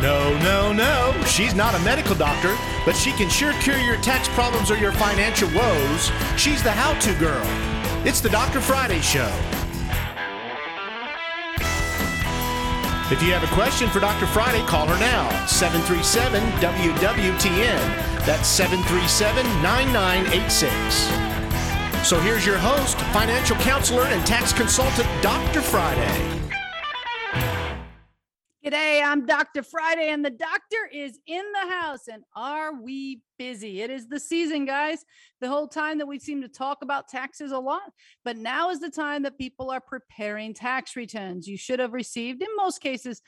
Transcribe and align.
No, 0.00 0.36
no, 0.38 0.72
no. 0.72 1.14
She's 1.26 1.54
not 1.54 1.74
a 1.74 1.78
medical 1.80 2.14
doctor, 2.14 2.56
but 2.84 2.96
she 2.96 3.12
can 3.12 3.28
sure 3.28 3.52
cure 3.60 3.78
your 3.78 3.96
tax 3.98 4.28
problems 4.28 4.70
or 4.70 4.76
your 4.76 4.92
financial 4.92 5.48
woes. 5.54 6.10
She's 6.36 6.62
the 6.62 6.72
how 6.72 6.98
to 7.00 7.14
girl. 7.18 7.42
It's 8.06 8.20
the 8.20 8.30
Dr. 8.30 8.60
Friday 8.60 9.00
Show. 9.00 9.30
If 13.12 13.22
you 13.22 13.34
have 13.34 13.44
a 13.44 13.54
question 13.54 13.90
for 13.90 14.00
Dr. 14.00 14.26
Friday, 14.26 14.64
call 14.64 14.86
her 14.86 14.98
now. 14.98 15.28
737 15.46 16.42
WWTN. 16.62 18.24
That's 18.24 18.48
737 18.48 19.44
9986. 19.62 22.08
So 22.08 22.18
here's 22.18 22.46
your 22.46 22.56
host, 22.56 22.98
financial 23.12 23.56
counselor, 23.56 24.06
and 24.06 24.26
tax 24.26 24.54
consultant, 24.54 25.06
Dr. 25.22 25.60
Friday. 25.60 26.41
G'day, 28.64 29.02
I'm 29.04 29.26
Dr. 29.26 29.64
Friday, 29.64 30.10
and 30.10 30.24
the 30.24 30.30
doctor 30.30 30.88
is 30.92 31.18
in 31.26 31.42
the 31.52 31.72
house. 31.72 32.06
And 32.06 32.22
are 32.36 32.80
we 32.80 33.20
busy? 33.42 33.82
It 33.82 33.90
is 33.90 34.06
the 34.06 34.20
season, 34.20 34.64
guys. 34.64 35.04
The 35.40 35.48
whole 35.48 35.66
time 35.66 35.98
that 35.98 36.06
we 36.06 36.20
seem 36.20 36.40
to 36.42 36.48
talk 36.48 36.78
about 36.82 37.08
taxes 37.08 37.50
a 37.50 37.58
lot, 37.58 37.90
but 38.24 38.36
now 38.36 38.70
is 38.70 38.78
the 38.78 38.88
time 38.88 39.24
that 39.24 39.36
people 39.36 39.68
are 39.72 39.80
preparing 39.80 40.54
tax 40.54 40.94
returns. 40.94 41.48
You 41.48 41.56
should 41.56 41.80
have 41.80 41.92
received, 41.92 42.40
in 42.40 42.48
most 42.56 42.80
cases, 42.80 43.20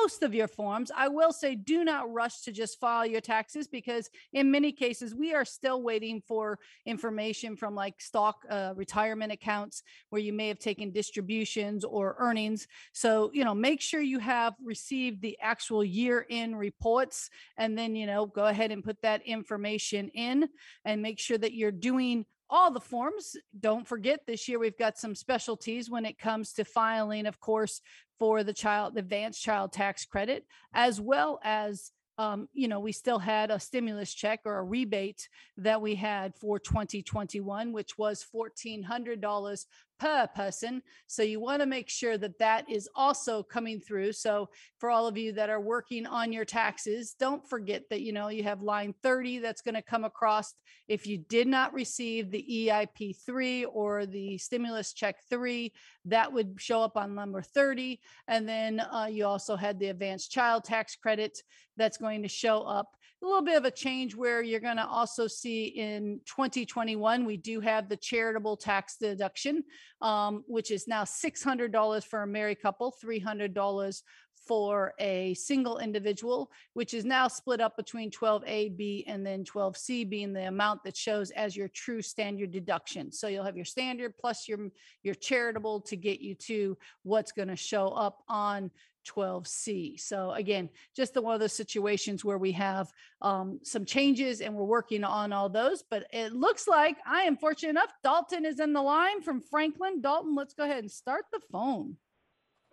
most 0.00 0.22
of 0.22 0.34
your 0.34 0.48
forms. 0.48 0.90
I 0.96 1.08
will 1.08 1.32
say, 1.32 1.54
do 1.54 1.84
not 1.84 2.10
rush 2.10 2.40
to 2.44 2.52
just 2.52 2.80
file 2.80 3.06
your 3.06 3.20
taxes 3.20 3.68
because, 3.68 4.08
in 4.32 4.50
many 4.50 4.72
cases, 4.72 5.14
we 5.14 5.34
are 5.34 5.44
still 5.44 5.82
waiting 5.82 6.22
for 6.26 6.58
information 6.86 7.54
from 7.54 7.74
like 7.74 8.00
stock 8.00 8.36
uh, 8.48 8.72
retirement 8.74 9.32
accounts 9.32 9.82
where 10.08 10.22
you 10.22 10.32
may 10.32 10.48
have 10.48 10.58
taken 10.58 10.90
distributions 10.90 11.84
or 11.84 12.16
earnings. 12.18 12.66
So, 12.92 13.30
you 13.34 13.44
know, 13.44 13.54
make 13.54 13.82
sure 13.82 14.00
you 14.00 14.18
have 14.18 14.54
received 14.64 15.20
the 15.20 15.36
actual 15.42 15.84
year 15.84 16.24
in 16.28 16.56
reports 16.56 17.28
and 17.58 17.76
then, 17.76 17.94
you 17.94 18.06
know, 18.06 18.24
go 18.24 18.46
ahead 18.46 18.72
and 18.72 18.82
put 18.82 19.00
that 19.02 19.20
information 19.26 19.57
in 19.66 20.48
and 20.84 21.02
make 21.02 21.18
sure 21.18 21.38
that 21.38 21.54
you're 21.54 21.70
doing 21.70 22.24
all 22.50 22.70
the 22.70 22.80
forms. 22.80 23.36
Don't 23.58 23.86
forget 23.86 24.20
this 24.26 24.48
year 24.48 24.58
we've 24.58 24.78
got 24.78 24.98
some 24.98 25.14
specialties 25.14 25.90
when 25.90 26.04
it 26.04 26.18
comes 26.18 26.52
to 26.54 26.64
filing, 26.64 27.26
of 27.26 27.40
course, 27.40 27.80
for 28.18 28.42
the 28.42 28.52
child 28.52 28.96
advanced 28.96 29.42
child 29.42 29.72
tax 29.72 30.04
credit, 30.04 30.44
as 30.72 31.00
well 31.00 31.38
as 31.44 31.92
um, 32.18 32.48
you 32.52 32.66
know, 32.66 32.80
we 32.80 32.90
still 32.90 33.20
had 33.20 33.52
a 33.52 33.60
stimulus 33.60 34.12
check 34.12 34.40
or 34.44 34.58
a 34.58 34.64
rebate 34.64 35.28
that 35.56 35.80
we 35.80 35.94
had 35.94 36.34
for 36.34 36.58
2021, 36.58 37.72
which 37.72 37.96
was 37.96 38.26
$1,400 38.34 39.64
per 39.98 40.26
person. 40.28 40.82
So 41.06 41.22
you 41.22 41.40
want 41.40 41.60
to 41.60 41.66
make 41.66 41.88
sure 41.88 42.18
that 42.18 42.38
that 42.38 42.70
is 42.70 42.88
also 42.94 43.42
coming 43.42 43.80
through. 43.80 44.12
So 44.12 44.48
for 44.78 44.90
all 44.90 45.06
of 45.06 45.18
you 45.18 45.32
that 45.32 45.50
are 45.50 45.60
working 45.60 46.06
on 46.06 46.32
your 46.32 46.44
taxes, 46.44 47.14
don't 47.18 47.48
forget 47.48 47.84
that 47.90 48.02
you 48.02 48.12
know 48.12 48.28
you 48.28 48.42
have 48.44 48.62
line 48.62 48.94
30 49.02 49.38
that's 49.38 49.62
going 49.62 49.74
to 49.74 49.82
come 49.82 50.04
across 50.04 50.54
if 50.88 51.06
you 51.06 51.18
did 51.18 51.46
not 51.46 51.74
receive 51.74 52.30
the 52.30 52.44
EIP 52.50 53.16
3 53.24 53.64
or 53.66 54.06
the 54.06 54.38
stimulus 54.38 54.92
check 54.92 55.16
3, 55.28 55.72
that 56.06 56.32
would 56.32 56.54
show 56.58 56.80
up 56.80 56.96
on 56.96 57.14
number 57.14 57.42
30 57.42 58.00
and 58.26 58.48
then 58.48 58.80
uh, 58.80 59.08
you 59.10 59.26
also 59.26 59.56
had 59.56 59.78
the 59.78 59.88
advanced 59.88 60.30
child 60.30 60.64
tax 60.64 60.96
credit 60.96 61.42
that's 61.76 61.98
going 61.98 62.22
to 62.22 62.28
show 62.28 62.62
up 62.62 62.96
a 63.22 63.26
little 63.26 63.42
bit 63.42 63.56
of 63.56 63.64
a 63.64 63.70
change 63.70 64.14
where 64.14 64.42
you're 64.42 64.60
going 64.60 64.76
to 64.76 64.86
also 64.86 65.26
see 65.26 65.66
in 65.66 66.20
2021 66.26 67.24
we 67.24 67.36
do 67.36 67.60
have 67.60 67.88
the 67.88 67.96
charitable 67.96 68.56
tax 68.56 68.96
deduction 68.96 69.62
um, 70.02 70.44
which 70.46 70.70
is 70.70 70.86
now 70.86 71.02
$600 71.02 72.04
for 72.04 72.22
a 72.22 72.26
married 72.26 72.60
couple 72.60 72.94
$300 73.04 74.02
for 74.48 74.94
a 74.98 75.34
single 75.34 75.78
individual, 75.78 76.50
which 76.72 76.94
is 76.94 77.04
now 77.04 77.28
split 77.28 77.60
up 77.60 77.76
between 77.76 78.10
12A, 78.10 78.76
B, 78.76 79.04
and 79.06 79.24
then 79.24 79.44
12C 79.44 80.08
being 80.08 80.32
the 80.32 80.46
amount 80.46 80.82
that 80.84 80.96
shows 80.96 81.30
as 81.32 81.54
your 81.54 81.68
true 81.68 82.00
standard 82.00 82.50
deduction. 82.50 83.12
So 83.12 83.28
you'll 83.28 83.44
have 83.44 83.56
your 83.56 83.66
standard 83.66 84.14
plus 84.18 84.48
your 84.48 84.70
your 85.02 85.14
charitable 85.14 85.82
to 85.82 85.96
get 85.96 86.20
you 86.20 86.34
to 86.34 86.78
what's 87.02 87.32
going 87.32 87.48
to 87.48 87.56
show 87.56 87.88
up 87.88 88.22
on 88.28 88.70
12C. 89.08 89.98
So 90.00 90.32
again, 90.32 90.68
just 90.94 91.14
the 91.14 91.22
one 91.22 91.34
of 91.34 91.40
those 91.40 91.52
situations 91.52 92.24
where 92.24 92.38
we 92.38 92.52
have 92.52 92.92
um, 93.22 93.60
some 93.62 93.84
changes 93.84 94.40
and 94.40 94.54
we're 94.54 94.64
working 94.64 95.04
on 95.04 95.32
all 95.32 95.48
those. 95.48 95.82
But 95.82 96.06
it 96.12 96.32
looks 96.32 96.68
like 96.68 96.96
I 97.06 97.22
am 97.22 97.36
fortunate 97.36 97.70
enough. 97.70 97.92
Dalton 98.02 98.44
is 98.44 98.60
in 98.60 98.72
the 98.72 98.82
line 98.82 99.22
from 99.22 99.40
Franklin. 99.40 100.00
Dalton, 100.00 100.34
let's 100.34 100.54
go 100.54 100.64
ahead 100.64 100.78
and 100.78 100.90
start 100.90 101.24
the 101.32 101.40
phone. 101.50 101.96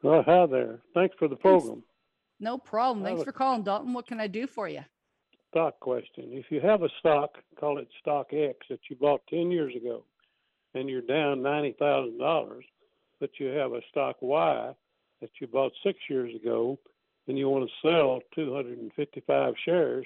Well, 0.03 0.23
hi 0.23 0.45
there. 0.45 0.81
Thanks 0.93 1.15
for 1.17 1.27
the 1.27 1.35
program. 1.35 1.83
No 2.39 2.57
problem. 2.57 3.03
Thanks 3.03 3.23
for 3.23 3.31
calling, 3.31 3.63
Dalton. 3.63 3.93
What 3.93 4.07
can 4.07 4.19
I 4.19 4.27
do 4.27 4.45
for 4.45 4.67
you? 4.67 4.81
Stock 5.49 5.79
question. 5.79 6.31
If 6.31 6.51
you 6.51 6.59
have 6.59 6.83
a 6.83 6.89
stock, 6.99 7.37
call 7.57 7.77
it 7.77 7.87
stock 8.01 8.27
X, 8.33 8.57
that 8.69 8.79
you 8.89 8.97
bought 8.97 9.21
10 9.29 9.51
years 9.51 9.73
ago, 9.75 10.03
and 10.73 10.89
you're 10.89 11.01
down 11.01 11.39
$90,000, 11.39 12.59
but 13.21 13.29
you 13.39 13.47
have 13.47 13.71
a 13.71 13.79
stock 13.89 14.17
Y 14.19 14.73
that 15.25 15.31
you 15.41 15.47
bought 15.47 15.71
six 15.83 15.97
years 16.07 16.33
ago, 16.35 16.77
and 17.27 17.37
you 17.37 17.49
want 17.49 17.67
to 17.67 17.87
sell 17.87 18.19
255 18.35 19.53
shares 19.65 20.05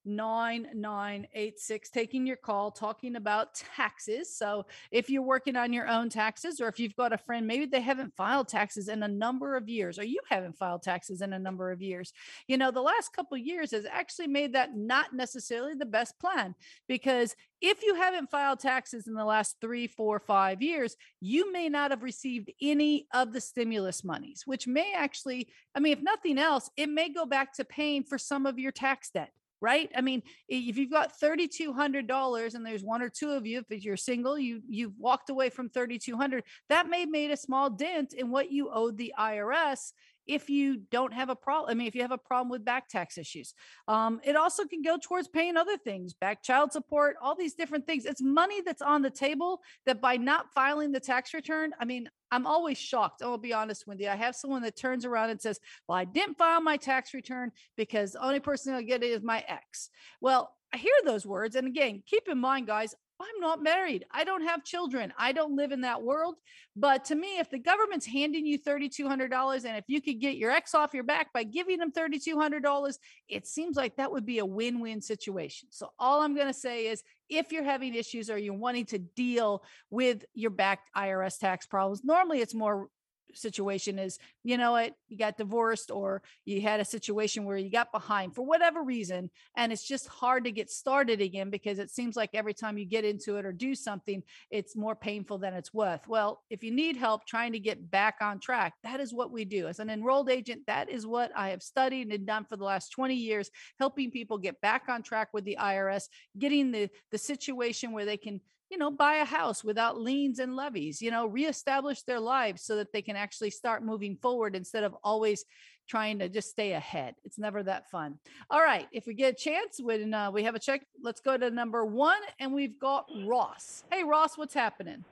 615-737-9986, 0.07 1.91
taking 1.93 2.27
your 2.27 2.37
call, 2.37 2.71
talking 2.71 3.17
about 3.17 3.55
taxes. 3.55 4.37
So 4.37 4.67
if 4.91 5.11
you're 5.11 5.23
working 5.23 5.57
on 5.57 5.73
your 5.73 5.89
own 5.89 6.09
taxes, 6.09 6.61
or 6.61 6.69
if 6.69 6.79
you've 6.79 6.97
got 6.97 7.13
a 7.13 7.19
friend, 7.19 7.47
maybe 7.47 7.67
they 7.67 7.81
haven't 7.81 8.15
filed 8.17 8.49
taxes 8.49 8.89
in 8.89 9.03
a 9.03 9.09
number 9.09 9.57
of 9.57 9.69
years, 9.69 9.99
or 9.99 10.05
you 10.05 10.21
haven't 10.29 10.59
filed 10.59 10.83
taxes 10.83 11.23
in 11.23 11.33
a 11.33 11.39
number 11.39 11.71
of 11.71 11.83
years, 11.83 12.13
you 12.47 12.57
know, 12.57 12.71
the 12.71 12.81
last 12.81 13.13
couple 13.13 13.37
of 13.37 13.43
years 13.43 13.73
has 13.73 13.87
actually 13.91 14.29
made 14.29 14.53
that 14.53 14.77
not 14.93 15.15
necessarily 15.15 15.73
the 15.75 15.87
best 15.99 16.19
plan 16.21 16.55
because 16.87 17.35
if 17.63 17.83
you 17.83 17.95
haven't 17.95 18.31
filed 18.31 18.61
taxes 18.61 19.07
in 19.07 19.15
the 19.15 19.25
last 19.25 19.57
three, 19.59 19.87
four, 19.87 20.21
five 20.21 20.61
years, 20.61 20.97
you 21.23 21.51
may 21.51 21.71
not 21.71 21.93
have 21.93 22.03
received 22.03 22.53
any 22.61 23.07
of 23.15 23.33
the 23.33 23.41
stimulus 23.41 24.05
monies, 24.05 24.43
which 24.45 24.67
may 24.67 24.93
actually, 24.95 25.49
I 25.75 25.81
mean, 25.81 25.95
if 25.95 26.03
nothing 26.03 26.39
else, 26.39 26.69
it 26.77 26.91
may 26.91 27.09
go 27.09 27.25
back 27.25 27.55
to 27.55 27.65
paying 27.65 28.03
for 28.05 28.19
some 28.19 28.45
of 28.45 28.59
your 28.59 28.73
tax 28.73 29.09
debt. 29.15 29.31
right? 29.63 29.91
I 29.97 30.01
mean, 30.01 30.23
if 30.49 30.77
you've 30.77 30.91
got 30.91 31.19
$3,200 31.19 32.55
and 32.55 32.67
there's 32.67 32.83
one 32.83 33.01
or 33.01 33.09
two 33.09 33.31
of 33.31 33.47
you, 33.47 33.63
if 33.71 33.85
you're 33.85 33.97
single, 33.97 34.37
you, 34.37 34.61
you've 34.69 34.99
walked 34.99 35.31
away 35.31 35.51
from 35.51 35.71
3,200, 35.71 36.43
that 36.69 36.91
may 36.91 37.07
made 37.07 37.31
a 37.31 37.37
small 37.37 37.71
dent 37.71 38.13
in 38.13 38.31
what 38.31 38.51
you 38.51 38.71
owed 38.71 38.99
the 38.99 39.15
IRS 39.19 39.93
if 40.27 40.49
you 40.49 40.79
don't 40.91 41.13
have 41.13 41.29
a 41.29 41.37
problem. 41.37 41.71
I 41.71 41.75
mean, 41.75 41.87
if 41.87 41.95
you 41.95 42.03
have 42.03 42.13
a 42.13 42.19
problem 42.19 42.51
with 42.51 42.65
back 42.65 42.89
tax 42.89 43.19
issues, 43.19 43.55
um, 43.89 44.21
it 44.25 44.37
also 44.37 44.65
can 44.65 44.83
go 44.83 44.99
towards 45.03 45.29
paying 45.29 45.57
other 45.57 45.77
things, 45.77 46.15
back 46.15 46.43
child 46.43 46.73
support, 46.73 47.17
all 47.21 47.35
these 47.35 47.55
different 47.55 47.87
things. 47.87 48.05
It's 48.05 48.23
money 48.23 48.61
that's 48.65 48.83
on 48.83 49.03
the 49.03 49.11
table 49.11 49.61
that 49.87 50.01
by 50.01 50.17
not 50.17 50.53
filing 50.55 50.93
the 50.93 51.01
tax 51.01 51.35
return, 51.35 51.73
I 51.81 51.85
mean, 51.85 52.09
I'm 52.31 52.47
always 52.47 52.79
shocked. 52.79 53.23
I'll 53.23 53.37
be 53.37 53.53
honest 53.53 53.85
you. 53.99 54.09
I 54.09 54.17
have 54.17 54.35
someone 54.35 54.63
that 54.63 54.77
turns 54.77 55.05
around 55.05 55.31
and 55.31 55.41
says, 55.41 55.61
Well, 55.87 55.99
I 55.99 56.05
didn't 56.05 56.39
file 56.39 56.63
my 56.63 56.79
tax 56.79 57.13
return 57.13 57.53
because 57.77 58.13
the 58.13 58.25
only 58.25 58.41
person 58.41 58.75
I'll 58.75 58.83
get 58.83 59.03
it 59.03 59.11
is 59.11 59.23
my 59.23 59.45
ex. 59.47 59.91
Well, 60.21 60.55
I 60.73 60.79
hear 60.79 60.93
those 61.05 61.27
words. 61.27 61.57
And 61.57 61.67
again, 61.67 62.03
keep 62.07 62.29
in 62.29 62.39
mind, 62.39 62.67
guys, 62.67 62.95
I'm 63.23 63.41
not 63.41 63.63
married. 63.63 64.05
I 64.11 64.25
don't 64.25 64.43
have 64.43 64.65
children. 64.65 65.13
I 65.17 65.33
don't 65.33 65.55
live 65.55 65.71
in 65.71 65.83
that 65.83 66.03
world. 66.03 66.35
But 66.75 67.05
to 67.07 67.15
me, 67.15 67.39
if 67.39 67.51
the 67.51 67.59
government's 67.59 68.07
handing 68.07 68.45
you 68.45 68.59
$3,200 68.59 69.65
and 69.65 69.77
if 69.77 69.85
you 69.87 70.01
could 70.01 70.21
get 70.21 70.37
your 70.37 70.51
ex 70.51 70.75
off 70.75 70.95
your 70.95 71.05
back 71.05 71.33
by 71.33 71.45
giving 71.45 71.79
them 71.79 71.93
$3,200, 71.93 72.99
it 73.29 73.47
seems 73.47 73.77
like 73.77 73.97
that 73.97 74.11
would 74.11 74.27
be 74.27 74.39
a 74.39 74.47
win 74.47 74.81
win 74.81 75.01
situation. 75.01 75.69
So, 75.71 75.91
all 75.99 76.21
I'm 76.21 76.35
going 76.35 76.49
to 76.49 76.53
say 76.53 76.87
is 76.87 77.03
if 77.29 77.53
you're 77.53 77.65
having 77.65 77.95
issues 77.95 78.29
or 78.29 78.39
you're 78.39 78.55
wanting 78.55 78.87
to 78.87 78.99
deal 78.99 79.63
with 79.91 80.25
your 80.35 80.51
back 80.51 80.81
IRS 80.97 81.39
tax 81.39 81.67
problems, 81.67 82.03
normally 82.05 82.41
it's 82.41 82.55
more 82.55 82.89
situation 83.35 83.99
is, 83.99 84.19
you 84.45 84.57
know 84.57 84.73
what, 84.73 84.95
you 85.09 85.19
got 85.19 85.37
divorced 85.37 85.91
or 85.91 86.23
you 86.45 86.61
had 86.61 86.81
a 86.81 86.85
situation 86.85 87.45
where 87.45 87.57
you 87.57 87.71
got 87.71 87.93
behind 87.93 88.35
for 88.35 88.45
whatever 88.45 88.83
reason. 88.83 89.31
And 89.57 89.73
it's 89.73 89.87
just 89.87 90.09
hard 90.09 90.45
to 90.45 90.53
get 90.53 90.71
started 90.71 91.21
again 91.21 91.51
because 91.51 91.79
it 91.79 91.91
seems 91.91 92.17
like 92.17 92.31
every 92.35 92.55
time 92.55 92.79
you 92.79 92.85
get 92.85 93.05
into 93.05 93.37
it 93.37 93.45
or 93.45 93.53
do 93.53 93.75
something, 93.75 94.23
it's 94.51 94.77
more 94.77 94.95
painful 94.95 95.39
than 95.39 95.55
it's 95.55 95.75
worth. 95.75 96.07
Well, 96.09 96.43
if 96.51 96.63
you 96.63 96.71
need 96.71 96.97
help 96.97 97.27
trying 97.27 97.53
to 97.53 97.59
get 97.59 97.91
back 97.91 98.17
on 98.21 98.41
track, 98.41 98.75
that 98.83 99.01
is 99.01 99.13
what 99.13 99.31
we 99.31 99.45
do. 99.45 99.69
As 99.69 99.79
an 99.79 99.91
enrolled 99.91 100.31
agent, 100.31 100.63
that 100.67 100.89
is 100.89 101.07
what 101.07 101.31
I 101.37 101.51
have 101.51 101.63
studied 101.63 102.13
and 102.13 102.27
done 102.27 102.45
for 102.45 102.57
the 102.57 102.65
last 102.65 102.91
20 102.91 103.15
years, 103.15 103.51
helping 103.79 104.11
people 104.11 104.39
get 104.39 104.61
back 104.61 104.85
on 104.89 105.03
track 105.03 105.29
with 105.33 105.45
the 105.45 105.59
IRS, 105.61 106.05
getting 106.39 106.73
the, 106.73 106.89
the 107.11 107.19
situation 107.19 107.93
where 107.93 108.05
they 108.05 108.17
can 108.17 108.41
you 108.73 108.79
know, 108.79 108.91
buy 108.91 109.17
a 109.17 109.25
house 109.27 109.63
without 109.63 110.01
liens 110.01 110.39
and 110.39 110.57
levies, 110.57 111.03
you 111.03 111.11
know, 111.11 111.27
reestablish 111.27 112.05
their 112.05 112.19
lives 112.19 112.63
so 112.63 112.77
that 112.77 112.91
they 112.91 113.03
can 113.03 113.17
actually 113.17 113.51
start 113.51 113.85
moving 113.85 114.17
forward 114.17 114.57
instead 114.57 114.83
of 114.83 114.97
always 115.05 115.45
trying 115.87 116.19
to 116.19 116.29
just 116.31 116.49
stay 116.49 116.73
ahead. 116.73 117.15
It's 117.23 117.39
never 117.39 117.63
that 117.65 117.91
fun. 117.91 118.19
All 118.49 118.63
right. 118.63 118.89
If 118.91 119.07
we 119.07 119.13
get 119.13 119.35
a 119.35 119.37
chance, 119.37 119.79
when 119.79 120.15
uh, 120.15 120.31
we 120.31 120.45
have 120.45 120.55
a 120.55 120.59
check, 120.59 120.87
let's 121.03 121.21
go 121.21 121.37
to 121.37 121.51
number 121.51 121.85
one. 121.85 122.21
And 122.41 122.55
we've 122.55 122.79
got 122.81 123.05
Ross. 123.27 123.85
Hey, 123.93 124.05
Ross, 124.05 124.39
what's 124.39 124.55
happening? 124.55 125.05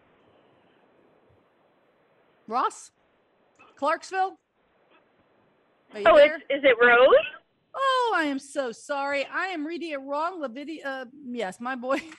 Ross? 2.49 2.93
Clarksville? 3.77 4.39
Oh, 5.97 6.17
it's, 6.17 6.35
is 6.49 6.65
it 6.65 6.77
Rose? 6.83 7.09
Oh, 7.75 8.15
I 8.17 8.25
am 8.25 8.39
so 8.39 8.73
sorry. 8.73 9.27
I 9.31 9.49
am 9.49 9.67
reading 9.67 9.91
it 9.91 10.01
wrong. 10.01 10.43
Video. 10.55 10.87
Uh, 10.87 11.05
yes, 11.27 11.61
my 11.61 11.75
boy. 11.75 12.01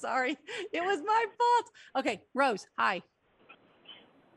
Sorry, 0.00 0.36
it 0.72 0.80
was 0.80 1.00
my 1.04 1.24
fault. 1.36 1.70
Okay, 1.96 2.22
Rose, 2.34 2.66
hi. 2.78 3.02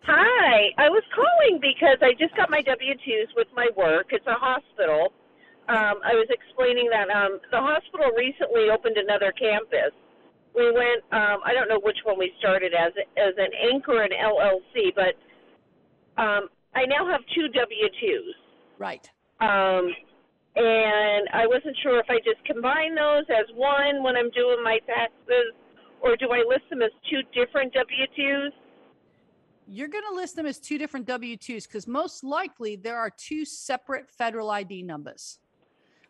Hi, 0.04 0.76
I 0.78 0.90
was 0.90 1.04
calling 1.16 1.62
because 1.62 1.96
I 2.02 2.12
just 2.20 2.36
got 2.36 2.50
my 2.50 2.62
W 2.62 2.94
2s 2.94 3.32
with 3.38 3.48
my 3.56 3.70
work. 3.78 4.08
It's 4.12 4.28
a 4.28 4.36
hospital. 4.36 5.14
Um, 5.70 6.04
I 6.04 6.12
was 6.20 6.28
explaining 6.28 6.92
that 6.92 7.08
um, 7.08 7.40
the 7.52 7.64
hospital 7.64 8.12
recently 8.12 8.68
opened 8.68 8.98
another 8.98 9.32
campus. 9.32 9.96
We 10.54 10.68
went, 10.76 11.08
um, 11.16 11.40
I 11.48 11.56
don't 11.56 11.70
know 11.70 11.80
which 11.80 11.98
one 12.04 12.20
we 12.20 12.34
started 12.40 12.74
as 12.76 12.92
as 13.16 13.34
an 13.38 13.56
anchor 13.72 14.04
and 14.04 14.12
LLC, 14.12 14.92
but 14.94 15.16
um, 16.22 16.52
I 16.76 16.84
now 16.86 17.08
have 17.08 17.22
two 17.34 17.48
W 17.48 17.88
2s. 18.04 18.36
Right. 18.78 19.08
Um, 19.40 19.88
and 20.56 21.28
I 21.34 21.48
wasn't 21.48 21.76
sure 21.82 22.00
if 22.00 22.06
I 22.10 22.18
just 22.18 22.44
combine 22.46 22.96
those 22.96 23.26
as 23.30 23.46
one 23.56 24.04
when 24.04 24.16
I'm 24.16 24.30
doing 24.32 24.64
my 24.64 24.80
taxes, 24.86 25.54
or 26.02 26.16
do 26.18 26.30
I 26.32 26.44
list 26.48 26.70
them 26.70 26.82
as 26.82 26.92
two 27.10 27.22
different 27.34 27.74
W 27.74 28.06
2s? 28.18 28.50
You're 29.68 29.88
going 29.88 30.04
to 30.10 30.16
list 30.16 30.36
them 30.36 30.46
as 30.46 30.60
two 30.60 30.78
different 30.78 31.06
W 31.08 31.38
2s 31.38 31.68
because 31.68 31.88
most 31.88 32.24
likely 32.24 32.76
there 32.76 32.98
are 32.98 33.10
two 33.10 33.46
separate 33.46 34.10
federal 34.10 34.52
ID 34.52 34.84
numbers 34.84 35.40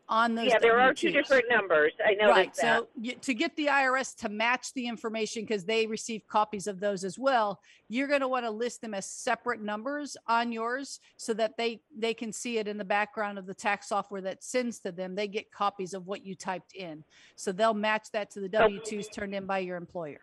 on 0.10 0.36
those. 0.36 0.48
Yeah, 0.48 0.60
there 0.60 0.76
W2s. 0.78 0.90
are 0.90 0.94
two 0.94 1.12
different 1.12 1.46
numbers. 1.50 1.94
I 2.06 2.14
know 2.14 2.30
right. 2.30 2.54
that. 2.56 2.62
So 2.62 2.88
you, 3.00 3.14
to 3.16 3.34
get 3.34 3.56
the 3.56 3.68
IRS 3.68 4.16
to 4.18 4.30
match 4.30 4.74
the 4.74 4.88
information 4.88 5.44
because 5.44 5.64
they 5.64 5.88
receive 5.88 6.28
copies 6.28 6.68
of 6.68 6.80
those 6.80 7.04
as 7.04 7.18
well, 7.18 7.60
you're 7.88 8.08
going 8.08 8.22
to 8.22 8.28
want 8.28 8.46
to 8.46 8.52
list 8.52 8.82
them 8.82 8.94
as 8.94 9.06
separate 9.06 9.62
numbers 9.62 10.18
on 10.28 10.52
yours 10.52 11.00
so 11.18 11.34
that 11.36 11.58
they 11.58 11.82
they 11.98 12.14
can 12.14 12.32
see 12.34 12.58
it 12.58 12.68
in 12.68 12.78
the 12.78 12.86
background 12.86 13.40
of 13.40 13.46
the 13.46 13.54
tax 13.54 13.88
software 13.90 14.22
that 14.22 14.44
sends 14.44 14.80
to 14.80 14.92
them. 14.92 15.16
They 15.16 15.28
get 15.28 15.52
copies 15.52 15.94
of 15.94 16.06
what 16.08 16.26
you 16.26 16.36
typed 16.36 16.74
in, 16.76 17.04
so 17.36 17.52
they'll 17.52 17.74
match 17.74 18.12
that 18.12 18.30
to 18.32 18.40
the 18.40 18.50
W2s 18.50 19.12
turned 19.12 19.34
in 19.34 19.46
by 19.46 19.60
your 19.60 19.78
employer. 19.78 20.22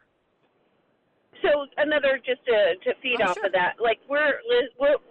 So 1.43 1.67
another 1.79 2.19
just 2.19 2.45
to 2.45 2.75
to 2.85 2.95
feed 3.01 3.21
Oh, 3.23 3.29
off 3.31 3.35
sure. 3.37 3.47
of 3.47 3.53
that, 3.53 3.77
like 3.83 3.99
where 4.09 4.41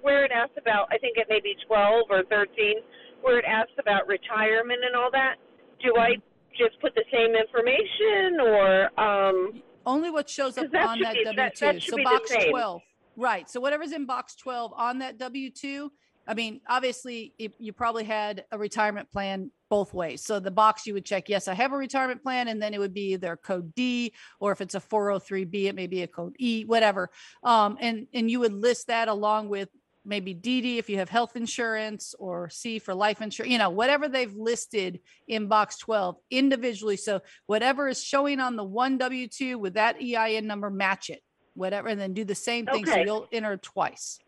where 0.02 0.26
it 0.26 0.32
asked 0.32 0.58
about, 0.58 0.88
I 0.92 1.00
think 1.00 1.18
it 1.18 1.26
may 1.28 1.40
be 1.40 1.56
twelve 1.68 2.06
or 2.12 2.24
thirteen, 2.30 2.76
where 3.22 3.40
it 3.40 3.46
asks 3.46 3.74
about 3.80 4.08
retirement 4.08 4.80
and 4.86 4.96
all 4.96 5.10
that. 5.12 5.36
Do 5.82 5.96
I 5.98 6.12
Mm-hmm. 6.12 6.20
just 6.58 6.80
put 6.82 6.94
the 6.96 7.04
same 7.12 7.36
information, 7.36 8.40
or 8.42 9.00
um, 9.00 9.62
Only 9.86 10.10
what 10.10 10.30
shows 10.30 10.58
up 10.58 10.66
on 10.74 11.00
that 11.02 11.16
W 11.24 11.50
two? 11.56 11.80
that 11.80 11.82
So 11.82 11.98
box 12.04 12.32
twelve, 12.50 12.82
right? 13.16 13.50
So 13.50 13.60
whatever's 13.62 13.92
in 13.94 14.06
box 14.06 14.36
twelve 14.36 14.74
on 14.76 15.00
that 15.00 15.18
W 15.18 15.50
two. 15.52 15.92
I 16.28 16.36
mean, 16.36 16.62
obviously, 16.70 17.34
it, 17.40 17.54
you 17.58 17.74
probably 17.74 18.04
had 18.04 18.46
a 18.52 18.58
retirement 18.58 19.10
plan 19.12 19.50
both 19.68 19.96
ways. 19.96 20.24
So 20.24 20.40
the 20.40 20.52
box 20.52 20.86
you 20.86 20.94
would 20.94 21.06
check, 21.06 21.28
yes, 21.28 21.48
I 21.48 21.56
have 21.56 21.72
a 21.74 21.78
retirement 21.78 22.22
plan, 22.22 22.50
and 22.50 22.62
then 22.62 22.74
it 22.76 22.80
would 22.80 22.94
be 22.94 23.14
either 23.14 23.36
code 23.38 23.74
D, 23.74 24.14
or 24.40 24.52
if 24.52 24.62
it's 24.62 24.76
a 24.76 24.80
403B, 24.80 25.66
it 25.66 25.76
may 25.76 25.88
be 25.88 26.04
a 26.04 26.08
code 26.08 26.36
E, 26.40 26.66
whatever. 26.66 27.10
Um, 27.44 27.78
and 27.80 28.06
and 28.14 28.30
you 28.30 28.42
would 28.42 28.54
list 28.54 28.88
that 28.88 29.08
along 29.08 29.50
with 29.50 29.70
maybe 30.06 30.34
DD 30.34 30.78
if 30.78 30.90
you 30.90 30.98
have 30.98 31.10
health 31.10 31.36
insurance, 31.36 32.16
or 32.20 32.50
C 32.50 32.80
for 32.80 32.94
life 32.94 33.22
insurance. 33.22 33.52
You 33.52 33.58
know, 33.60 33.70
whatever 33.70 34.08
they've 34.08 34.34
listed 34.34 35.00
in 35.28 35.48
box 35.48 35.78
12 35.78 36.16
individually. 36.32 36.98
So 36.98 37.22
whatever 37.48 37.88
is 37.88 38.04
showing 38.04 38.40
on 38.40 38.56
the 38.56 38.64
one 38.64 38.98
W 38.98 39.28
two 39.28 39.58
with 39.60 39.74
that 39.76 39.98
EIN 40.02 40.48
number, 40.48 40.70
match 40.70 41.10
it, 41.10 41.22
whatever, 41.56 41.88
and 41.90 42.00
then 42.00 42.14
do 42.14 42.24
the 42.26 42.36
same 42.36 42.66
thing. 42.66 42.86
So 42.86 42.94
Okay. 42.94 43.06
you'll 43.06 43.28
enter 43.32 43.58
twice. 43.58 44.20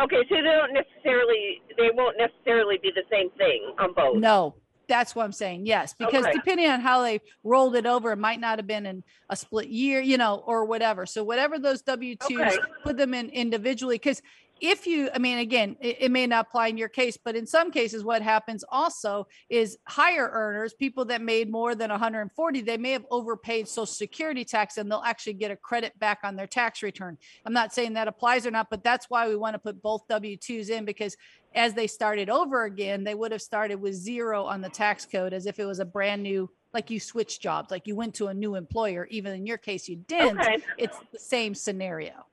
okay, 0.00 0.16
so 0.28 0.34
they 0.36 0.42
don't 0.42 0.72
necessarily 0.72 1.60
they 1.78 1.90
won't 1.94 2.16
necessarily 2.18 2.78
be 2.82 2.90
the 2.94 3.04
same 3.10 3.30
thing 3.38 3.74
on 3.78 3.92
both. 3.94 4.16
No, 4.20 4.56
that's 4.88 5.14
what 5.14 5.24
I'm 5.24 5.32
saying. 5.32 5.66
Yes, 5.66 5.94
because 5.98 6.24
Okay. 6.26 6.32
depending 6.34 6.68
on 6.68 6.80
how 6.80 7.02
they 7.02 7.20
rolled 7.42 7.74
it 7.76 7.86
over, 7.86 8.12
it 8.12 8.18
might 8.18 8.40
not 8.40 8.58
have 8.58 8.66
been 8.66 8.86
in 8.86 9.02
a 9.30 9.36
split 9.36 9.68
year, 9.68 10.00
you 10.00 10.18
know, 10.18 10.42
or 10.46 10.64
whatever. 10.66 11.06
So 11.06 11.24
whatever 11.24 11.58
those 11.58 11.80
W 11.82 12.16
twos, 12.16 12.40
Okay. 12.40 12.60
put 12.84 12.96
them 12.96 13.14
in 13.14 13.28
individually. 13.30 13.94
Because 13.96 14.20
if 14.60 14.86
you, 14.86 15.10
I 15.14 15.18
mean, 15.18 15.38
again, 15.38 15.76
it, 15.80 15.96
it 16.00 16.10
may 16.10 16.26
not 16.26 16.46
apply 16.46 16.68
in 16.68 16.76
your 16.76 16.88
case, 16.88 17.18
but 17.22 17.36
in 17.36 17.46
some 17.46 17.70
cases, 17.70 18.04
what 18.04 18.22
happens 18.22 18.64
also 18.68 19.26
is 19.48 19.76
higher 19.86 20.30
earners, 20.32 20.74
people 20.74 21.04
that 21.06 21.20
made 21.20 21.50
more 21.50 21.74
than 21.74 21.90
140, 21.90 22.60
they 22.60 22.76
may 22.76 22.92
have 22.92 23.04
overpaid 23.10 23.68
Social 23.68 23.86
Security 23.86 24.44
tax, 24.44 24.78
and 24.78 24.90
they'll 24.90 25.02
actually 25.04 25.34
get 25.34 25.50
a 25.50 25.56
credit 25.56 25.98
back 25.98 26.20
on 26.24 26.36
their 26.36 26.46
tax 26.46 26.82
return. 26.82 27.18
I'm 27.44 27.52
not 27.52 27.74
saying 27.74 27.94
that 27.94 28.08
applies 28.08 28.46
or 28.46 28.50
not, 28.50 28.70
but 28.70 28.84
that's 28.84 29.10
why 29.10 29.28
we 29.28 29.36
want 29.36 29.54
to 29.54 29.58
put 29.58 29.82
both 29.82 30.06
W 30.08 30.36
twos 30.36 30.70
in 30.70 30.84
because 30.84 31.16
as 31.54 31.74
they 31.74 31.86
started 31.86 32.30
over 32.30 32.64
again, 32.64 33.04
they 33.04 33.14
would 33.14 33.32
have 33.32 33.42
started 33.42 33.80
with 33.80 33.94
zero 33.94 34.44
on 34.44 34.60
the 34.60 34.68
tax 34.68 35.06
code 35.06 35.32
as 35.32 35.46
if 35.46 35.58
it 35.58 35.64
was 35.64 35.78
a 35.78 35.84
brand 35.84 36.22
new, 36.22 36.50
like 36.72 36.90
you 36.90 36.98
switched 36.98 37.40
jobs, 37.40 37.70
like 37.70 37.86
you 37.86 37.94
went 37.94 38.14
to 38.14 38.26
a 38.26 38.34
new 38.34 38.56
employer. 38.56 39.06
Even 39.10 39.32
in 39.32 39.46
your 39.46 39.58
case, 39.58 39.88
you 39.88 39.96
didn't. 39.96 40.40
Okay. 40.40 40.58
It's 40.78 40.98
the 41.12 41.18
same 41.18 41.54
scenario. 41.54 42.26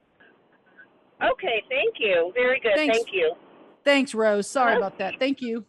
Okay, 1.24 1.64
thank 1.70 1.96
you. 2.00 2.32
Very 2.36 2.60
good. 2.60 2.74
Thanks. 2.76 2.98
Thank 2.98 3.14
you. 3.14 3.34
Thanks, 3.84 4.14
Rose. 4.14 4.48
Sorry 4.50 4.74
Hello? 4.74 4.88
about 4.88 4.98
that. 5.00 5.20
Thank 5.20 5.42
you. 5.42 5.66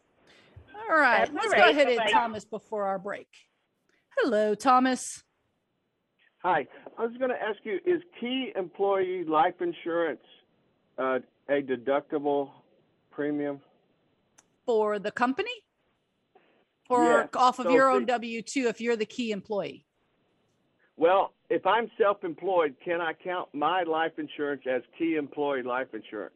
All 0.91 0.99
right, 0.99 1.19
That's 1.21 1.31
all 1.31 1.37
let's 1.37 1.55
go 1.55 1.61
right. 1.61 1.71
ahead 1.71 1.89
and 1.89 1.97
Bye-bye. 1.99 2.11
Thomas 2.11 2.45
before 2.45 2.85
our 2.87 2.99
break. 2.99 3.29
Hello, 4.19 4.55
Thomas. 4.55 5.23
Hi. 6.39 6.67
I 6.99 7.03
was 7.03 7.17
going 7.19 7.31
to 7.31 7.41
ask 7.41 7.59
you, 7.65 7.79
is 7.87 8.03
key 8.21 8.53
employee 8.57 9.25
life 9.25 9.55
insurance 9.61 10.21
uh, 10.99 11.19
a 11.49 11.63
deductible 11.63 12.51
premium? 13.11 13.61
For 14.67 14.99
the 14.99 15.11
company? 15.11 15.51
Or 16.91 17.05
Yes. 17.05 17.29
off 17.37 17.59
of 17.59 17.67
So 17.67 17.71
your 17.73 17.83
for- 17.85 17.91
own 17.91 18.07
W 18.07 18.43
2 18.43 18.67
if 18.69 18.81
you're 18.81 18.97
the 18.97 19.07
key 19.07 19.33
employee? 19.33 19.87
Well, 20.97 21.33
if 21.53 21.67
I'm 21.67 21.91
self-employed, 21.99 22.77
can 22.83 23.03
I 23.03 23.13
count 23.13 23.51
my 23.53 23.83
life 23.83 24.13
insurance 24.17 24.63
as 24.67 24.81
key 24.99 25.17
employee 25.17 25.63
life 25.63 25.89
insurance? 25.93 26.35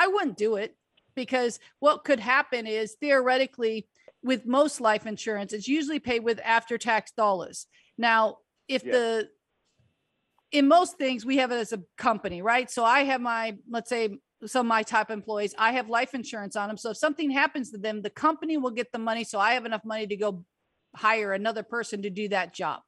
I 0.00 0.08
wouldn't 0.08 0.36
do 0.36 0.56
it 0.56 0.74
because 1.14 1.60
what 1.78 2.02
could 2.02 2.18
happen 2.18 2.66
is 2.66 2.96
theoretically 3.00 3.86
with 4.20 4.44
most 4.44 4.80
life 4.80 5.06
insurance, 5.06 5.52
it's 5.52 5.68
usually 5.68 6.00
paid 6.00 6.24
with 6.24 6.40
after 6.44 6.76
tax 6.76 7.12
dollars. 7.12 7.68
Now, 7.96 8.38
if 8.66 8.84
Yeah. 8.84 8.92
the 8.92 9.30
in 10.50 10.66
most 10.66 10.98
things 10.98 11.24
we 11.24 11.36
have 11.36 11.52
it 11.52 11.56
as 11.56 11.72
a 11.72 11.82
company, 11.96 12.42
right? 12.42 12.68
So 12.68 12.84
I 12.84 13.04
have 13.04 13.20
my, 13.20 13.56
let's 13.70 13.88
say, 13.88 14.18
some 14.44 14.66
of 14.66 14.68
my 14.68 14.82
top 14.82 15.10
employees, 15.10 15.54
I 15.56 15.72
have 15.72 15.88
life 15.88 16.14
insurance 16.14 16.56
on 16.56 16.66
them. 16.68 16.76
So 16.76 16.90
if 16.90 16.96
something 16.96 17.30
happens 17.30 17.70
to 17.70 17.78
them, 17.78 18.02
the 18.02 18.10
company 18.10 18.56
will 18.58 18.72
get 18.72 18.90
the 18.90 18.98
money. 18.98 19.22
So 19.22 19.38
I 19.38 19.54
have 19.54 19.66
enough 19.66 19.84
money 19.84 20.06
to 20.08 20.16
go 20.16 20.44
hire 20.96 21.32
another 21.32 21.62
person 21.62 22.02
to 22.02 22.10
do 22.10 22.28
that 22.28 22.52
job. 22.52 22.82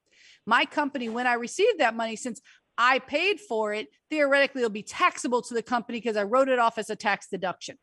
My 0.46 0.64
company, 0.64 1.08
when 1.08 1.26
I 1.26 1.34
receive 1.34 1.78
that 1.78 1.96
money, 1.96 2.16
since 2.16 2.40
I 2.76 2.98
paid 2.98 3.40
for 3.40 3.72
it, 3.72 3.88
theoretically 4.10 4.62
it'll 4.62 4.70
be 4.70 4.82
taxable 4.82 5.42
to 5.42 5.54
the 5.54 5.62
company 5.62 6.00
because 6.00 6.16
I 6.16 6.24
wrote 6.24 6.48
it 6.48 6.58
off 6.58 6.78
as 6.78 6.90
a 6.90 6.96
tax 6.96 7.28
deduction. 7.30 7.76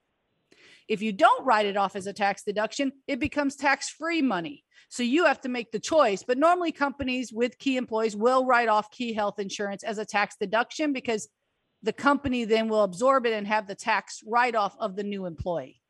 If 0.88 1.02
you 1.02 1.14
don't 1.14 1.46
write 1.46 1.66
it 1.66 1.78
off 1.78 1.96
as 1.96 2.08
a 2.08 2.14
tax 2.14 2.44
deduction, 2.44 2.92
it 3.08 3.20
becomes 3.20 3.56
tax 3.56 3.90
free 3.90 4.22
money. 4.22 4.64
So 4.90 5.04
you 5.04 5.26
have 5.26 5.40
to 5.42 5.50
make 5.50 5.72
the 5.72 5.80
choice. 5.80 6.24
But 6.24 6.38
normally, 6.38 6.74
companies 6.74 7.32
with 7.32 7.58
key 7.58 7.78
employees 7.78 8.16
will 8.16 8.46
write 8.46 8.68
off 8.68 8.92
key 8.92 9.14
health 9.14 9.40
insurance 9.40 9.84
as 9.84 9.98
a 9.98 10.06
tax 10.06 10.36
deduction 10.40 10.92
because 10.92 11.30
the 11.82 11.94
company 11.94 12.44
then 12.44 12.68
will 12.68 12.84
absorb 12.84 13.26
it 13.26 13.34
and 13.34 13.48
have 13.48 13.68
the 13.68 13.76
tax 13.76 14.22
write 14.28 14.56
off 14.56 14.76
of 14.80 14.96
the 14.96 15.04
new 15.04 15.26
employee. 15.26 15.82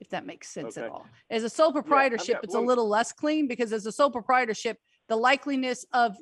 If 0.00 0.10
that 0.10 0.26
makes 0.26 0.48
sense 0.48 0.76
at 0.76 0.88
all. 0.88 1.06
As 1.30 1.44
a 1.44 1.50
sole 1.50 1.72
proprietorship, 1.72 2.36
got 2.36 2.44
it's 2.44 2.54
a 2.54 2.60
little 2.60 2.88
less 2.88 3.12
clean 3.12 3.46
because 3.46 3.72
as 3.72 3.86
a 3.86 3.92
sole 3.92 4.10
proprietorship, 4.10 4.76
the 5.12 5.18
likeliness 5.18 5.84
of 5.92 6.16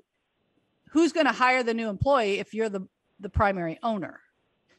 who's 0.91 1.13
going 1.13 1.27
to 1.27 1.33
hire 1.33 1.63
the 1.63 1.73
new 1.73 1.89
employee 1.89 2.41
if 2.41 2.53
you're 2.53 2.69
the, 2.69 2.89
the 3.21 3.29
primary 3.29 3.79
owner. 3.85 4.21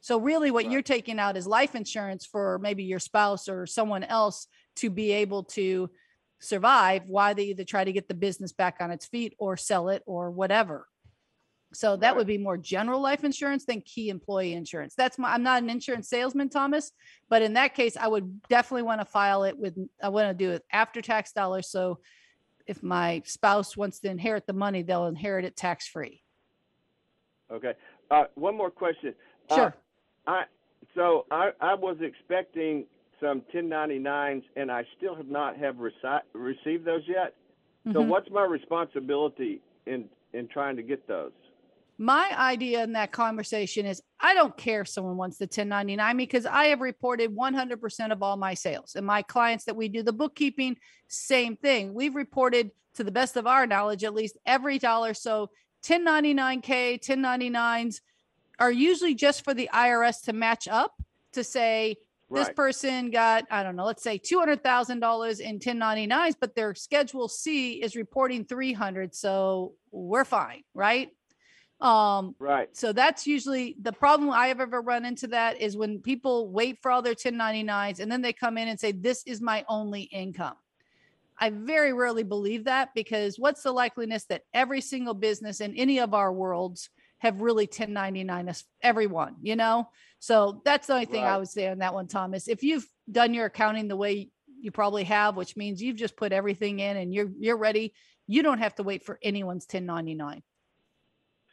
So 0.02 0.20
really 0.20 0.52
what 0.52 0.66
Right. 0.66 0.72
you're 0.74 0.82
taking 0.82 1.18
out 1.18 1.38
is 1.38 1.48
life 1.48 1.76
insurance 1.76 2.26
for 2.26 2.60
maybe 2.60 2.84
your 2.84 3.00
spouse 3.00 3.48
or 3.48 3.66
someone 3.66 4.04
else 4.04 4.48
to 4.78 4.90
be 4.90 5.14
able 5.14 5.44
to 5.44 5.90
survive 6.40 7.04
while 7.08 7.34
they 7.34 7.44
either 7.44 7.64
try 7.64 7.86
to 7.86 7.92
get 7.94 8.10
the 8.10 8.14
business 8.14 8.52
back 8.52 8.78
on 8.82 8.92
its 8.92 9.06
feet 9.06 9.34
or 9.38 9.56
sell 9.56 9.88
it 9.88 10.04
or 10.06 10.30
whatever. 10.30 10.88
So 11.74 11.96
that 11.96 12.10
Right. 12.10 12.18
would 12.18 12.28
be 12.28 12.38
more 12.38 12.58
general 12.58 13.00
life 13.00 13.24
insurance 13.24 13.64
than 13.64 13.80
key 13.80 14.10
employee 14.10 14.52
insurance. 14.56 14.94
That's 14.94 15.18
my, 15.18 15.32
I'm 15.32 15.44
not 15.44 15.64
an 15.64 15.70
insurance 15.70 16.10
salesman, 16.10 16.50
Thomas, 16.50 16.92
but 17.30 17.42
in 17.42 17.54
that 17.54 17.76
case, 17.76 17.96
I 17.96 18.10
would 18.10 18.42
definitely 18.50 18.82
want 18.82 19.00
to 19.00 19.06
file 19.06 19.46
it 19.46 19.58
with, 19.58 19.78
I 20.04 20.10
want 20.10 20.28
to 20.28 20.34
do 20.34 20.52
it 20.52 20.66
after 20.70 21.02
tax 21.02 21.32
dollars. 21.32 21.70
So 21.70 22.00
if 22.72 22.82
my 22.82 23.22
spouse 23.26 23.76
wants 23.76 24.00
to 24.00 24.10
inherit 24.10 24.48
the 24.48 24.54
money, 24.54 24.82
they'll 24.82 25.06
inherit 25.08 25.44
it 25.44 25.56
tax 25.58 25.88
free. 25.88 26.24
Okay. 27.52 27.74
Uh, 28.10 28.24
one 28.36 28.56
more 28.58 28.72
question. 28.72 29.14
Uh, 29.50 29.56
Sure. 29.56 29.76
I 30.26 30.44
so 30.96 31.26
I, 31.30 31.52
I 31.60 31.74
was 31.76 31.98
expecting 32.02 32.86
some 33.20 33.42
1099s, 33.54 34.44
and 34.56 34.72
I 34.72 34.84
still 34.98 35.16
have 35.16 35.28
not 35.28 35.58
have 35.58 35.76
reci- 35.76 36.22
received 36.34 36.86
those 36.86 37.04
yet. 37.08 37.36
So 37.94 38.00
Mhm. 38.02 38.08
what's 38.08 38.30
my 38.32 38.46
responsibility 38.46 39.62
in 39.86 40.10
in 40.34 40.48
trying 40.48 40.78
to 40.78 40.84
get 40.84 41.06
those? 41.08 41.34
My 42.02 42.32
idea 42.36 42.84
in 42.84 42.94
that 42.94 43.12
conversation 43.12 43.86
is 43.86 44.02
I 44.20 44.34
don't 44.34 44.58
care 44.58 44.82
if 44.82 44.88
someone 44.88 45.18
wants 45.18 45.38
the 45.38 45.44
1099 45.44 46.18
because 46.18 46.48
I 46.48 46.66
have 46.66 46.82
reported 46.82 47.30
100% 47.36 48.12
of 48.12 48.24
all 48.24 48.38
my 48.38 48.56
sales. 48.56 48.96
And 48.96 49.06
my 49.06 49.22
clients 49.22 49.66
that 49.66 49.76
we 49.76 49.88
do 49.88 50.02
the 50.02 50.12
bookkeeping, 50.12 50.78
same 51.08 51.56
thing. 51.58 51.94
We've 51.94 52.16
reported 52.16 52.72
to 52.96 53.04
the 53.04 53.12
best 53.12 53.38
of 53.38 53.46
our 53.46 53.68
knowledge 53.68 54.04
at 54.04 54.16
least 54.16 54.40
every 54.48 54.80
dollar. 54.80 55.14
So 55.14 55.52
1099K, 55.84 57.00
1099s 57.06 58.02
are 58.58 58.72
usually 58.72 59.14
just 59.14 59.44
for 59.44 59.54
the 59.54 59.70
IRS 59.72 60.24
to 60.24 60.34
match 60.34 60.68
up 60.68 60.96
to 61.34 61.44
say, 61.44 61.98
this 62.32 62.48
Right. 62.48 62.56
person 62.56 63.12
got, 63.12 63.46
I 63.52 63.62
don't 63.62 63.76
know, 63.76 63.86
let's 63.86 64.02
say 64.02 64.18
$200,000 64.18 65.40
in 65.40 65.60
1099s, 65.60 66.36
but 66.40 66.56
their 66.56 66.74
schedule 66.74 67.28
C 67.28 67.74
is 67.74 67.96
reporting 67.96 68.46
300. 68.46 69.14
So 69.14 69.74
we're 69.92 70.26
fine, 70.26 70.64
right? 70.74 71.10
Um, 71.82 72.36
Right. 72.40 72.70
so 72.76 72.94
that's 72.94 73.26
usually 73.26 73.76
the 73.82 73.92
problem 73.92 74.30
I 74.30 74.48
have 74.48 74.62
ever 74.62 74.82
run 74.82 75.04
into 75.04 75.28
that 75.28 75.60
is 75.60 75.76
when 75.76 76.00
people 76.00 76.50
wait 76.52 76.80
for 76.82 76.92
all 76.92 77.02
their 77.02 77.16
1099s 77.16 78.00
and 78.00 78.12
then 78.12 78.22
they 78.22 78.34
come 78.34 78.58
in 78.58 78.68
and 78.68 78.80
say, 78.80 78.92
this 78.92 79.24
is 79.26 79.42
my 79.42 79.66
only 79.68 80.04
income. 80.04 80.56
I 81.40 81.50
very 81.50 81.92
rarely 81.92 82.24
believe 82.24 82.66
that 82.66 82.94
because 82.94 83.40
what's 83.40 83.64
the 83.64 83.74
likeliness 83.74 84.28
that 84.28 84.44
every 84.54 84.80
single 84.80 85.16
business 85.16 85.60
in 85.60 85.76
any 85.76 86.00
of 86.00 86.14
our 86.14 86.32
worlds 86.32 86.90
have 87.18 87.42
really 87.42 87.66
1099 87.66 88.50
us 88.50 88.64
everyone, 88.84 89.36
you 89.42 89.56
know? 89.56 89.90
So 90.20 90.62
that's 90.64 90.86
the 90.86 90.94
only 90.94 91.06
thing 91.06 91.24
I 91.24 91.38
would 91.38 91.50
say 91.50 91.68
on 91.68 91.80
that 91.80 91.96
one, 91.96 92.08
Thomas. 92.08 92.48
If 92.48 92.62
you've 92.62 92.88
done 93.12 93.34
your 93.34 93.46
accounting 93.48 93.88
the 93.88 93.96
way 93.96 94.30
you 94.62 94.72
probably 94.72 95.04
have, 95.06 95.36
which 95.36 95.58
means 95.58 95.82
you've 95.82 95.98
just 95.98 96.16
put 96.16 96.32
everything 96.32 96.80
in 96.80 96.98
and 96.98 97.12
you're 97.12 97.32
you're 97.40 97.58
ready, 97.58 97.94
you 98.28 98.44
don't 98.44 98.60
have 98.60 98.76
to 98.76 98.84
wait 98.84 99.04
for 99.04 99.18
anyone's 99.24 99.66
1099. 99.66 100.44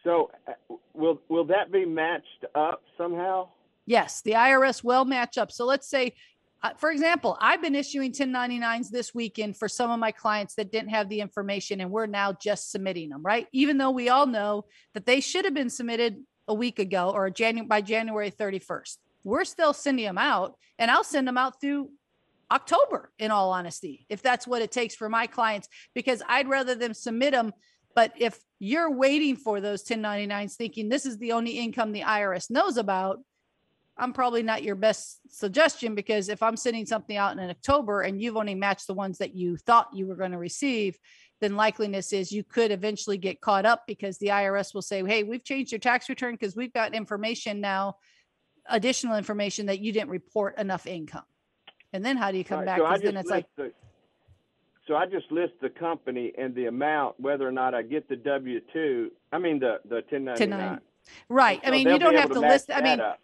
So 0.05 0.31
uh, 0.47 0.53
will 0.95 1.21
will 1.29 1.45
that 1.47 1.73
be 1.73 1.85
matched 1.85 2.45
up 2.55 2.83
somehow? 2.97 3.49
Yes, 3.87 4.21
the 4.23 4.33
IRS 4.33 4.85
will 4.85 5.05
match 5.05 5.39
up. 5.39 5.51
So 5.51 5.65
let's 5.65 5.89
say, 5.89 6.15
uh, 6.63 6.71
for 6.77 6.91
example, 6.91 7.39
I've 7.41 7.63
been 7.63 7.75
issuing 7.75 8.13
1099s 8.13 8.91
this 8.91 9.15
weekend 9.15 9.57
for 9.57 9.69
some 9.69 9.91
of 9.91 9.99
my 9.99 10.13
clients 10.13 10.55
that 10.57 10.71
didn't 10.71 10.91
have 10.91 11.09
the 11.09 11.21
information, 11.21 11.81
and 11.81 11.91
we're 11.91 12.07
now 12.07 12.33
just 12.33 12.71
submitting 12.71 13.09
them, 13.09 13.23
right? 13.23 13.47
Even 13.53 13.79
though 13.79 13.91
we 13.91 14.09
all 14.09 14.27
know 14.27 14.67
that 14.95 15.07
they 15.07 15.21
should 15.21 15.45
have 15.45 15.55
been 15.55 15.71
submitted 15.71 16.19
a 16.49 16.55
week 16.55 16.79
ago 16.79 17.11
or 17.11 17.31
Janu- 17.31 17.69
by 17.69 17.81
January 17.81 18.31
31st. 18.31 18.97
We're 19.23 19.45
still 19.45 19.73
sending 19.73 20.07
them 20.07 20.19
out, 20.19 20.57
and 20.79 20.91
I'll 20.91 21.05
send 21.05 21.29
them 21.29 21.39
out 21.39 21.61
through 21.61 21.91
October, 22.51 23.13
in 23.19 23.31
all 23.31 23.53
honesty, 23.53 24.07
if 24.09 24.23
that's 24.23 24.47
what 24.47 24.63
it 24.63 24.73
takes 24.73 24.95
for 24.95 25.09
my 25.09 25.27
clients, 25.27 25.69
because 25.95 26.23
I'd 26.27 26.49
rather 26.49 26.75
them 26.75 26.95
submit 26.95 27.33
them. 27.33 27.53
But 27.95 28.13
if 28.17 28.39
you're 28.59 28.91
waiting 28.91 29.37
for 29.37 29.61
those 29.61 29.85
1099s 29.85 30.55
thinking 30.55 30.89
this 30.89 31.07
is 31.07 31.19
the 31.19 31.33
only 31.33 31.53
income 31.53 31.93
the 31.93 32.03
IRS 32.03 32.51
knows 32.51 32.77
about, 32.77 33.21
I'm 33.97 34.13
probably 34.13 34.43
not 34.43 34.63
your 34.63 34.77
best 34.77 35.21
suggestion 35.29 35.95
because 35.95 36.29
if 36.29 36.43
I'm 36.43 36.57
sending 36.57 36.87
something 36.87 37.17
out 37.17 37.37
in 37.37 37.51
October 37.51 38.03
and 38.03 38.21
you've 38.21 38.37
only 38.37 38.55
matched 38.55 38.87
the 38.87 38.95
ones 38.95 39.19
that 39.19 39.35
you 39.35 39.57
thought 39.57 39.89
you 39.93 40.07
were 40.07 40.15
going 40.15 40.33
to 40.33 40.39
receive, 40.39 40.97
then 41.41 41.53
likeliness 41.53 42.13
is 42.13 42.33
you 42.33 42.45
could 42.45 42.71
eventually 42.71 43.19
get 43.19 43.41
caught 43.41 43.67
up 43.67 43.85
because 43.87 44.19
the 44.19 44.29
IRS 44.29 44.75
will 44.75 44.83
say, 44.83 45.05
"Hey, 45.05 45.23
we've 45.23 45.45
changed 45.45 45.73
your 45.73 45.79
tax 45.79 46.09
return 46.09 46.35
because 46.35 46.57
we've 46.57 46.73
got 46.73 46.95
information 46.95 47.61
now, 47.61 47.97
additional 48.67 49.17
information 49.17 49.67
that 49.67 49.81
you 49.81 49.93
didn't 49.93 50.11
report 50.11 50.59
enough 50.59 50.87
income." 50.87 51.25
And 51.93 52.05
then 52.05 52.17
how 52.17 52.31
do 52.31 52.39
you 52.39 52.45
come 52.45 52.61
Right, 52.61 52.67
back? 52.67 52.79
So 52.79 52.85
Because 52.85 53.03
then 53.03 53.17
it's 53.17 53.31
like, 53.31 53.47
the, 53.57 53.73
so 54.89 54.97
I 54.97 55.07
just 55.07 55.31
list 55.31 55.53
the 55.61 55.69
company 55.69 56.33
and 56.37 56.55
the 56.55 56.67
amount, 56.67 57.21
whether 57.21 57.47
or 57.47 57.53
not 57.53 57.75
I 57.75 57.83
get 57.83 58.09
the 58.09 58.17
W 58.17 58.61
two. 58.73 59.13
I 59.31 59.39
mean 59.39 59.61
the 59.61 59.81
the 59.89 59.97
1099. 59.97 60.81
right. 61.29 61.61
I 61.63 61.71
mean, 61.71 61.87
you 61.87 61.99
don't 61.99 62.17
have 62.17 62.33
to 62.33 62.41
list. 62.41 62.71
I 62.75 62.81
mean, 62.81 62.99
up. 62.99 63.21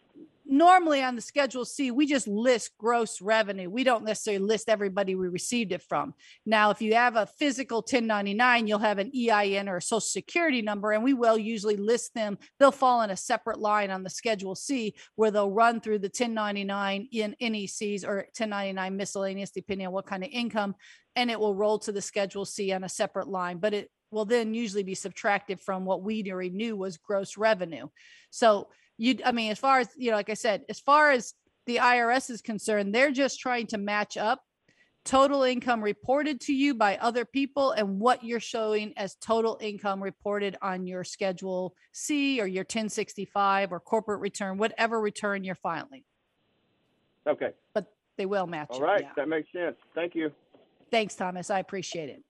Normally 0.47 1.03
on 1.03 1.17
the 1.17 1.23
schedule 1.23 1.65
C, 1.65 1.91
we 1.91 2.07
just 2.07 2.27
list 2.27 2.73
gross 2.79 3.21
revenue. 3.21 3.71
We 3.71 3.85
don't 3.85 4.05
necessarily 4.05 4.45
list 4.45 4.69
everybody 4.69 5.15
we 5.15 5.29
received 5.29 5.73
it 5.73 5.83
from. 5.83 6.15
Now, 6.45 6.71
if 6.71 6.83
you 6.83 6.95
have 6.95 7.17
a 7.17 7.27
physical 7.27 7.79
1099, 7.79 8.67
you'll 8.67 8.79
have 8.79 8.99
an 8.99 9.11
EIN 9.15 9.69
or 9.69 9.79
a 9.79 9.83
social 9.83 10.01
security 10.01 10.63
number, 10.63 10.93
and 10.93 11.03
we 11.03 11.15
will 11.15 11.39
usually 11.39 11.77
list 11.77 12.15
them. 12.15 12.39
They'll 12.59 12.73
fall 12.73 13.03
in 13.03 13.11
a 13.11 13.17
separate 13.17 13.59
line 13.59 13.91
on 13.91 14.03
the 14.03 14.11
schedule 14.11 14.55
C 14.55 14.95
where 15.17 15.31
they'll 15.31 15.51
run 15.51 15.81
through 15.81 16.01
the 16.01 16.09
1099 16.09 17.09
in 17.13 17.37
NECs 17.41 18.05
or 18.05 18.17
1099 18.17 18.97
miscellaneous, 18.97 19.51
depending 19.51 19.87
on 19.87 19.93
what 19.93 20.07
kind 20.07 20.25
of 20.25 20.31
income, 20.31 20.75
and 21.17 21.31
it 21.31 21.41
will 21.41 21.55
roll 21.55 21.79
to 21.81 21.93
the 21.93 22.03
schedule 22.03 22.45
C 22.45 22.73
on 22.73 22.85
a 22.85 22.89
separate 22.89 23.29
line. 23.29 23.59
But 23.59 23.75
it 23.75 23.91
will 24.11 24.25
then 24.25 24.55
usually 24.55 24.83
be 24.83 24.95
subtracted 24.95 25.61
from 25.61 25.85
what 25.85 26.03
we 26.03 26.25
already 26.31 26.51
knew 26.51 26.77
was 26.77 26.97
gross 26.97 27.37
revenue. 27.37 27.89
So 28.31 28.69
you 28.99 29.19
i 29.25 29.33
mean 29.33 29.51
as 29.51 29.59
far 29.59 29.79
as 29.81 29.89
you 29.97 30.11
know 30.11 30.17
like 30.17 30.31
i 30.31 30.35
said 30.35 30.63
as 30.69 30.81
far 30.81 31.11
as 31.11 31.35
the 31.67 31.77
irs 31.77 32.31
is 32.31 32.41
concerned 32.41 32.95
they're 32.95 33.11
just 33.13 33.41
trying 33.41 33.67
to 33.67 33.79
match 33.79 34.17
up 34.17 34.43
total 35.05 35.43
income 35.43 35.83
reported 35.83 36.41
to 36.41 36.55
you 36.55 36.75
by 36.75 36.97
other 36.97 37.25
people 37.27 37.73
and 37.73 38.01
what 38.01 38.25
you're 38.25 38.41
showing 38.41 38.93
as 38.97 39.17
total 39.17 39.59
income 39.61 40.03
reported 40.03 40.57
on 40.63 40.87
your 40.87 41.05
schedule 41.05 41.75
c 41.93 42.41
or 42.41 42.47
your 42.47 42.63
1065 42.63 43.73
or 43.73 43.81
corporate 43.81 44.21
return 44.21 44.57
whatever 44.57 45.01
return 45.01 45.45
you're 45.45 45.55
filing 45.55 46.03
Okay. 47.27 47.53
But 47.73 47.87
they 48.19 48.27
will 48.27 48.47
match 48.47 48.69
All 48.73 48.83
it, 48.83 48.85
right. 48.85 49.01
yeah. 49.01 49.09
That 49.17 49.29
makes 49.29 49.51
sense. 49.51 49.77
Thank 49.95 50.15
you. 50.15 50.31
thanks 50.91 51.15
thomas 51.15 51.49
i 51.51 51.59
appreciate 51.59 52.11
it 52.11 52.23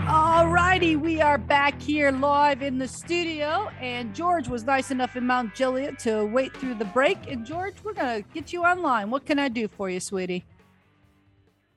all 0.07 0.47
righty, 0.47 0.95
we 0.95 1.21
are 1.21 1.37
back 1.37 1.81
here 1.81 2.11
live 2.11 2.61
in 2.61 2.77
the 2.77 2.87
studio, 2.87 3.69
and 3.79 4.13
George 4.13 4.49
was 4.49 4.63
nice 4.63 4.91
enough 4.91 5.15
in 5.15 5.25
Mount 5.25 5.55
Juliet 5.55 5.99
to 5.99 6.25
wait 6.25 6.55
through 6.57 6.75
the 6.75 6.85
break. 6.85 7.31
And 7.31 7.45
George, 7.45 7.75
we're 7.83 7.93
gonna 7.93 8.21
get 8.33 8.51
you 8.51 8.63
online. 8.63 9.09
What 9.09 9.25
can 9.25 9.39
I 9.39 9.47
do 9.47 9.67
for 9.67 9.89
you, 9.89 9.99
sweetie? 9.99 10.45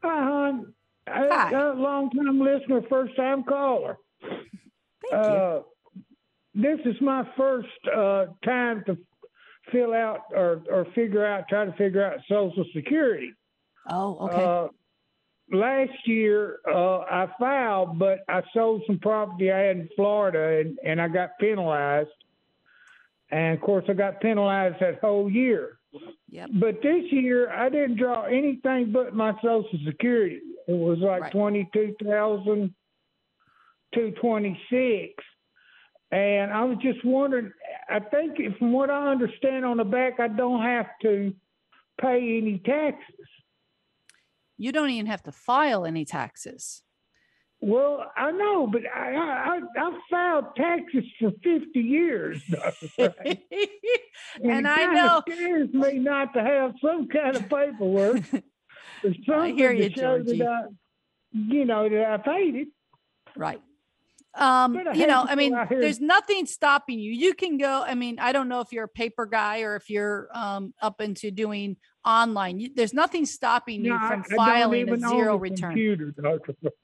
I, 0.02 0.60
Hi. 1.08 1.50
a 1.50 1.74
long 1.74 2.10
time 2.10 2.40
listener, 2.40 2.82
first 2.88 3.14
time 3.16 3.44
caller. 3.44 3.98
Thank 4.22 4.42
you. 5.12 5.18
Uh, 5.18 5.62
this 6.54 6.78
is 6.84 6.94
my 7.00 7.28
first 7.36 7.68
uh, 7.94 8.26
time 8.44 8.84
to 8.86 8.96
fill 9.72 9.92
out 9.92 10.20
or, 10.30 10.62
or 10.70 10.86
figure 10.94 11.26
out, 11.26 11.48
try 11.48 11.64
to 11.64 11.72
figure 11.72 12.04
out 12.04 12.20
Social 12.28 12.64
Security. 12.74 13.32
Oh, 13.90 14.28
okay. 14.28 14.44
Uh, 14.44 15.56
last 15.56 16.06
year, 16.06 16.58
uh, 16.70 16.98
I 17.00 17.28
filed, 17.38 17.98
but 17.98 18.20
I 18.28 18.42
sold 18.52 18.82
some 18.86 18.98
property 18.98 19.50
I 19.52 19.58
had 19.58 19.76
in 19.76 19.88
Florida 19.96 20.60
and, 20.60 20.78
and 20.84 21.00
I 21.00 21.08
got 21.08 21.30
penalized. 21.40 22.08
And 23.30 23.56
of 23.56 23.60
course, 23.60 23.84
I 23.88 23.94
got 23.94 24.20
penalized 24.20 24.76
that 24.80 25.00
whole 25.00 25.30
year. 25.30 25.78
Yep. 26.28 26.50
But 26.54 26.82
this 26.82 27.04
year, 27.10 27.50
I 27.50 27.68
didn't 27.68 27.96
draw 27.96 28.24
anything 28.24 28.92
but 28.92 29.14
my 29.14 29.32
Social 29.42 29.78
Security. 29.86 30.40
It 30.66 30.72
was 30.72 30.98
like 30.98 31.22
Right. 31.22 31.32
twenty-two 31.32 31.96
thousand 32.02 32.74
two 33.94 34.12
twenty-six, 34.20 35.12
and 36.10 36.52
I 36.52 36.64
was 36.64 36.78
just 36.82 37.04
wondering. 37.04 37.52
I 37.88 38.00
think, 38.00 38.38
from 38.58 38.72
what 38.72 38.90
I 38.90 39.08
understand 39.10 39.64
on 39.64 39.76
the 39.76 39.84
back, 39.84 40.20
I 40.20 40.28
don't 40.28 40.62
have 40.62 40.86
to 41.02 41.34
pay 42.00 42.38
any 42.38 42.58
taxes. 42.64 43.28
You 44.56 44.72
don't 44.72 44.90
even 44.90 45.06
have 45.06 45.22
to 45.24 45.32
file 45.32 45.84
any 45.84 46.04
taxes. 46.04 46.82
Well, 47.66 48.12
I 48.14 48.30
know, 48.30 48.66
but 48.66 48.82
I 48.94 49.14
I, 49.14 49.56
I 49.56 49.86
I've 49.86 50.00
filed 50.10 50.54
taxes 50.54 51.04
for 51.18 51.30
fifty 51.42 51.80
years. 51.80 52.42
though, 52.50 52.72
right? 52.98 53.40
And 54.42 54.66
it 54.66 54.68
I 54.68 54.92
know- 54.92 55.22
scares 55.26 55.72
me 55.72 55.98
not 55.98 56.34
to 56.34 56.42
have 56.42 56.74
some 56.82 57.08
kind 57.08 57.36
of 57.36 57.48
paperwork. 57.48 58.22
or 59.04 59.14
something 59.26 59.56
hear 59.56 59.72
you, 59.72 59.88
to 59.88 59.94
show 59.94 60.18
Georgie. 60.18 60.38
that 60.38 60.48
I, 60.48 60.62
you 61.32 61.64
know, 61.64 61.88
that 61.88 62.04
I 62.10 62.16
paid 62.18 62.54
it. 62.54 62.68
Right. 63.36 63.60
Um, 64.36 64.74
you 64.94 65.06
know, 65.06 65.24
I 65.28 65.34
mean, 65.36 65.52
there's 65.70 66.00
nothing 66.00 66.46
stopping 66.46 66.98
you. 66.98 67.12
You 67.12 67.34
can 67.34 67.56
go, 67.56 67.84
I 67.86 67.94
mean, 67.94 68.18
I 68.18 68.32
don't 68.32 68.48
know 68.48 68.60
if 68.60 68.72
you're 68.72 68.84
a 68.84 68.88
paper 68.88 69.26
guy 69.26 69.60
or 69.60 69.76
if 69.76 69.88
you're 69.88 70.28
um 70.34 70.74
up 70.82 71.00
into 71.00 71.30
doing 71.30 71.76
online. 72.04 72.58
You, 72.58 72.70
there's 72.74 72.94
nothing 72.94 73.26
stopping 73.26 73.84
you 73.84 73.90
No, 73.90 73.96
I- 74.00 74.08
from 74.08 74.24
I 74.32 74.36
filing 74.36 74.88
a 74.88 74.98
zero 74.98 75.36
return. 75.36 75.70
Computer, 75.70 76.12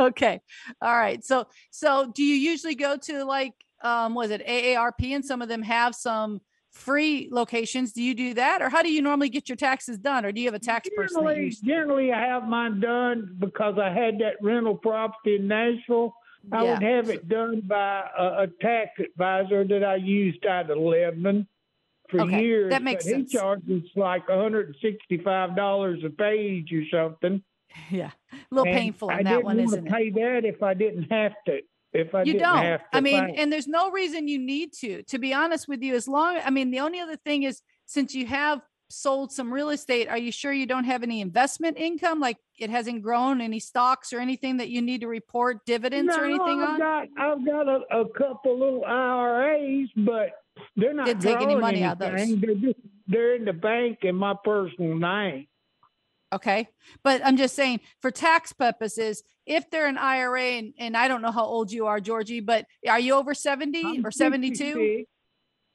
Okay. 0.00 0.40
All 0.80 0.96
right. 0.96 1.24
So 1.24 1.46
so 1.70 2.10
do 2.12 2.24
you 2.24 2.34
usually 2.34 2.74
go 2.74 2.96
to 2.96 3.24
like 3.24 3.52
um 3.82 4.14
was 4.14 4.30
it 4.30 4.44
AARP 4.46 5.14
and 5.14 5.24
some 5.24 5.42
of 5.42 5.48
them 5.48 5.62
have 5.62 5.94
some 5.94 6.40
free 6.72 7.28
locations? 7.30 7.92
Do 7.92 8.02
you 8.02 8.14
do 8.14 8.34
that 8.34 8.62
or 8.62 8.68
how 8.68 8.82
do 8.82 8.90
you 8.92 9.00
normally 9.00 9.28
get 9.28 9.48
your 9.48 9.56
taxes 9.56 9.98
done 9.98 10.24
or 10.24 10.32
do 10.32 10.40
you 10.40 10.48
have 10.48 10.54
a 10.54 10.58
tax 10.58 10.88
person 10.96 11.20
Generally, 11.20 11.44
you 11.44 11.50
generally, 11.64 12.12
I 12.12 12.20
have 12.26 12.48
mine 12.48 12.80
done 12.80 13.36
because 13.38 13.78
I 13.78 13.90
had 13.90 14.18
that 14.18 14.36
rental 14.42 14.76
property 14.76 15.36
in 15.36 15.46
Nashville. 15.46 16.14
I 16.50 16.62
Yeah. 16.64 16.74
would 16.74 16.82
have 16.82 17.08
it 17.10 17.28
done 17.28 17.60
by 17.60 18.08
a, 18.18 18.42
a 18.42 18.46
tax 18.60 18.90
advisor 18.98 19.64
that 19.64 19.84
I 19.84 19.96
used 19.96 20.44
out 20.46 20.70
of 20.70 20.78
Lebanon 20.78 21.46
for 22.10 22.20
Okay, 22.22 22.42
years. 22.42 22.70
that 22.70 22.82
makes 22.82 23.04
sense. 23.04 23.30
He 23.30 23.38
charges 23.38 23.82
like 23.94 24.26
$165 24.26 26.04
a 26.04 26.10
page 26.10 26.72
or 26.72 26.82
something. 26.90 27.42
yeah. 27.90 28.10
A 28.32 28.36
little 28.50 28.66
And 28.66 28.76
painful 28.76 29.10
I 29.10 29.22
that 29.22 29.28
didn't 29.30 29.44
one, 29.44 29.60
isn't 29.60 29.86
it? 29.86 29.92
pay 29.92 30.10
that 30.10 30.44
if 30.44 30.62
I 30.62 30.74
didn't 30.74 31.10
have 31.10 31.32
to. 31.46 31.60
If 31.94 32.14
I 32.14 32.20
you 32.22 32.32
didn't 32.32 32.48
don't 32.48 32.58
have 32.58 32.80
to. 32.90 32.96
i 32.96 33.00
mean 33.02 33.26
pay. 33.26 33.34
and 33.42 33.52
there's 33.52 33.68
no 33.68 33.90
reason 33.90 34.26
you 34.26 34.38
need 34.38 34.72
to 34.72 35.02
to 35.02 35.18
be 35.18 35.34
honest 35.34 35.68
with 35.68 35.82
you 35.82 35.94
as 35.94 36.08
long 36.08 36.40
i 36.42 36.48
mean 36.48 36.70
the 36.70 36.80
only 36.80 36.98
other 36.98 37.16
thing 37.18 37.42
is 37.42 37.60
since 37.84 38.14
you 38.14 38.24
have 38.24 38.62
sold 38.92 39.32
some 39.32 39.52
real 39.52 39.70
estate 39.70 40.08
are 40.08 40.18
you 40.18 40.30
sure 40.30 40.52
you 40.52 40.66
don't 40.66 40.84
have 40.84 41.02
any 41.02 41.20
investment 41.20 41.76
income 41.78 42.20
like 42.20 42.36
it 42.58 42.70
hasn't 42.70 43.02
grown 43.02 43.40
any 43.40 43.58
stocks 43.58 44.12
or 44.12 44.20
anything 44.20 44.58
that 44.58 44.68
you 44.68 44.82
need 44.82 45.00
to 45.00 45.08
report 45.08 45.64
dividends 45.64 46.14
or 46.16 46.20
No, 46.20 46.34
anything 46.34 46.60
I've 46.62 46.68
on 46.68 46.78
Got, 46.78 47.08
I've 47.18 47.46
got 47.46 47.68
a, 47.68 48.00
a 48.00 48.08
couple 48.10 48.58
little 48.58 48.84
IRAs, 48.84 49.88
but 49.96 50.30
they're 50.76 50.92
not 50.92 51.06
Didn't 51.06 51.22
take 51.22 51.40
any 51.40 51.56
money 51.56 51.82
out 51.82 52.00
of 52.00 52.10
those. 52.16 52.40
They're 52.40 52.54
just 52.54 52.78
they're 53.08 53.34
in 53.36 53.44
the 53.44 53.52
bank 53.52 53.98
in 54.02 54.14
my 54.14 54.34
personal 54.44 54.96
name. 54.96 55.48
okay 56.32 56.68
but 57.02 57.20
i'm 57.24 57.36
just 57.36 57.54
saying 57.54 57.80
for 58.00 58.10
tax 58.10 58.52
purposes 58.52 59.22
if 59.44 59.68
they're 59.70 59.86
an 59.88 59.98
ira 59.98 60.40
and, 60.42 60.72
and 60.78 60.96
i 60.96 61.08
don't 61.08 61.20
know 61.20 61.32
how 61.32 61.44
old 61.44 61.70
you 61.72 61.86
are 61.86 62.00
georgie 62.00 62.40
but 62.40 62.64
are 62.88 63.00
you 63.00 63.14
over 63.14 63.34
70 63.34 63.84
I'm 63.84 64.06
or 64.06 64.10
72 64.10 64.56
66. 64.56 65.10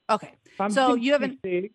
okay 0.10 0.34
I'm 0.60 0.72
So 0.72 0.96
you 0.96 1.12
haven't- 1.12 1.40
66. 1.44 1.74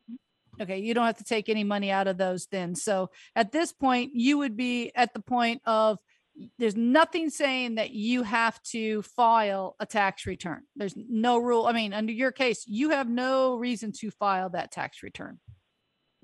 Okay, 0.63 0.79
you 0.79 0.95
don't 0.95 1.07
have 1.07 1.19
to 1.19 1.25
take 1.25 1.49
any 1.49 1.65
money 1.65 1.91
out 1.91 2.07
of 2.07 2.17
those 2.17 2.47
then. 2.47 2.75
So 2.75 3.11
at 3.35 3.53
this 3.53 3.73
point, 3.73 4.13
you 4.15 4.39
would 4.39 4.57
be 4.57 4.93
at 4.95 5.13
the 5.13 5.21
point 5.21 5.61
of 5.67 5.99
there's 6.59 6.77
nothing 6.77 7.31
saying 7.31 7.75
that 7.75 7.91
you 7.91 8.23
have 8.23 8.63
to 8.63 9.03
file 9.03 9.77
a 9.81 9.87
tax 9.87 10.25
return. 10.27 10.63
There's 10.77 10.95
no 10.97 11.39
rule. 11.39 11.67
I 11.67 11.73
mean, 11.73 11.93
under 11.93 12.13
your 12.13 12.33
case, 12.33 12.65
you 12.67 12.91
have 12.91 13.09
no 13.09 13.57
reason 13.57 13.93
to 13.99 14.11
file 14.11 14.51
that 14.51 14.71
tax 14.71 15.03
return. 15.03 15.41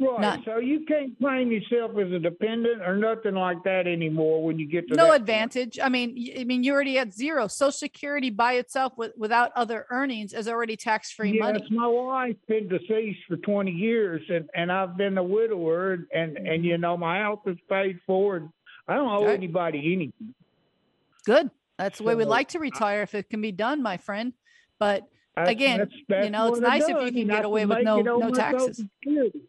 Right. 0.00 0.20
None. 0.20 0.42
So 0.44 0.58
you 0.58 0.84
can't 0.86 1.18
claim 1.18 1.50
yourself 1.50 1.90
as 1.98 2.12
a 2.12 2.20
dependent 2.20 2.82
or 2.82 2.96
nothing 2.96 3.34
like 3.34 3.64
that 3.64 3.88
anymore 3.88 4.44
when 4.44 4.56
you 4.56 4.66
get 4.66 4.86
to 4.88 4.94
No 4.94 5.04
that 5.04 5.08
point. 5.10 5.20
advantage. 5.22 5.78
I 5.82 5.88
mean, 5.88 6.34
I 6.38 6.44
mean, 6.44 6.62
you're 6.62 6.76
already 6.76 6.98
at 6.98 7.12
zero. 7.12 7.48
Social 7.48 7.72
Security 7.72 8.30
by 8.30 8.54
itself, 8.54 8.96
with, 8.96 9.12
without 9.16 9.50
other 9.56 9.86
earnings, 9.90 10.32
is 10.34 10.46
already 10.46 10.76
tax-free 10.76 11.32
Yes, 11.32 11.40
money. 11.40 11.66
my 11.70 11.86
wife's 11.88 12.38
been 12.46 12.68
deceased 12.68 13.20
for 13.26 13.36
20 13.38 13.72
years, 13.72 14.22
and, 14.28 14.48
and 14.54 14.70
I've 14.70 14.96
been 14.96 15.18
a 15.18 15.22
widower, 15.22 15.94
and, 16.14 16.36
mm-hmm. 16.36 16.46
and 16.46 16.64
you 16.64 16.78
know 16.78 16.96
my 16.96 17.18
house 17.18 17.40
is 17.46 17.58
paid 17.68 17.98
for. 18.06 18.36
And 18.36 18.50
I 18.86 18.94
don't 18.94 19.08
owe 19.08 19.26
anybody 19.26 19.92
anything. 19.94 20.34
Good. 21.24 21.50
That's 21.76 21.98
the 21.98 22.04
way 22.04 22.14
we'd 22.14 22.26
like 22.26 22.48
to 22.50 22.60
retire 22.60 23.02
if 23.02 23.14
it 23.16 23.28
can 23.30 23.40
be 23.40 23.52
done, 23.52 23.82
my 23.82 23.96
friend. 23.96 24.32
But 24.78 25.08
That's- 25.34 25.52
Again, 25.52 25.78
that's- 25.78 26.24
you 26.24 26.30
know, 26.30 26.54
it's 26.54 26.58
I 26.64 26.78
nice 26.78 26.88
if 26.88 27.02
you 27.02 27.12
can 27.12 27.26
get 27.28 27.44
away 27.44 27.66
with 27.66 27.82
no- 27.82 28.00
no 28.00 28.30
taxes. 28.30 28.76
Security. 29.02 29.40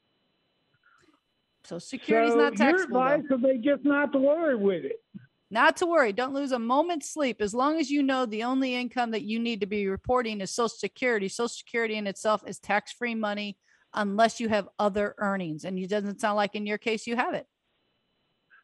So 1.69 1.77
security's 1.77 2.33
so 2.33 2.39
not 2.39 2.55
taxable. 2.55 2.97
Your 2.97 3.13
advice 3.13 3.29
would 3.29 3.43
be 3.43 3.57
just 3.59 3.85
not 3.85 4.11
to 4.13 4.17
worry 4.17 4.55
with 4.55 4.85
it. 4.85 5.03
Not 5.51 5.77
to 5.77 5.85
worry. 5.85 6.11
Don't 6.11 6.33
lose 6.33 6.51
a 6.51 6.57
moment's 6.57 7.13
sleep. 7.13 7.41
As 7.41 7.53
long 7.53 7.79
as 7.79 7.91
you 7.91 8.01
know 8.01 8.25
the 8.25 8.43
only 8.43 8.73
income 8.73 9.11
that 9.11 9.21
you 9.21 9.37
need 9.37 9.59
to 9.59 9.67
be 9.67 9.87
reporting 9.87 10.41
is 10.41 10.49
Social 10.49 10.69
Security, 10.69 11.27
Social 11.27 11.49
Security 11.49 11.95
in 11.95 12.07
itself 12.07 12.41
is 12.47 12.57
tax 12.57 12.91
free 12.91 13.13
money 13.13 13.55
unless 13.93 14.39
you 14.39 14.49
have 14.49 14.67
other 14.79 15.13
earnings. 15.19 15.63
And 15.63 15.77
it 15.77 15.91
doesn't 15.91 16.19
sound 16.19 16.37
like 16.37 16.55
in 16.55 16.65
your 16.65 16.79
case 16.79 17.05
you 17.05 17.15
have 17.15 17.35
it. 17.35 17.45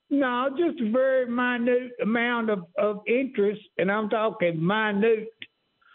No, 0.10 0.50
just 0.58 0.82
a 0.82 0.90
very 0.90 1.28
minute 1.28 1.92
amount 2.02 2.50
of, 2.50 2.64
of 2.76 3.02
interest. 3.08 3.62
And 3.78 3.92
I'm 3.92 4.10
talking 4.10 4.66
minute. 4.66 5.30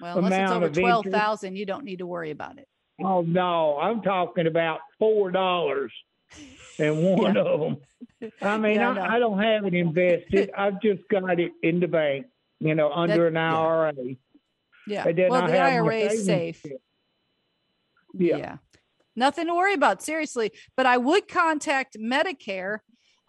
Well, 0.00 0.18
unless 0.18 0.42
it's 0.42 0.52
over 0.52 0.70
12000 0.70 1.56
you 1.56 1.66
don't 1.66 1.84
need 1.84 1.98
to 1.98 2.06
worry 2.06 2.30
about 2.30 2.58
it. 2.58 2.68
Oh, 3.02 3.22
no. 3.22 3.78
I'm 3.78 4.00
talking 4.00 4.46
about 4.46 4.78
$4 5.02 5.88
And 6.78 7.02
one 7.02 7.34
yeah. 7.34 7.42
of 7.42 7.60
them. 7.60 7.76
I 8.40 8.56
mean, 8.56 8.76
yeah, 8.76 8.88
I, 8.88 8.94
no. 8.94 9.02
I, 9.02 9.18
don't 9.18 9.38
have 9.38 9.66
it 9.66 9.74
invested. 9.74 10.50
I've 10.56 10.80
just 10.80 11.02
got 11.10 11.38
it 11.38 11.52
in 11.62 11.78
the 11.78 11.88
bank, 11.88 12.24
you 12.58 12.74
know, 12.74 12.90
under 12.90 13.24
that, 13.24 13.32
an 13.32 13.36
IRA. 13.36 13.92
Yeah. 14.86 15.06
yeah. 15.08 15.28
well, 15.28 15.42
I 15.42 15.50
the 15.50 15.58
IRA 15.58 15.96
is 15.96 16.24
safe. 16.24 16.64
yeah. 18.14 18.56
Nothing 19.14 19.48
to 19.48 19.54
worry 19.54 19.74
about, 19.74 20.02
seriously. 20.02 20.52
But 20.74 20.86
I 20.86 20.96
would 20.96 21.28
contact 21.28 21.98
Medicare 22.00 22.78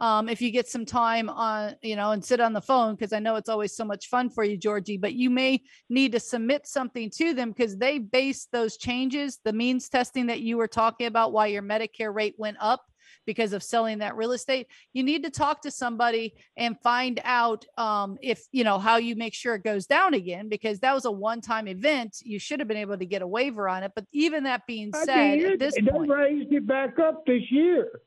um, 0.02 0.30
if 0.30 0.42
you 0.42 0.50
get 0.50 0.68
some 0.68 0.84
time 0.84 1.30
on, 1.30 1.76
you 1.84 1.96
know, 1.96 2.12
and 2.12 2.26
sit 2.26 2.40
on 2.40 2.54
the 2.54 2.62
phone, 2.62 2.96
because 2.96 3.14
I 3.14 3.20
know 3.20 3.36
it's 3.36 3.50
always 3.50 3.76
so 3.76 3.86
much 3.86 4.08
fun 4.08 4.32
for 4.32 4.44
you, 4.44 4.58
Georgie, 4.58 4.98
but 4.98 5.14
you 5.14 5.30
may 5.30 5.62
need 5.90 6.14
to 6.14 6.20
submit 6.20 6.66
something 6.66 7.12
to 7.18 7.36
them 7.36 7.52
because 7.52 7.78
they 7.78 8.00
base 8.00 8.48
those 8.52 8.78
changes, 8.78 9.40
the 9.44 9.54
means 9.54 9.90
testing 9.90 10.26
that 10.26 10.42
you 10.42 10.58
were 10.58 10.68
talking 10.68 11.06
about, 11.06 11.34
why 11.34 11.48
your 11.48 11.62
Medicare 11.62 12.14
rate 12.14 12.34
went 12.40 12.58
up 12.60 12.84
because 13.26 13.54
of 13.54 13.64
selling 13.64 14.00
that 14.00 14.16
real 14.16 14.32
estate. 14.32 14.68
You 14.94 15.04
need 15.04 15.24
to 15.24 15.30
talk 15.30 15.62
to 15.62 15.72
somebody 15.72 16.34
and 16.58 16.80
find 16.82 17.20
out 17.24 17.66
um, 17.78 18.18
if, 18.22 18.44
you 18.52 18.64
know, 18.64 18.80
how 18.80 18.98
you 18.98 19.16
make 19.16 19.34
sure 19.34 19.56
it 19.56 19.64
goes 19.64 19.86
down 19.86 20.14
again 20.14 20.50
because 20.50 20.80
that 20.80 20.94
was 20.94 21.06
a 21.06 21.12
one 21.12 21.42
time 21.42 21.68
event. 21.68 22.18
You 22.24 22.40
should 22.40 22.60
have 22.60 22.68
been 22.68 22.78
able 22.78 22.98
to 22.98 23.06
get 23.06 23.22
a 23.22 23.28
waiver 23.28 23.68
on 23.70 23.84
it. 23.84 23.92
But 23.96 24.06
even 24.12 24.44
that 24.46 24.66
being 24.66 24.92
I 24.94 25.06
said, 25.06 25.40
at 25.40 25.60
this 25.60 25.76
they 25.76 25.82
point, 25.82 26.10
raised 26.10 26.52
it 26.52 26.66
back 26.66 27.00
up 27.00 27.26
this 27.26 27.44
year. 27.52 28.02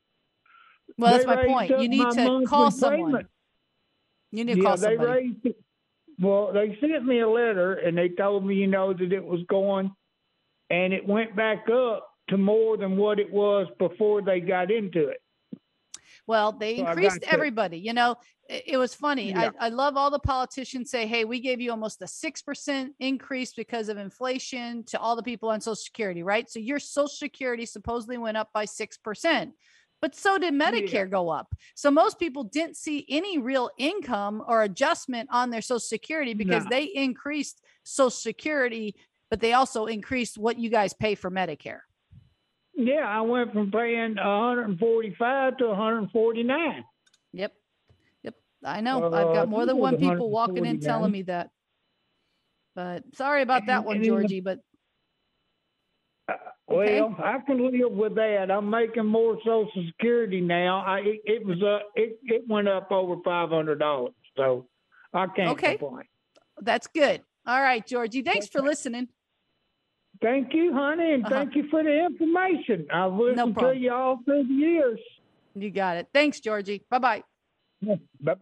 well, 0.97 1.11
that's 1.11 1.25
They 1.25 1.35
my 1.35 1.45
point. 1.45 1.71
You 1.79 1.87
need 1.89 2.11
to 2.11 2.43
call 2.47 2.71
someone. 2.71 3.11
payment. 3.11 3.27
You 4.31 4.43
need 4.43 4.55
to 4.55 4.59
yeah, 4.59 4.65
call 4.65 4.77
they 4.77 4.95
somebody. 4.97 5.11
raised 5.11 5.45
it. 5.45 5.55
Well, 6.19 6.53
they 6.53 6.77
sent 6.79 7.05
me 7.05 7.19
a 7.19 7.29
letter 7.29 7.73
and 7.73 7.97
they 7.97 8.09
told 8.09 8.45
me, 8.45 8.55
you 8.55 8.67
know, 8.67 8.93
that 8.93 9.11
it 9.11 9.23
was 9.23 9.41
going, 9.49 9.91
and 10.69 10.93
it 10.93 11.05
went 11.05 11.35
back 11.35 11.69
up 11.69 12.07
to 12.29 12.37
more 12.37 12.77
than 12.77 12.97
what 12.97 13.19
it 13.19 13.31
was 13.31 13.67
before 13.77 14.21
they 14.21 14.39
got 14.39 14.71
into 14.71 15.07
it. 15.09 15.21
Well, 16.27 16.51
they 16.53 16.77
So 16.77 16.87
increased 16.87 17.23
everybody. 17.29 17.77
You 17.77 17.93
know, 17.93 18.15
it, 18.49 18.63
it 18.65 18.77
was 18.77 18.95
funny. 18.95 19.29
Yeah. 19.29 19.51
I, 19.59 19.67
I 19.67 19.69
love 19.69 19.95
all 19.95 20.09
the 20.09 20.19
politicians 20.19 20.89
say, 20.89 21.05
hey, 21.05 21.23
we 21.23 21.39
gave 21.39 21.61
you 21.61 21.69
almost 21.69 22.01
a 22.01 22.05
6% 22.05 22.87
increase 22.99 23.53
because 23.53 23.89
of 23.89 23.97
inflation 23.97 24.83
to 24.85 24.99
all 24.99 25.15
the 25.15 25.23
people 25.23 25.49
on 25.49 25.61
Social 25.61 25.75
Security, 25.75 26.23
right? 26.23 26.49
So 26.49 26.59
your 26.59 26.79
Social 26.79 27.07
Security 27.07 27.65
supposedly 27.65 28.17
went 28.17 28.37
up 28.37 28.49
by 28.53 28.65
6%. 28.65 29.51
But 30.01 30.15
so 30.15 30.37
did 30.37 30.53
Medicare 30.53 31.09
go 31.09 31.29
up. 31.29 31.53
So 31.73 31.89
most 31.89 32.19
people 32.19 32.43
didn't 32.43 32.75
see 32.75 33.05
any 33.09 33.37
real 33.37 33.69
income 33.77 34.43
or 34.47 34.63
adjustment 34.63 35.29
on 35.31 35.49
their 35.49 35.61
Social 35.61 35.79
Security 35.79 36.33
because 36.33 36.63
No. 36.63 36.69
they 36.69 36.83
increased 36.83 37.61
Social 37.83 38.09
Security, 38.09 38.95
but 39.29 39.39
they 39.39 39.53
also 39.53 39.85
increased 39.85 40.37
what 40.37 40.59
you 40.59 40.69
guys 40.69 40.93
pay 40.93 41.15
for 41.15 41.31
Medicare. 41.31 41.79
Yeah, 42.75 43.07
I 43.07 43.21
went 43.21 43.53
from 43.53 43.71
paying 43.71 44.15
145 44.15 45.57
to 45.57 45.67
149. 45.67 46.83
Yep. 47.33 47.53
Yep. 48.23 48.35
I 48.63 48.81
know. 48.81 49.03
Uh, 49.03 49.07
I've 49.07 49.33
got 49.35 49.49
more 49.49 49.65
than 49.65 49.77
one 49.77 49.97
people 49.97 50.29
walking 50.29 50.65
in 50.65 50.79
telling 50.79 51.11
me 51.11 51.21
that. 51.23 51.49
But 52.75 53.03
sorry 53.15 53.41
about 53.41 53.65
that 53.67 53.77
And- 53.77 53.85
one, 53.85 53.95
and 53.97 54.05
in 54.05 54.11
the- 54.13 54.19
Georgie. 54.21 54.41
But 54.41 54.59
Uh, 56.27 56.33
Okay. 56.67 56.99
Well, 56.99 57.15
I 57.23 57.37
can 57.45 57.59
live 57.71 57.91
with 57.91 58.15
that. 58.15 58.49
I'm 58.49 58.67
making 58.71 59.05
more 59.05 59.37
Social 59.45 59.69
Security 59.87 60.41
now. 60.41 60.79
I 60.81 60.99
it, 61.01 61.21
it 61.25 61.45
was 61.45 61.61
uh 61.61 61.79
it, 61.95 62.17
it 62.23 62.47
went 62.47 62.67
up 62.67 62.91
over 62.91 63.21
five 63.23 63.49
hundred 63.49 63.77
dollars, 63.77 64.15
so 64.35 64.67
I 65.13 65.27
can't 65.27 65.49
Okay. 65.51 65.77
complain. 65.77 66.07
that's 66.61 66.87
good. 66.87 67.21
All 67.45 67.61
right, 67.61 67.85
Georgie. 67.85 68.23
Thanks 68.23 68.47
for 68.47 68.61
listening. 68.61 69.09
Thank 70.21 70.53
you, 70.53 70.73
honey, 70.73 71.13
and 71.13 71.25
Uh-huh. 71.25 71.35
thank 71.35 71.55
you 71.55 71.67
for 71.69 71.83
the 71.83 72.05
information. 72.05 72.87
I've 72.91 73.13
listened 73.13 73.55
to 73.55 73.59
problem. 73.59 73.79
you 73.83 73.93
all 73.93 74.19
through 74.23 74.47
the 74.47 74.53
years. 74.53 74.99
You 75.55 75.69
got 75.71 75.97
it. 75.97 76.07
Thanks, 76.13 76.39
Georgie. 76.39 76.83
Bye 76.89 76.99
bye. 76.99 77.23
Bye. 78.21 78.35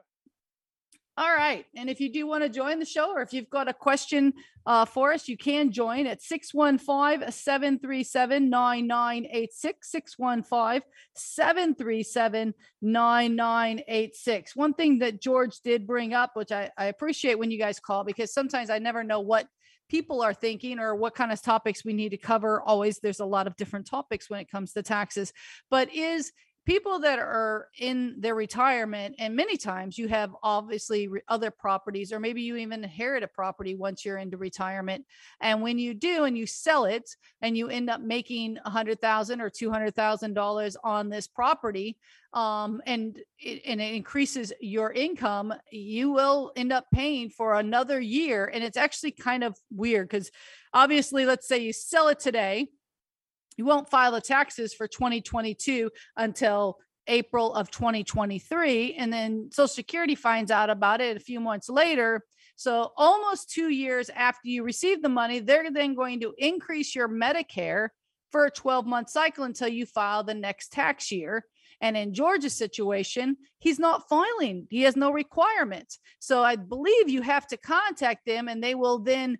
All 1.16 1.36
right. 1.36 1.66
And 1.76 1.92
if 1.92 2.00
you 2.00 2.12
do 2.12 2.26
want 2.26 2.42
to 2.44 2.50
join 2.50 2.80
the 2.80 2.86
show 2.86 3.12
or 3.12 3.22
if 3.22 3.34
you've 3.34 3.50
got 3.50 3.68
a 3.68 3.74
question 3.74 4.34
uh, 4.66 4.86
for 4.86 5.14
us, 5.14 5.28
you 5.28 5.38
can 5.38 5.72
join 5.72 6.08
at 6.08 6.24
615 6.24 7.32
737 7.32 8.50
9986. 8.50 9.92
615 9.92 10.82
737 11.16 12.54
9986. 12.82 14.56
One 14.56 14.74
thing 14.74 15.00
that 15.00 15.22
George 15.22 15.60
did 15.64 15.86
bring 15.86 16.14
up, 16.16 16.32
which 16.36 16.52
I, 16.52 16.72
I 16.80 16.86
appreciate 16.86 17.38
when 17.38 17.52
you 17.52 17.60
guys 17.60 17.80
call 17.80 18.04
because 18.04 18.34
sometimes 18.34 18.72
I 18.72 18.80
never 18.80 19.04
know 19.04 19.20
what 19.20 19.48
people 19.94 20.24
are 20.24 20.34
thinking 20.34 20.80
or 20.80 20.96
what 20.96 21.14
kind 21.14 21.32
of 21.32 21.40
topics 21.40 21.86
we 21.86 21.94
need 21.94 22.10
to 22.10 22.18
cover. 22.18 22.64
Always, 22.64 22.98
there's 22.98 23.20
a 23.20 23.26
lot 23.26 23.46
of 23.46 23.56
different 23.56 23.86
topics 23.86 24.28
when 24.28 24.40
it 24.40 24.50
comes 24.50 24.74
to 24.74 24.82
taxes, 24.82 25.32
but 25.70 25.94
is 25.94 26.32
people 26.66 27.00
that 27.00 27.20
are 27.20 27.68
in 27.78 28.16
their 28.20 28.36
retirement 28.36 29.16
and 29.20 29.36
many 29.36 29.58
times 29.58 29.98
you 29.98 30.08
have 30.08 30.34
obviously 30.44 31.08
re- 31.08 31.22
other 31.28 31.52
properties 31.52 32.14
or 32.14 32.20
maybe 32.20 32.42
you 32.42 32.56
even 32.56 32.84
inherit 32.84 33.24
a 33.24 33.28
property 33.28 33.76
once 33.76 34.06
you're 34.06 34.18
into 34.18 34.38
retirement 34.38 35.06
and 35.42 35.62
when 35.62 35.78
you 35.78 35.94
do 35.94 36.24
and 36.24 36.38
you 36.38 36.46
sell 36.46 36.86
it 36.86 37.16
and 37.42 37.58
you 37.58 37.68
end 37.68 37.90
up 37.90 38.00
making 38.00 38.58
a 38.66 38.70
hundred 38.70 39.00
thousand 39.02 39.42
or 39.42 39.50
two 39.50 39.72
hundred 39.72 39.94
thousand 39.94 40.34
dollars 40.34 40.78
on 40.84 41.10
this 41.10 41.28
property 41.28 41.98
um, 42.34 42.82
and 42.86 43.20
it, 43.40 43.62
and 43.66 43.82
it 43.82 43.94
increases 43.94 44.54
your 44.62 44.92
income 44.92 45.54
you 45.72 46.12
will 46.12 46.52
end 46.56 46.72
up 46.72 46.86
paying 46.94 47.30
for 47.30 47.56
another 47.56 48.00
year 48.00 48.46
and 48.46 48.64
it's 48.64 48.78
actually 48.78 49.12
kind 49.12 49.44
of 49.44 49.58
weird 49.70 50.08
because 50.08 50.32
obviously 50.74 51.26
let's 51.26 51.48
say 51.48 51.58
you 51.58 51.74
sell 51.74 52.08
it 52.08 52.20
today 52.20 52.68
you 53.58 53.66
won't 53.66 53.90
file 53.90 54.12
the 54.12 54.22
taxes 54.22 54.74
for 54.74 54.88
2022 54.88 55.90
until 56.18 56.78
April 57.08 57.54
of 57.54 57.70
2023. 57.72 58.96
And 58.96 59.12
then 59.12 59.50
Social 59.52 59.68
Security 59.68 60.16
finds 60.16 60.52
out 60.52 60.70
about 60.70 61.02
it 61.02 61.18
a 61.18 61.20
few 61.20 61.40
months 61.40 61.70
later. 61.70 62.24
So, 62.56 62.92
almost 62.98 63.50
two 63.50 63.70
years 63.70 64.10
after 64.10 64.48
you 64.48 64.64
receive 64.64 65.02
the 65.02 65.10
money, 65.10 65.40
they're 65.40 65.72
then 65.72 65.96
going 65.96 66.22
to 66.22 66.34
increase 66.38 66.96
your 66.96 67.10
Medicare 67.10 67.90
for 68.32 68.46
a 68.46 68.52
12 68.52 68.86
month 68.86 69.10
cycle 69.10 69.44
until 69.44 69.68
you 69.68 69.86
file 69.86 70.24
the 70.24 70.34
next 70.34 70.72
tax 70.72 71.12
year. 71.12 71.46
And 71.82 71.98
in 71.98 72.14
Georgie's 72.14 72.54
situation, 72.54 73.38
he's 73.64 73.80
not 73.80 74.10
filing, 74.10 74.68
he 74.70 74.82
has 74.82 74.98
no 74.98 75.10
requirements. 75.10 75.98
So 76.20 76.44
I 76.44 76.58
believe 76.58 77.08
you 77.08 77.22
have 77.22 77.48
to 77.48 77.56
contact 77.56 78.26
them 78.26 78.50
and 78.50 78.62
they 78.62 78.76
will 78.76 79.00
then, 79.00 79.38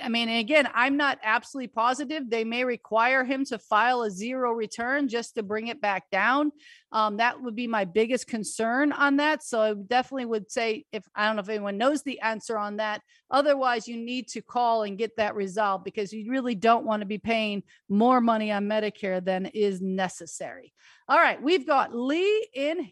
I 0.00 0.08
mean, 0.08 0.28
again, 0.28 0.68
I'm 0.72 0.96
not 0.96 1.18
absolutely 1.24 1.68
positive. 1.74 2.30
They 2.30 2.44
may 2.44 2.64
require 2.64 3.24
him 3.24 3.44
to 3.46 3.58
file 3.58 4.02
a 4.02 4.12
zero 4.12 4.52
return 4.52 5.08
just 5.08 5.34
to 5.34 5.42
bring 5.42 5.66
it 5.66 5.80
back 5.80 6.08
down. 6.12 6.52
Um, 6.92 7.16
that 7.16 7.42
would 7.42 7.56
be 7.56 7.66
my 7.66 7.84
biggest 7.84 8.28
concern 8.28 8.92
on 8.92 9.16
that. 9.16 9.42
So 9.42 9.60
I 9.60 9.74
definitely 9.74 10.26
would 10.26 10.52
say, 10.52 10.84
if 10.92 11.04
I 11.16 11.26
don't 11.26 11.34
know 11.34 11.42
if 11.42 11.48
anyone 11.48 11.76
knows 11.76 12.04
the 12.04 12.20
answer 12.20 12.56
on 12.56 12.76
that, 12.76 13.02
otherwise, 13.28 13.88
you 13.88 13.96
need 13.96 14.28
to 14.28 14.40
call 14.40 14.84
and 14.84 14.96
get 14.96 15.16
that 15.16 15.34
resolved 15.34 15.82
because 15.82 16.12
you 16.12 16.30
really 16.30 16.54
don't 16.54 16.86
want 16.86 17.00
to 17.00 17.06
be 17.06 17.18
paying 17.18 17.64
more 17.88 18.20
money 18.20 18.52
on 18.52 18.66
Medicare 18.68 19.24
than 19.24 19.46
is 19.46 19.80
necessary. 19.80 20.72
All 21.08 21.18
right, 21.18 21.42
we've 21.42 21.66
got 21.66 21.94
Lee 21.94 22.48
in 22.54 22.82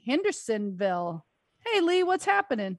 Hey, 1.64 1.80
Lee, 1.80 2.02
what's 2.02 2.24
happening? 2.24 2.78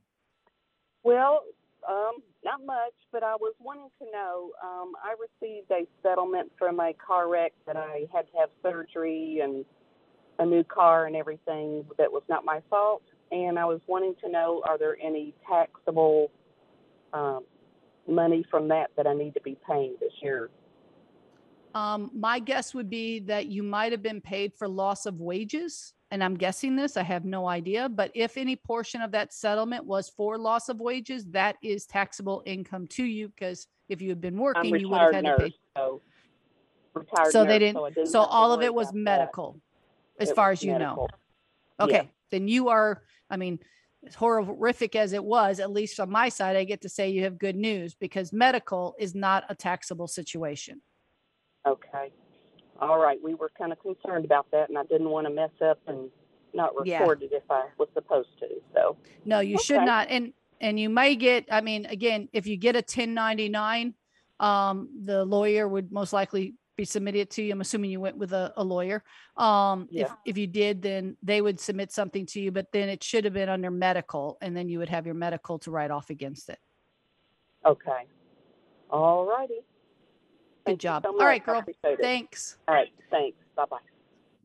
Well, 1.04 1.44
um, 1.88 2.16
not 2.44 2.66
much, 2.66 2.94
but 3.12 3.24
I 3.24 3.36
was 3.36 3.54
wanting 3.60 3.90
to 4.00 4.12
know. 4.12 4.52
Um, 4.64 4.94
I 5.04 5.16
received 5.20 5.72
a 5.72 5.88
settlement 6.02 6.52
from 6.58 6.80
a 6.80 6.94
car 6.94 7.30
wreck 7.30 7.54
that 7.66 7.78
I 7.78 8.08
had 8.14 8.26
to 8.32 8.38
have 8.40 8.50
surgery 8.62 9.42
and 9.44 9.66
a 10.40 10.46
new 10.46 10.64
car 10.64 11.06
and 11.06 11.16
everything 11.16 11.86
that 11.98 12.12
was 12.12 12.24
not 12.30 12.46
my 12.46 12.62
fault. 12.70 13.04
And 13.32 13.58
I 13.58 13.66
was 13.66 13.82
wanting 13.88 14.16
to 14.24 14.30
know 14.30 14.62
are 14.68 14.78
there 14.78 14.98
any 15.02 15.34
taxable 15.48 16.32
um, 17.14 17.44
money 18.08 18.46
from 18.50 18.68
that 18.70 18.92
that 18.98 19.08
I 19.08 19.14
need 19.14 19.34
to 19.36 19.42
be 19.42 19.58
paying 19.68 19.96
this 20.00 20.14
year? 20.22 20.50
Um, 21.76 22.12
my 22.14 22.40
guess 22.40 22.74
would 22.74 22.90
be 22.90 23.20
that 23.22 23.48
you 23.48 23.64
might 23.64 23.92
have 23.92 24.04
been 24.04 24.22
paid 24.22 24.54
for 24.54 24.68
loss 24.68 25.06
of 25.06 25.20
wages. 25.20 25.94
And 26.14 26.24
I'm 26.24 26.36
guessing 26.36 26.76
this, 26.76 26.96
I 26.96 27.02
have 27.02 27.26
no 27.26 27.48
idea. 27.48 27.90
But 27.90 28.12
if 28.14 28.38
any 28.38 28.56
portion 28.56 29.02
of 29.02 29.10
that 29.14 29.34
settlement 29.34 29.84
was 29.84 30.10
for 30.10 30.38
loss 30.38 30.70
of 30.70 30.80
wages, 30.80 31.26
that 31.32 31.56
is 31.64 31.88
taxable 31.88 32.44
income 32.46 32.86
to 32.90 33.04
you 33.04 33.30
because 33.30 33.66
if 33.90 34.00
you 34.00 34.10
had 34.10 34.22
been 34.22 34.38
working, 34.38 34.80
you 34.80 34.90
would 34.90 35.02
have 35.02 35.12
had 35.12 35.24
to 35.26 35.32
nurse, 35.32 35.40
pay. 35.40 35.56
so 35.76 36.02
So 37.32 37.44
they 37.44 37.58
nurse, 37.58 37.60
didn't, 37.60 37.96
so, 37.96 38.06
so 38.06 38.20
all 38.20 38.54
of 38.54 38.62
it 38.62 38.72
was 38.72 38.90
about 38.90 38.94
that. 38.94 39.04
medical, 39.04 39.60
as 40.20 40.30
It 40.30 40.36
far 40.36 40.52
as 40.52 40.62
you 40.62 40.78
know. 40.78 41.08
Okay, 41.82 41.96
Yeah. 41.96 42.04
then 42.30 42.48
you 42.48 42.70
are, 42.70 43.02
I 43.32 43.38
mean, 43.38 43.58
as 44.06 44.14
horrific 44.14 44.96
as 44.96 45.14
it 45.14 45.24
was, 45.24 45.60
at 45.60 45.72
least 45.72 46.00
on 46.00 46.12
my 46.12 46.30
side, 46.30 46.56
I 46.56 46.64
get 46.64 46.82
to 46.82 46.90
say 46.90 47.10
you 47.10 47.24
have 47.24 47.40
good 47.40 47.56
news 47.56 47.96
because 47.96 48.32
medical 48.32 48.94
is 49.00 49.16
not 49.16 49.46
a 49.50 49.56
taxable 49.56 50.08
situation. 50.08 50.80
Okay. 51.68 52.12
All 52.90 53.00
right. 53.00 53.20
We 53.24 53.34
were 53.34 53.52
kind 53.58 53.72
of 53.72 53.80
concerned 53.80 54.26
about 54.26 54.48
that, 54.52 54.70
and 54.70 54.78
I 54.78 54.84
didn't 54.84 55.10
want 55.10 55.28
to 55.28 55.34
mess 55.34 55.52
up 55.62 55.80
and 55.88 56.10
not 56.54 56.74
Yeah. 56.86 57.00
record 57.00 57.24
it 57.24 57.32
if 57.32 57.50
I 57.50 57.70
was 57.78 57.88
supposed 57.94 58.38
to. 58.40 58.62
So, 58.74 58.98
No, 59.26 59.40
you 59.40 59.58
should 59.58 59.84
not. 59.84 60.10
And 60.10 60.34
and 60.62 60.80
you 60.80 60.90
may 60.90 61.16
get, 61.16 61.46
I 61.52 61.60
mean, 61.60 61.86
again, 61.88 62.30
if 62.32 62.48
you 62.48 62.56
get 62.56 62.76
a 62.76 62.82
1099, 62.82 63.96
um, 64.40 64.90
the 65.04 65.26
lawyer 65.26 65.68
would 65.68 65.92
most 65.92 66.14
likely 66.14 66.56
be 66.78 66.86
submitted 66.86 67.30
to 67.32 67.44
you. 67.44 67.52
I'm 67.52 67.62
assuming 67.62 67.92
you 67.92 68.00
went 68.00 68.18
with 68.18 68.32
a, 68.34 68.54
a 68.56 68.64
lawyer. 68.64 69.04
Um, 69.38 69.88
if 69.92 70.12
if 70.26 70.38
you 70.38 70.48
did, 70.48 70.82
then 70.82 71.18
they 71.22 71.42
would 71.42 71.60
submit 71.60 71.92
something 71.92 72.26
to 72.28 72.40
you, 72.40 72.52
but 72.52 72.72
then 72.72 72.90
it 72.90 73.04
should 73.04 73.26
have 73.26 73.34
been 73.34 73.50
under 73.50 73.72
medical, 73.72 74.38
and 74.42 74.56
then 74.56 74.70
you 74.70 74.80
would 74.80 74.90
have 74.90 75.06
your 75.06 75.16
medical 75.16 75.60
to 75.60 75.72
write 75.72 75.92
off 75.92 76.10
against 76.10 76.50
it. 76.50 76.60
okay. 77.66 78.06
All 78.90 79.26
righty. 79.26 79.62
Good 80.66 80.72
Thank 80.72 80.84
you 80.84 80.90
job. 80.90 81.04
so 81.06 81.20
All 81.20 81.26
right, 81.26 81.44
girl. 81.44 81.64
Thanks. 82.02 82.58
All 82.68 82.76
right. 82.76 82.90
Thanks. 83.12 83.38
Bye 83.56 83.66
bye. 83.70 83.78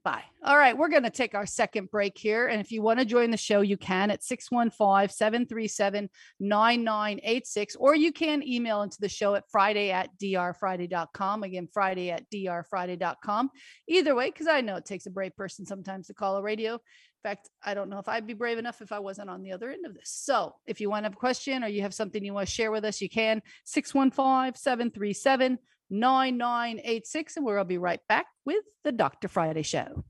Bye. 0.04 0.24
All 0.42 0.56
right, 0.56 0.76
we're 0.76 0.88
going 0.88 1.02
to 1.02 1.10
take 1.10 1.34
our 1.34 1.44
second 1.44 1.90
break 1.90 2.16
here. 2.16 2.46
And 2.46 2.60
if 2.60 2.72
you 2.72 2.80
want 2.80 2.98
to 2.98 3.04
join 3.04 3.30
the 3.30 3.36
show, 3.36 3.60
you 3.60 3.76
can 3.76 4.10
at 4.10 4.22
615 4.22 5.14
737 5.14 6.08
9986, 6.40 7.76
or 7.76 7.94
you 7.94 8.12
can 8.12 8.42
email 8.42 8.82
into 8.82 8.96
the 9.00 9.08
show 9.08 9.34
at 9.34 9.44
Friday 9.50 9.90
at 9.90 10.10
drfriday.com. 10.18 11.42
Again, 11.42 11.68
Friday 11.70 12.10
at 12.10 12.24
drfriday.com. 12.30 13.50
Either 13.88 14.14
way, 14.14 14.30
because 14.30 14.46
I 14.46 14.60
know 14.60 14.76
it 14.76 14.86
takes 14.86 15.06
a 15.06 15.10
brave 15.10 15.36
person 15.36 15.66
sometimes 15.66 16.06
to 16.06 16.14
call 16.14 16.36
a 16.36 16.42
radio. 16.42 16.74
In 16.74 16.80
fact, 17.22 17.50
I 17.62 17.74
don't 17.74 17.90
know 17.90 17.98
if 17.98 18.08
I'd 18.08 18.26
be 18.26 18.34
brave 18.34 18.58
enough 18.58 18.80
if 18.80 18.92
I 18.92 19.00
wasn't 19.00 19.28
on 19.28 19.42
the 19.42 19.52
other 19.52 19.70
end 19.70 19.84
of 19.84 19.92
this. 19.92 20.10
So 20.10 20.54
if 20.66 20.80
you 20.80 20.88
want 20.88 21.02
to 21.02 21.06
have 21.08 21.14
a 21.14 21.16
question 21.16 21.64
or 21.64 21.68
you 21.68 21.82
have 21.82 21.92
something 21.92 22.24
you 22.24 22.32
want 22.32 22.48
to 22.48 22.54
share 22.54 22.70
with 22.70 22.84
us, 22.84 23.00
you 23.00 23.10
can 23.10 23.42
615 23.64 24.54
737 24.54 25.58
9986. 25.90 27.36
And 27.36 27.46
we'll 27.46 27.64
be 27.64 27.78
right 27.78 28.00
back 28.08 28.26
with 28.44 28.64
the 28.84 28.92
Dr. 28.92 29.28
Friday 29.28 29.62
Show. 29.62 30.04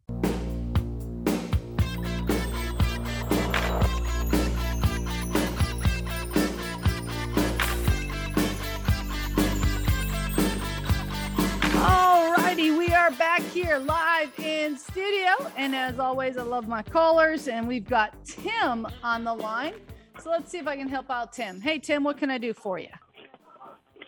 All 11.81 12.33
righty, 12.33 12.71
we 12.73 12.93
are 12.93 13.11
back 13.13 13.41
here 13.43 13.79
live 13.79 14.37
in 14.39 14.77
studio. 14.77 15.51
And 15.57 15.75
as 15.75 15.99
always, 15.99 16.37
I 16.37 16.43
love 16.43 16.67
my 16.67 16.83
callers. 16.83 17.49
And 17.49 17.69
we've 17.69 17.89
got 17.89 18.25
Tim 18.25 18.87
on 19.03 19.25
the 19.25 19.35
line. 19.35 19.75
So 20.21 20.31
let's 20.31 20.51
see 20.51 20.59
if 20.59 20.67
I 20.67 20.77
can 20.77 20.89
help 20.89 21.11
out 21.11 21.33
Tim. 21.33 21.61
Hey, 21.61 21.79
Tim, 21.79 22.03
what 22.03 22.19
can 22.19 22.31
I 22.31 22.39
do 22.39 22.53
for 22.53 22.79
you? 22.79 22.89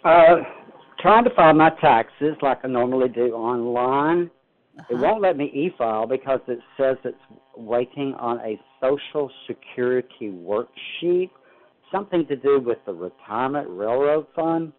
Uh, 0.05 0.43
trying 1.01 1.25
to 1.25 1.31
file 1.35 1.55
my 1.55 1.71
taxes 1.81 2.37
like 2.43 2.59
I 2.65 2.69
normally 2.69 3.09
do 3.09 3.35
online. 3.35 4.31
It 4.89 4.95
Uh-huh. 4.95 4.97
won't 5.03 5.21
let 5.23 5.37
me 5.37 5.47
e-file 5.53 6.07
because 6.07 6.41
it 6.47 6.61
says 6.77 6.97
it's 7.05 7.19
waiting 7.57 8.15
on 8.15 8.41
a 8.41 8.59
Social 8.81 9.31
Security 9.47 10.31
worksheet, 10.31 11.31
something 11.93 12.27
to 12.27 12.37
do 12.37 12.61
with 12.61 12.79
the 12.87 12.95
Retirement 12.95 13.69
Railroad 13.69 14.27
Fund. 14.35 14.73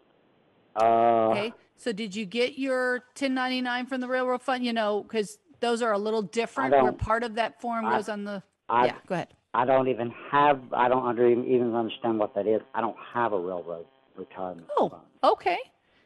Uh, 0.76 1.30
Okay. 1.32 1.54
So 1.76 1.92
did 1.92 2.16
you 2.16 2.26
get 2.26 2.58
your 2.60 3.04
1099 3.16 3.88
from 3.88 4.02
the 4.02 4.08
railroad 4.08 4.42
fund? 4.44 4.64
You 4.64 4.72
know, 4.74 5.02
because 5.04 5.40
those 5.62 5.82
are 5.82 5.92
a 5.94 5.98
little 5.98 6.22
different 6.22 6.72
where 6.72 6.92
part 6.92 7.24
of 7.24 7.36
that 7.36 7.60
form 7.60 7.86
I- 7.86 7.96
goes 7.98 8.08
on 8.10 8.24
the. 8.24 8.44
I 8.70 8.86
yeah, 8.86 8.96
go 9.08 9.16
ahead. 9.16 9.34
I 9.54 9.66
don't 9.66 9.88
even 9.90 10.12
have. 10.32 10.62
I 10.74 10.88
don't 10.88 11.06
under, 11.06 11.28
even 11.28 11.76
understand 11.76 12.20
what 12.20 12.34
that 12.36 12.48
is. 12.48 12.62
I 12.74 12.82
don't 12.82 12.96
have 13.14 13.34
a 13.34 13.40
railroad 13.40 13.86
retirement 14.16 14.68
Oh, 14.78 14.90
fund. 14.90 15.02
okay. 15.24 15.58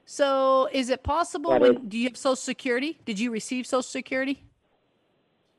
So 0.05 0.69
is 0.71 0.89
it 0.89 1.03
possible 1.03 1.57
when 1.59 1.87
do 1.89 1.97
you 1.97 2.07
have 2.07 2.17
social 2.17 2.35
security? 2.35 2.99
Did 3.05 3.19
you 3.19 3.31
receive 3.31 3.65
social 3.65 3.81
security? 3.83 4.43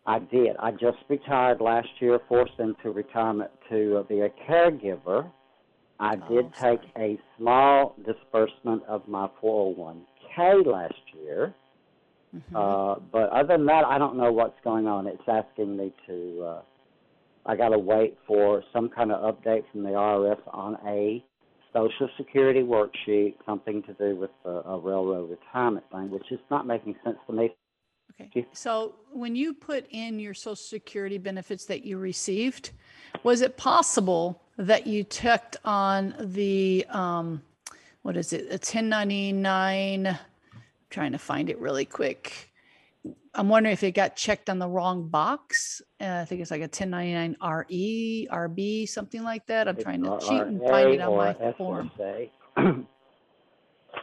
I 0.06 0.20
did. 0.20 0.56
I 0.60 0.70
just 0.70 0.98
retired 1.08 1.60
last 1.60 1.88
year, 1.98 2.20
forced 2.28 2.58
into 2.60 2.92
retirement 2.92 3.50
to 3.70 3.98
uh, 3.98 4.02
be 4.04 4.20
a 4.20 4.28
caregiver. 4.48 5.28
I 5.98 6.14
did 6.14 6.46
Oh, 6.46 6.52
take 6.60 6.80
a 6.96 7.18
small 7.36 7.96
disbursement 8.04 8.84
of 8.84 9.08
my 9.08 9.28
401k 9.42 10.64
last 10.64 10.94
year. 11.12 11.54
Mhm. 12.34 12.40
Uh, 12.54 13.00
but 13.10 13.30
other 13.30 13.56
than 13.56 13.66
that, 13.66 13.84
I 13.84 13.98
don't 13.98 14.16
know 14.16 14.30
what's 14.30 14.60
going 14.62 14.86
on. 14.86 15.06
It's 15.08 15.26
asking 15.26 15.76
me 15.76 15.92
to, 16.06 16.44
uh, 16.44 16.62
I 17.46 17.56
got 17.56 17.70
to 17.70 17.78
wait 17.78 18.16
for 18.26 18.62
some 18.72 18.88
kind 18.88 19.10
of 19.10 19.34
update 19.34 19.64
from 19.72 19.82
the 19.82 19.90
IRS 19.96 20.40
on 20.52 20.76
a 20.86 21.24
Social 21.76 22.08
Security 22.16 22.62
worksheet, 22.62 23.34
something 23.44 23.82
to 23.82 23.92
do 23.94 24.16
with 24.16 24.30
a, 24.46 24.48
a 24.48 24.78
railroad 24.78 25.30
retirement 25.30 25.84
thing, 25.92 26.10
which 26.10 26.30
is 26.32 26.40
not 26.50 26.66
making 26.66 26.96
sense 27.04 27.18
to 27.26 27.32
me. 27.34 27.54
Okay. 28.18 28.46
So 28.52 28.94
when 29.12 29.36
you 29.36 29.52
put 29.52 29.86
in 29.90 30.18
your 30.18 30.32
social 30.32 30.56
security 30.56 31.18
benefits 31.18 31.66
that 31.66 31.84
you 31.84 31.98
received, 31.98 32.70
was 33.22 33.42
it 33.42 33.58
possible 33.58 34.42
that 34.56 34.86
you 34.86 35.04
checked 35.04 35.56
on 35.64 36.14
the 36.18 36.86
um 36.88 37.42
what 38.02 38.16
is 38.16 38.32
it? 38.32 38.42
A 38.46 38.52
1099 38.52 40.16
trying 40.90 41.12
to 41.12 41.18
find 41.18 41.50
it 41.50 41.58
really 41.58 41.84
quick. 41.84 42.45
I'm 43.36 43.50
wondering 43.50 43.74
if 43.74 43.82
it 43.82 43.92
got 43.92 44.16
checked 44.16 44.48
on 44.48 44.58
the 44.58 44.68
wrong 44.68 45.08
box. 45.08 45.82
Uh, 46.00 46.20
I 46.22 46.24
think 46.24 46.40
it's 46.40 46.50
like 46.50 46.60
a 46.60 46.64
1099 46.64 47.36
RE, 47.42 48.28
RB, 48.32 48.88
something 48.88 49.22
like 49.22 49.46
that. 49.46 49.68
I'm 49.68 49.74
It's 49.76 49.84
trying 49.84 50.02
to 50.04 50.18
cheat 50.18 50.42
and 50.42 50.62
find 50.62 50.94
it 50.94 51.00
on 51.00 51.16
my 51.16 51.52
form. 51.52 51.90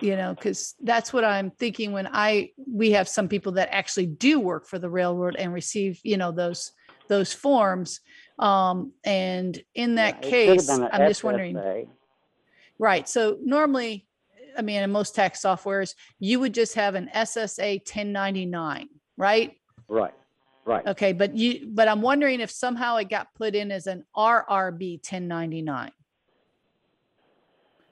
You 0.02 0.15
know 0.17 0.34
because 0.34 0.74
that's 0.82 1.13
what 1.13 1.24
i'm 1.24 1.52
thinking 1.52 1.91
when 1.91 2.10
i 2.12 2.50
we 2.67 2.91
have 2.91 3.08
some 3.08 3.28
people 3.28 3.52
that 3.54 3.69
actually 3.72 4.08
do 4.08 4.39
work 4.39 4.65
for 4.65 4.80
the 4.80 4.89
railroad 4.89 5.36
and 5.38 5.54
receive 5.54 6.00
you 6.04 6.17
know 6.17 6.32
those 6.32 6.72
those 7.08 7.32
forms 7.32 8.02
um 8.39 8.91
and 9.06 9.62
in 9.76 9.96
that 9.96 10.15
Yeah, 10.15 10.17
it 10.17 10.24
should 10.24 10.34
have 10.34 10.58
case 10.58 10.69
i'm 10.91 11.08
just 11.08 11.24
wondering 11.24 11.84
right 12.80 13.08
so 13.08 13.38
normally 13.43 14.08
i 14.58 14.63
mean 14.63 14.82
in 14.82 14.91
most 14.91 15.13
tax 15.13 15.41
softwares 15.41 15.93
you 16.17 16.39
would 16.39 16.56
just 16.56 16.74
have 16.74 16.96
an 16.96 17.10
ssa 17.13 17.78
1099 17.78 18.89
right 19.17 19.56
Right, 19.88 20.13
right. 20.65 20.88
okay 20.88 21.13
but 21.13 21.36
you 21.36 21.67
but 21.71 21.88
i'm 21.88 22.02
wondering 22.02 22.39
if 22.39 22.52
somehow 22.52 22.97
it 22.97 23.10
got 23.10 23.34
put 23.36 23.56
in 23.56 23.71
as 23.71 23.88
an 23.88 24.04
rrb 24.15 24.97
1099 24.97 25.91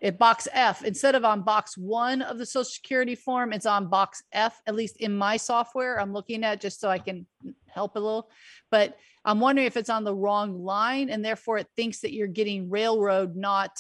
at 0.04 0.18
box 0.18 0.48
F, 0.52 0.84
instead 0.84 1.16
of 1.16 1.24
on 1.24 1.44
box 1.44 1.78
one 1.78 2.22
of 2.22 2.38
the 2.38 2.46
social 2.46 2.64
security 2.64 3.16
form, 3.16 3.54
it's 3.54 3.66
on 3.66 3.88
box 3.88 4.24
F, 4.32 4.60
at 4.66 4.76
least 4.76 4.98
in 4.98 5.16
my 5.16 5.38
software 5.38 6.00
I'm 6.00 6.12
looking 6.12 6.44
at, 6.44 6.60
just 6.60 6.80
so 6.80 6.90
I 6.90 6.98
can 6.98 7.26
help 7.68 7.96
a 7.96 8.00
little. 8.00 8.30
But 8.72 8.98
I'm 9.24 9.40
wondering 9.40 9.68
if 9.68 9.78
it's 9.78 9.90
on 9.90 10.04
the 10.04 10.16
wrong 10.16 10.64
line 10.64 11.10
and 11.10 11.24
therefore 11.24 11.60
it 11.60 11.68
thinks 11.76 12.00
that 12.00 12.14
you're 12.14 12.28
getting 12.28 12.70
railroad, 12.70 13.36
not 13.36 13.78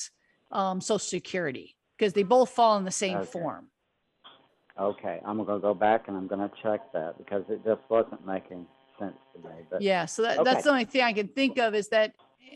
um, 0.51 0.80
social 0.80 0.99
security, 0.99 1.75
because 1.97 2.13
they 2.13 2.23
both 2.23 2.51
fall 2.51 2.77
in 2.77 2.86
the 2.86 2.91
same 2.91 3.17
Okay. 3.19 3.32
form. 3.32 3.71
Okay, 4.80 5.20
I'm 5.26 5.44
gonna 5.44 5.60
go 5.60 5.74
back 5.74 6.08
and 6.08 6.18
I'm 6.18 6.28
gonna 6.28 6.52
check 6.62 6.92
that 6.94 7.18
because 7.18 7.44
it 7.50 7.64
just 7.64 7.82
wasn't 7.90 8.26
making 8.26 8.66
sense 8.98 9.18
to 9.34 9.40
me. 9.48 9.56
But 9.70 9.82
Yeah, 9.82 10.06
so 10.06 10.22
that, 10.24 10.40
okay. 10.40 10.44
that's 10.50 10.64
the 10.64 10.72
only 10.72 10.86
thing 10.86 11.02
I 11.02 11.14
can 11.14 11.28
think 11.28 11.58
of 11.58 11.76
is 11.76 11.90
that, 11.90 12.14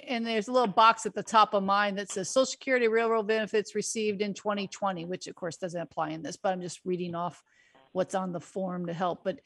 and 0.08 0.26
there's 0.26 0.48
a 0.48 0.52
little 0.52 0.68
box 0.68 1.06
at 1.06 1.14
the 1.14 1.24
top 1.24 1.54
of 1.54 1.64
mine 1.64 1.96
that 1.96 2.12
says 2.12 2.30
social 2.30 2.46
security 2.46 2.88
railroad 2.88 3.28
benefits 3.28 3.76
received 3.76 4.22
in 4.22 4.34
2020, 4.34 5.06
which 5.06 5.28
of 5.28 5.36
course 5.36 5.58
doesn't 5.58 5.82
apply 5.82 6.10
in 6.10 6.22
this, 6.22 6.38
but 6.38 6.54
I'm 6.54 6.62
just 6.62 6.80
reading 6.86 7.16
off 7.16 7.44
what's 7.92 8.16
on 8.16 8.32
the 8.32 8.40
form 8.40 8.86
to 8.88 8.94
help. 8.94 9.24
But 9.24 9.40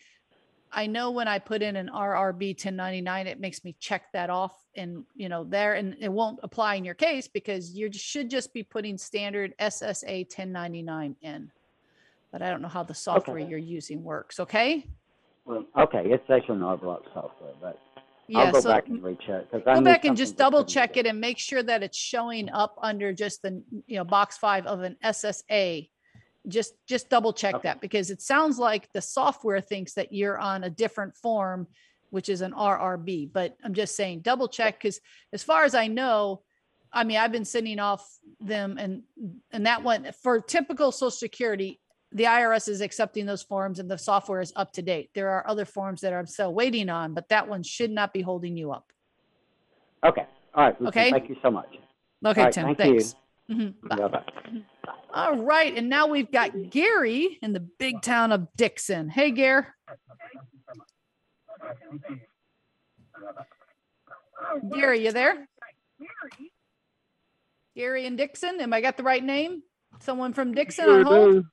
I 0.71 0.85
know 0.85 1.11
when 1.11 1.27
I 1.27 1.39
put 1.39 1.61
in 1.61 1.75
an 1.75 1.89
RRB 1.89 2.49
1099, 2.49 3.27
it 3.27 3.39
makes 3.39 3.63
me 3.63 3.75
check 3.79 4.11
that 4.13 4.29
off 4.29 4.53
and, 4.75 5.03
you 5.15 5.29
know, 5.29 5.43
there, 5.43 5.73
and 5.73 5.95
it 5.99 6.11
won't 6.11 6.39
apply 6.43 6.75
in 6.75 6.85
your 6.85 6.95
case 6.95 7.27
because 7.27 7.71
you 7.71 7.91
should 7.91 8.29
just 8.29 8.53
be 8.53 8.63
putting 8.63 8.97
standard 8.97 9.55
SSA 9.59 10.25
1099 10.25 11.15
in. 11.21 11.51
But 12.31 12.41
I 12.41 12.49
don't 12.49 12.61
know 12.61 12.67
how 12.67 12.83
the 12.83 12.93
software 12.93 13.39
you're 13.39 13.57
using 13.57 14.03
works, 14.03 14.39
okay? 14.39 14.85
well, 15.49 15.65
okay, 15.79 16.03
it's 16.05 16.29
actually 16.29 16.57
an 16.57 16.63
overlock 16.63 17.01
software, 17.11 17.53
but 17.59 17.79
Yeah, 18.27 18.41
I'll 18.41 18.51
go 18.51 18.59
so 18.59 18.69
back 18.69 18.87
and 18.87 19.03
recheck 19.03 19.45
I 19.51 19.57
go 19.57 19.73
knew 19.75 19.83
back 19.83 20.05
and 20.05 20.15
just 20.15 20.37
double 20.37 20.63
check 20.63 20.95
it 20.95 21.07
and 21.07 21.19
make 21.19 21.39
sure 21.39 21.63
that 21.63 21.81
it's 21.81 21.97
showing 21.97 22.45
mm-hmm. 22.45 22.55
up 22.55 22.75
under 22.83 23.11
just 23.13 23.41
the, 23.41 23.63
you 23.87 23.97
know, 23.97 24.03
box 24.03 24.37
five 24.37 24.67
of 24.67 24.81
an 24.81 24.95
SSA. 25.03 25.89
Just, 26.47 26.73
just 26.87 27.09
double 27.09 27.33
check 27.33 27.55
Okay. 27.55 27.67
that 27.67 27.81
because 27.81 28.11
it 28.11 28.21
sounds 28.21 28.59
like 28.59 28.91
the 28.93 29.01
software 29.01 29.59
thinks 29.59 29.93
that 29.95 30.13
you're 30.13 30.37
on 30.37 30.63
a 30.63 30.69
different 30.69 31.15
form, 31.17 31.67
which 32.11 32.29
is 32.29 32.41
an 32.41 32.53
RRB, 32.53 33.33
but 33.33 33.57
I'm 33.63 33.73
just 33.73 33.95
saying, 33.95 34.21
double 34.21 34.47
check, 34.47 34.79
because 34.79 34.99
as 35.33 35.41
far 35.41 35.63
as 35.63 35.73
I 35.73 35.87
know, 35.87 36.43
I 36.93 37.03
mean, 37.03 37.17
I've 37.17 37.31
been 37.31 37.45
sending 37.45 37.79
off 37.79 38.07
them 38.39 38.77
and, 38.79 39.01
and 39.51 39.65
that 39.65 39.83
one, 39.83 40.11
for 40.23 40.39
typical 40.39 40.91
social 40.91 41.11
security, 41.11 41.79
the 42.11 42.23
IRS 42.23 42.67
is 42.67 42.81
accepting 42.81 43.25
those 43.25 43.43
forms 43.43 43.79
and 43.79 43.89
the 43.89 43.97
software 43.97 44.41
is 44.41 44.51
up 44.55 44.71
to 44.73 44.81
date. 44.81 45.11
There 45.13 45.29
are 45.29 45.47
other 45.47 45.65
forms 45.65 46.01
that 46.01 46.13
I'm 46.13 46.25
still 46.25 46.53
waiting 46.53 46.89
on, 46.89 47.13
but 47.13 47.29
that 47.29 47.47
one 47.47 47.61
should 47.63 47.91
not 47.91 48.13
be 48.13 48.21
holding 48.21 48.57
you 48.57 48.71
up. 48.71 48.91
Okay, 50.03 50.25
all 50.55 50.63
right. 50.65 50.73
listen, 50.81 50.87
Okay. 50.87 51.11
Thank 51.11 51.29
you 51.29 51.35
so 51.41 51.51
much. 51.51 51.67
Okay, 52.25 52.41
All 52.41 52.45
right, 52.45 52.53
Tim, 52.53 52.75
thank 52.75 52.79
you. 52.79 52.99
thanks. 53.01 53.15
Mhm, 53.49 53.73
bye. 53.87 53.95
Bye-bye. 53.95 54.23
All 55.13 55.37
right, 55.37 55.75
and 55.75 55.89
now 55.89 56.07
we've 56.07 56.31
got 56.31 56.51
Gary 56.69 57.37
in 57.41 57.53
the 57.53 57.59
big 57.59 58.01
town 58.01 58.31
of 58.31 58.47
Dickson. 58.55 59.09
Hey, 59.09 59.31
Gary. 59.31 59.65
Gary, 64.73 65.05
you 65.05 65.11
there? 65.11 65.47
Gary 67.75 68.05
and 68.05 68.17
Dickson, 68.17 68.59
am 68.61 68.73
I 68.73 68.81
got 68.81 68.97
the 68.97 69.03
right 69.03 69.23
name? 69.23 69.63
Someone 70.01 70.33
from 70.33 70.53
Dickson 70.53 70.85
Sure 70.85 70.99
on 70.99 71.05
hold? 71.05 71.31
do. 71.33 71.43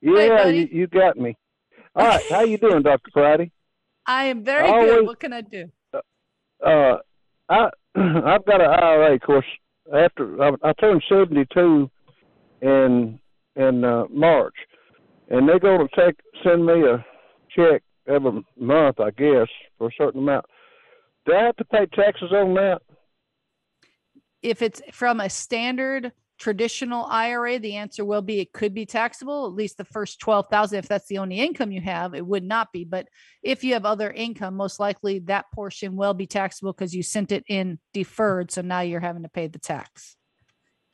Yeah, 0.00 0.28
buddy. 0.28 0.58
you, 0.58 0.68
you 0.80 0.86
got 0.86 1.16
me. 1.16 1.36
All 1.94 2.06
right, 2.06 2.22
how 2.30 2.44
you 2.44 2.58
doing, 2.58 2.82
Doctor 2.82 3.10
Friday? 3.12 3.50
I 4.06 4.24
am 4.24 4.44
very 4.44 4.68
I 4.68 4.84
good. 4.84 5.06
What 5.06 5.20
can 5.20 5.32
I 5.32 5.40
do? 5.40 5.70
Uh, 6.64 6.96
I 7.48 7.70
I've 7.96 8.44
got 8.44 8.60
an 8.60 8.70
IRA. 8.70 9.14
Of 9.14 9.20
course, 9.22 9.46
after 9.94 10.42
I, 10.42 10.52
I 10.62 10.72
turned 10.74 11.02
seventy 11.08 11.46
two 11.52 11.90
in 12.62 13.18
in 13.56 13.84
uh, 13.84 14.04
March, 14.10 14.54
and 15.28 15.48
they're 15.48 15.58
going 15.58 15.86
to 15.86 15.96
take 15.96 16.20
send 16.44 16.64
me 16.64 16.84
a 16.84 17.04
check 17.54 17.82
every 18.06 18.44
month, 18.58 19.00
I 19.00 19.10
guess, 19.10 19.48
for 19.76 19.88
a 19.88 19.92
certain 19.98 20.22
amount. 20.22 20.46
Do 21.26 21.34
I 21.34 21.44
have 21.44 21.56
to 21.56 21.64
pay 21.64 21.86
taxes 21.86 22.32
on 22.32 22.54
that? 22.54 22.80
If 24.42 24.62
it's 24.62 24.80
from 24.92 25.20
a 25.20 25.28
standard 25.28 26.12
traditional 26.38 27.06
IRA, 27.06 27.58
the 27.58 27.76
answer 27.76 28.04
will 28.04 28.22
be 28.22 28.40
it 28.40 28.52
could 28.52 28.72
be 28.72 28.86
taxable, 28.86 29.46
at 29.46 29.52
least 29.52 29.76
the 29.76 29.84
first 29.84 30.20
12,000. 30.20 30.78
If 30.78 30.88
that's 30.88 31.08
the 31.08 31.18
only 31.18 31.40
income 31.40 31.72
you 31.72 31.80
have, 31.80 32.14
it 32.14 32.26
would 32.26 32.44
not 32.44 32.72
be. 32.72 32.84
But 32.84 33.08
if 33.42 33.64
you 33.64 33.74
have 33.74 33.84
other 33.84 34.10
income, 34.10 34.54
most 34.54 34.80
likely 34.80 35.18
that 35.20 35.46
portion 35.54 35.96
will 35.96 36.14
be 36.14 36.26
taxable 36.26 36.72
because 36.72 36.94
you 36.94 37.02
sent 37.02 37.32
it 37.32 37.44
in 37.48 37.78
deferred. 37.92 38.50
So 38.50 38.62
now 38.62 38.80
you're 38.80 39.00
having 39.00 39.24
to 39.24 39.28
pay 39.28 39.48
the 39.48 39.58
tax. 39.58 40.16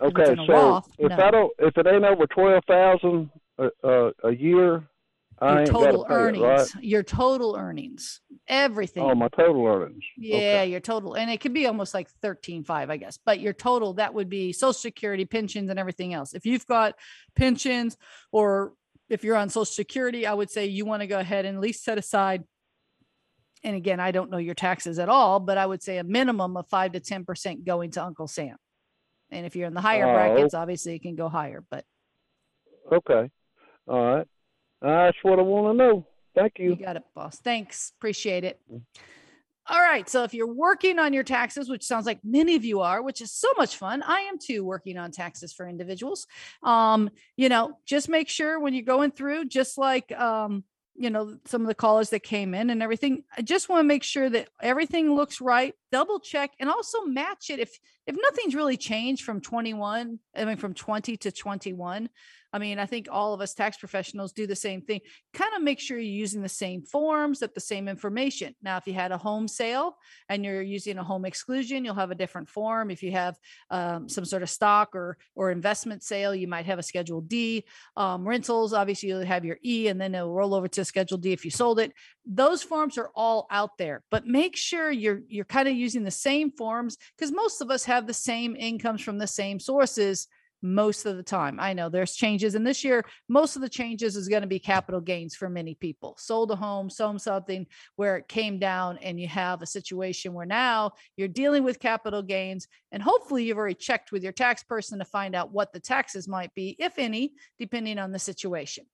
Okay, 0.01 0.35
so 0.35 0.53
Roth, 0.53 0.89
if 0.99 1.11
no. 1.11 1.17
I 1.17 1.31
don't, 1.31 1.53
if 1.61 1.77
it 1.79 1.87
ain't 1.87 2.05
over 2.05 2.27
twelve 2.27 2.65
thousand 2.67 3.31
a, 3.59 3.69
a 3.85 4.13
a 4.25 4.35
year, 4.35 4.85
Your 5.43 5.67
total 5.67 6.05
to 6.05 6.09
pay 6.09 6.15
it, 6.15 6.19
right? 6.19 6.59
earnings, 6.59 6.75
your 6.81 7.03
total 7.03 7.57
earnings, 7.57 8.21
oh, 8.33 8.37
everything. 8.47 9.03
Oh, 9.05 9.15
my 9.15 9.29
total 9.29 9.67
earnings. 9.67 10.03
Yeah, 10.17 10.37
Okay. 10.39 10.67
your 10.67 10.81
total, 10.81 11.15
and 11.15 11.31
it 11.31 11.41
could 11.41 11.53
be 11.55 11.67
almost 11.67 11.93
like 11.93 12.09
thirteen 12.23 12.63
five, 12.65 12.89
I 12.91 12.97
guess. 12.97 13.19
But 13.25 13.41
your 13.41 13.53
total, 13.53 13.95
that 13.95 14.15
would 14.15 14.29
be 14.29 14.53
social 14.53 14.73
security, 14.73 15.25
pensions, 15.25 15.71
and 15.71 15.79
everything 15.79 16.15
else. 16.15 16.35
If 16.35 16.47
you've 16.47 16.67
got 16.67 16.95
pensions, 17.35 17.97
or 18.33 18.75
if 19.11 19.25
you're 19.25 19.37
on 19.37 19.49
social 19.51 19.65
security, 19.67 20.27
I 20.27 20.33
would 20.35 20.51
say 20.51 20.67
you 20.67 20.85
want 20.85 21.03
to 21.03 21.07
go 21.07 21.19
ahead 21.19 21.45
and 21.45 21.57
at 21.57 21.61
least 21.63 21.85
set 21.85 21.99
aside 21.99 22.45
and 23.63 23.75
again, 23.77 23.99
I 23.99 24.11
don't 24.11 24.31
know 24.31 24.37
your 24.37 24.55
taxes 24.55 24.99
at 24.99 25.09
all, 25.09 25.41
but 25.41 25.57
I 25.57 25.65
would 25.65 25.83
say 25.83 25.97
a 25.97 26.05
minimum 26.05 26.55
of 26.59 26.69
five 26.69 26.93
to 26.93 27.01
ten 27.01 27.25
percent 27.25 27.65
going 27.65 27.91
to 27.93 28.05
Uncle 28.05 28.29
Sam. 28.29 28.57
And 29.31 29.47
if 29.47 29.57
you're 29.57 29.67
in 29.67 29.73
the 29.75 29.81
higher 29.81 30.07
Oh. 30.07 30.13
brackets, 30.13 30.53
obviously 30.55 30.95
it 30.97 31.03
can 31.03 31.17
go 31.17 31.29
higher, 31.31 31.65
but 31.71 31.85
Okay. 32.93 33.31
All 33.89 34.05
right. 34.17 34.29
That's 34.85 35.17
what 35.23 35.39
I 35.39 35.43
want 35.43 35.79
to 35.79 35.85
know. 35.85 36.07
Thank 36.35 36.59
you 36.59 36.71
you. 36.71 36.77
got 36.77 36.97
it, 36.97 37.05
boss. 37.15 37.39
Thanks. 37.39 37.93
Appreciate 37.97 38.45
it. 38.45 38.61
All 39.67 39.81
right. 39.81 40.07
So 40.11 40.25
if 40.25 40.35
you're 40.35 40.53
working 40.53 40.99
on 40.99 41.15
your 41.15 41.23
taxes, 41.23 41.71
which 41.71 41.85
sounds 41.85 42.05
like 42.05 42.19
many 42.23 42.55
of 42.55 42.67
you 42.67 42.81
are, 42.81 43.03
which 43.03 43.23
is 43.23 43.33
so 43.33 43.49
much 43.57 43.77
fun. 43.77 44.03
I 44.03 44.21
am 44.21 44.39
too 44.39 44.63
working 44.63 44.99
on 44.99 45.11
taxes 45.11 45.55
for 45.55 45.67
individuals. 45.67 46.27
Um, 46.63 47.09
you 47.37 47.49
know, 47.49 47.79
just 47.87 48.11
make 48.11 48.29
sure 48.29 48.61
when 48.61 48.75
you're 48.75 48.83
going 48.83 49.11
through, 49.11 49.47
just 49.47 49.79
like 49.79 50.13
um, 50.13 50.65
you 50.97 51.11
know, 51.11 51.37
some 51.45 51.63
of 51.63 51.67
the 51.67 51.75
callers 51.75 52.11
that 52.11 52.23
came 52.23 52.55
in 52.55 52.71
and 52.71 52.83
everything, 52.83 53.25
I 53.37 53.43
just 53.43 53.69
want 53.69 53.81
to 53.81 53.89
make 53.89 54.05
sure 54.05 54.31
that 54.31 54.49
everything 54.63 55.15
looks 55.15 55.41
right, 55.41 55.75
double 55.91 56.21
check 56.21 56.53
and 56.61 56.71
also 56.71 57.03
match 57.03 57.51
it 57.51 57.59
if 57.59 57.79
if 58.07 58.17
nothing's 58.21 58.55
really 58.55 58.77
changed 58.77 59.25
from 59.25 59.41
21, 59.41 60.19
I 60.37 60.45
mean 60.45 60.57
from 60.57 60.75
20 60.75 61.17
to 61.17 61.33
21. 61.33 62.09
I 62.55 62.59
mean, 62.59 62.79
I 62.79 62.87
think 62.87 63.09
all 63.11 63.35
of 63.35 63.41
us 63.41 63.53
tax 63.53 63.77
professionals 63.79 64.33
do 64.33 64.47
the 64.47 64.55
same 64.55 64.81
thing. 64.81 65.01
Kind 65.33 65.53
of 65.57 65.63
make 65.63 65.81
sure 65.81 65.99
you're 65.99 66.07
using 66.07 66.41
the 66.41 66.49
same 66.49 66.83
forms, 66.83 67.41
that 67.41 67.53
the 67.53 67.61
same 67.61 67.89
information. 67.89 68.55
Now, 68.63 68.77
if 68.77 68.87
you 68.87 68.95
had 68.95 69.11
a 69.11 69.19
home 69.19 69.49
sale 69.49 69.97
and 70.29 70.45
you're 70.45 70.63
using 70.63 70.97
a 70.99 71.03
home 71.03 71.25
exclusion, 71.25 71.85
you'll 71.85 71.97
have 71.97 72.13
a 72.13 72.15
different 72.15 72.49
form. 72.49 72.93
If 72.93 73.03
you 73.03 73.11
have 73.11 73.37
um, 73.71 74.09
some 74.09 74.25
sort 74.25 74.45
of 74.45 74.49
stock 74.49 74.95
or 74.95 75.19
or 75.35 75.51
investment 75.51 76.05
sale, 76.05 76.33
you 76.33 76.47
might 76.47 76.67
have 76.67 76.79
a 76.79 76.83
Schedule 76.85 77.23
D. 77.23 77.65
Um, 77.97 78.27
rentals, 78.27 78.73
obviously, 78.73 79.09
you'll 79.09 79.25
have 79.25 79.45
your 79.45 79.59
E, 79.65 79.89
and 79.89 80.01
then 80.01 80.15
it'll 80.15 80.33
roll 80.33 80.55
over 80.55 80.69
to 80.69 80.85
Schedule 80.85 81.19
D 81.19 81.33
if 81.33 81.45
you 81.45 81.51
sold 81.51 81.81
it. 81.81 81.93
Those 82.25 82.63
forms 82.63 82.97
are 82.99 83.11
all 83.17 83.49
out 83.51 83.79
there, 83.79 84.05
but 84.13 84.29
make 84.29 84.57
sure 84.57 84.93
you're 84.93 85.23
you're 85.27 85.45
kind 85.45 85.67
of 85.67 85.75
using 85.75 86.05
the 86.05 86.13
same 86.13 86.53
forms 86.53 86.99
because 87.19 87.33
most 87.33 87.61
of 87.61 87.73
us 87.73 87.85
have 87.87 88.07
the 88.07 88.15
same 88.15 88.55
incomes 88.55 89.03
from 89.03 89.19
the 89.19 89.27
same 89.27 89.59
sources 89.59 90.29
most 90.65 91.05
of 91.05 91.17
the 91.17 91.23
time. 91.23 91.61
I 91.61 91.75
know 91.75 91.89
there's 91.89 92.15
changes, 92.15 92.55
and 92.55 92.67
this 92.67 92.83
year, 92.83 93.05
most 93.29 93.55
of 93.55 93.63
the 93.63 93.69
changes 93.69 94.17
is 94.17 94.29
going 94.29 94.43
to 94.43 94.49
be 94.49 94.59
capital 94.59 95.01
gains 95.01 95.37
for 95.37 95.49
many 95.51 95.75
people. 95.75 96.17
Sold 96.19 96.51
a 96.51 96.57
home, 96.57 96.89
sold 96.89 97.21
something 97.21 97.67
where 97.97 98.17
it 98.17 98.29
came 98.29 98.59
down, 98.59 98.99
and 99.03 99.21
you 99.21 99.29
have 99.29 99.61
a 99.61 99.67
situation 99.67 100.33
where 100.33 100.47
now 100.47 100.93
you're 101.17 101.29
dealing 101.29 101.63
with 101.65 101.79
capital 101.79 102.23
gains, 102.23 102.67
and 102.91 103.03
hopefully 103.03 103.45
you've 103.45 103.59
already 103.59 103.75
checked 103.75 104.11
with 104.11 104.23
your 104.23 104.33
tax 104.33 104.63
person 104.63 104.99
to 104.99 105.05
find 105.05 105.35
out 105.35 105.53
what 105.53 105.73
the 105.73 105.81
taxes 105.81 106.27
might 106.27 106.55
be, 106.55 106.75
if 106.79 106.99
any, 106.99 107.35
depending 107.59 107.99
on 107.99 108.11
the 108.11 108.19
situation. 108.19 108.87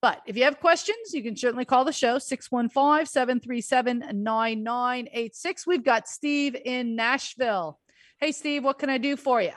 But 0.00 0.22
if 0.26 0.36
you 0.36 0.44
have 0.44 0.60
questions, 0.60 1.12
you 1.12 1.22
can 1.22 1.36
certainly 1.36 1.64
call 1.64 1.84
the 1.84 1.92
show 1.92 2.18
615 2.18 3.06
737 3.06 4.22
9986. 4.22 5.66
We've 5.66 5.84
got 5.84 6.08
Steve 6.08 6.54
in 6.64 6.94
Nashville. 6.94 7.80
Hey, 8.18 8.32
Steve, 8.32 8.64
what 8.64 8.78
can 8.78 8.90
I 8.90 8.98
do 8.98 9.16
for 9.16 9.42
you? 9.42 9.52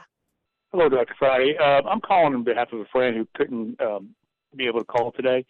Hello, 0.71 0.87
Dr. 0.87 1.15
Friday. 1.17 1.55
Uh, 1.59 1.81
I'm 1.89 1.99
calling 1.99 2.35
on 2.35 2.43
behalf 2.43 2.71
of 2.71 2.79
a 2.79 2.85
friend 2.91 3.17
who 3.17 3.27
couldn't 3.35 3.81
um, 3.81 4.13
be 4.55 4.67
able 4.67 4.77
to 4.77 4.85
call 4.85 5.11
today, 5.11 5.43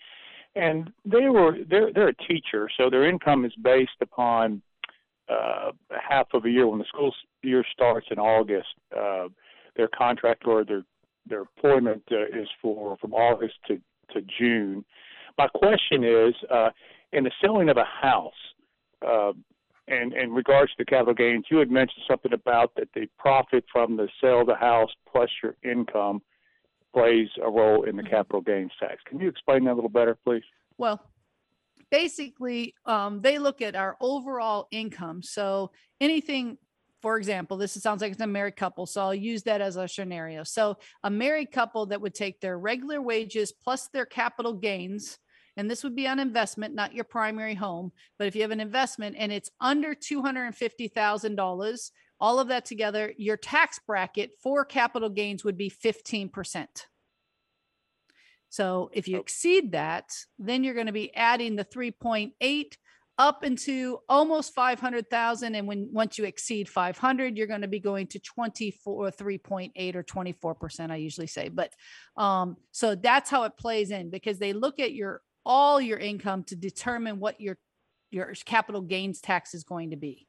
and 0.55 0.91
they 1.03 1.27
were 1.27 1.57
they're 1.69 1.91
they're 1.91 2.07
a 2.07 2.15
teacher, 2.15 2.69
so 2.77 2.89
their 2.89 3.07
income 3.07 3.43
is 3.43 3.51
based 3.61 3.99
upon 4.01 4.61
uh, 5.27 5.71
half 5.89 6.27
of 6.33 6.45
a 6.45 6.49
year 6.49 6.67
when 6.67 6.79
the 6.79 6.85
school 6.85 7.13
year 7.43 7.65
starts 7.73 8.07
in 8.11 8.17
August. 8.17 8.69
Uh, 8.97 9.27
their 9.75 9.89
contract 9.89 10.43
or 10.45 10.63
their 10.63 10.83
their 11.27 11.41
employment 11.41 12.03
uh, 12.11 12.23
is 12.27 12.47
for 12.61 12.95
from 13.01 13.13
August 13.13 13.55
to 13.67 13.75
to 14.13 14.21
June. 14.39 14.85
My 15.37 15.49
question 15.49 16.05
is, 16.05 16.33
uh, 16.49 16.69
in 17.11 17.25
the 17.25 17.31
selling 17.43 17.67
of 17.67 17.75
a 17.75 17.83
house, 17.83 18.31
uh, 19.05 19.33
and 19.89 20.13
in 20.13 20.31
regards 20.31 20.71
to 20.71 20.75
the 20.79 20.85
capital 20.85 21.13
gains, 21.13 21.45
you 21.49 21.57
had 21.57 21.71
mentioned 21.71 22.03
something 22.07 22.33
about 22.33 22.75
that 22.75 22.89
the 22.93 23.07
profit 23.17 23.65
from 23.71 23.97
the 23.97 24.07
sale 24.21 24.41
of 24.41 24.47
the 24.47 24.55
house 24.55 24.91
plus 25.11 25.29
your 25.41 25.55
income 25.63 26.21
plays 26.93 27.27
a 27.43 27.49
role 27.49 27.83
in 27.83 27.95
the 27.95 28.03
capital 28.03 28.41
gains 28.41 28.71
tax. 28.79 29.01
Can 29.07 29.19
you 29.19 29.27
explain 29.27 29.65
that 29.65 29.73
a 29.73 29.75
little 29.75 29.89
better, 29.89 30.17
please? 30.23 30.43
Well, 30.77 31.03
basically, 31.91 32.75
um, 32.85 33.21
they 33.21 33.39
look 33.39 33.61
at 33.61 33.75
our 33.75 33.97
overall 33.99 34.67
income. 34.71 35.21
So 35.23 35.71
anything, 35.99 36.57
for 37.01 37.17
example, 37.17 37.57
this 37.57 37.73
sounds 37.73 38.01
like 38.01 38.11
it's 38.11 38.21
a 38.21 38.27
married 38.27 38.55
couple. 38.55 38.85
So 38.85 39.01
I'll 39.01 39.15
use 39.15 39.43
that 39.43 39.61
as 39.61 39.75
a 39.75 39.87
scenario. 39.87 40.43
So 40.43 40.77
a 41.03 41.09
married 41.09 41.51
couple 41.51 41.87
that 41.87 42.01
would 42.01 42.13
take 42.13 42.41
their 42.41 42.57
regular 42.59 43.01
wages 43.01 43.51
plus 43.51 43.87
their 43.87 44.05
capital 44.05 44.53
gains, 44.53 45.17
and 45.59 45.69
this 45.69 45.83
would 45.83 45.93
be 45.93 46.07
on 46.07 46.19
investment, 46.19 46.73
not 46.73 46.93
your 46.93 47.03
primary 47.03 47.53
home. 47.53 47.91
But 48.17 48.27
if 48.27 48.35
you 48.35 48.43
have 48.43 48.51
an 48.51 48.61
investment 48.61 49.17
and 49.19 49.29
it's 49.29 49.51
under 49.59 49.93
$250,000, 49.93 51.91
all 52.21 52.39
of 52.39 52.47
that 52.47 52.63
together, 52.63 53.13
your 53.17 53.35
tax 53.35 53.77
bracket 53.85 54.31
for 54.41 54.63
capital 54.63 55.09
gains 55.09 55.43
would 55.43 55.57
be 55.57 55.69
15%. 55.69 56.65
So 58.47 58.89
if 58.93 59.09
you 59.09 59.19
exceed 59.19 59.73
that, 59.73 60.05
then 60.37 60.63
you're 60.63 60.73
going 60.73 60.85
to 60.85 60.93
be 60.93 61.13
adding 61.13 61.57
the 61.57 61.65
3.8 61.65 62.77
up 63.17 63.43
into 63.43 63.99
almost 64.07 64.55
500,000 64.55 65.55
and 65.55 65.67
when 65.67 65.89
once 65.91 66.17
you 66.17 66.23
exceed 66.23 66.69
500 66.69 67.35
you're 67.35 67.47
going 67.47 67.63
to 67.63 67.67
be 67.67 67.81
going 67.81 68.07
to 68.07 68.19
24 68.19 69.11
3.8 69.11 69.95
or 69.95 70.03
24% 70.03 70.89
I 70.89 70.95
usually 70.95 71.27
say 71.27 71.49
but 71.49 71.73
um 72.15 72.55
so 72.71 72.95
that's 72.95 73.29
how 73.29 73.43
it 73.43 73.57
plays 73.57 73.91
in 73.91 74.09
because 74.09 74.39
they 74.39 74.53
look 74.53 74.79
at 74.79 74.93
your 74.93 75.21
all 75.49 75.81
your 75.81 75.97
income 75.97 76.43
to 76.43 76.55
determine 76.55 77.19
what 77.19 77.41
your 77.41 77.57
your 78.11 78.33
capital 78.45 78.81
gains 78.81 79.19
tax 79.19 79.53
is 79.53 79.63
going 79.63 79.89
to 79.89 79.95
be. 79.95 80.27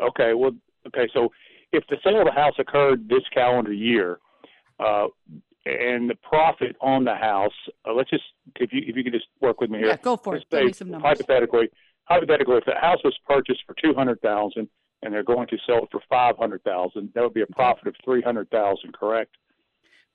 Okay. 0.00 0.32
Well, 0.32 0.52
okay. 0.86 1.08
So 1.12 1.30
if 1.72 1.84
the 1.90 1.96
sale 2.02 2.20
of 2.20 2.26
the 2.26 2.32
house 2.32 2.54
occurred 2.58 3.08
this 3.08 3.22
calendar 3.34 3.72
year, 3.72 4.18
uh, 4.80 5.08
and 5.66 6.08
the 6.08 6.14
profit 6.22 6.76
on 6.80 7.04
the 7.04 7.14
house, 7.14 7.52
uh, 7.86 7.92
let's 7.92 8.10
just 8.10 8.22
if 8.56 8.72
you 8.72 8.82
if 8.86 8.96
you 8.96 9.02
could 9.04 9.12
just 9.12 9.26
work 9.40 9.60
with 9.60 9.70
me 9.70 9.78
here. 9.78 9.88
Yeah, 9.88 9.96
go 9.96 10.16
for 10.16 10.36
it. 10.36 10.38
Let's 10.38 10.50
Give 10.50 10.58
say 10.60 10.64
me 10.66 10.72
some 10.72 10.90
numbers. 10.90 11.08
Hypothetically, 11.08 11.68
hypothetically, 12.04 12.56
if 12.56 12.64
the 12.64 12.74
house 12.80 13.00
was 13.04 13.14
purchased 13.26 13.60
for 13.66 13.74
two 13.82 13.92
hundred 13.94 14.20
thousand 14.22 14.68
and 15.02 15.12
they're 15.12 15.24
going 15.24 15.46
to 15.48 15.56
sell 15.66 15.84
it 15.84 15.88
for 15.90 16.00
five 16.08 16.36
hundred 16.36 16.62
thousand, 16.62 17.10
that 17.14 17.22
would 17.22 17.34
be 17.34 17.42
a 17.42 17.46
profit 17.46 17.88
of 17.88 17.94
three 18.04 18.22
hundred 18.22 18.50
thousand. 18.50 18.92
Correct? 18.94 19.36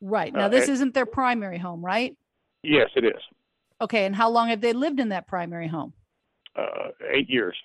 Right. 0.01 0.33
Now 0.33 0.45
Uh, 0.45 0.49
this 0.49 0.69
isn't 0.69 0.93
their 0.93 1.05
primary 1.05 1.57
home, 1.57 1.83
right? 1.85 2.15
Yes, 2.63 2.89
it 2.95 3.05
is. 3.05 3.21
Okay, 3.83 4.05
and 4.05 4.15
how 4.15 4.29
long 4.29 4.47
have 4.47 4.61
they 4.61 4.71
lived 4.71 5.01
in 5.01 5.09
that 5.09 5.27
primary 5.27 5.67
home? 5.67 5.91
Uh, 6.55 6.89
eight 7.11 7.29
years. 7.29 7.55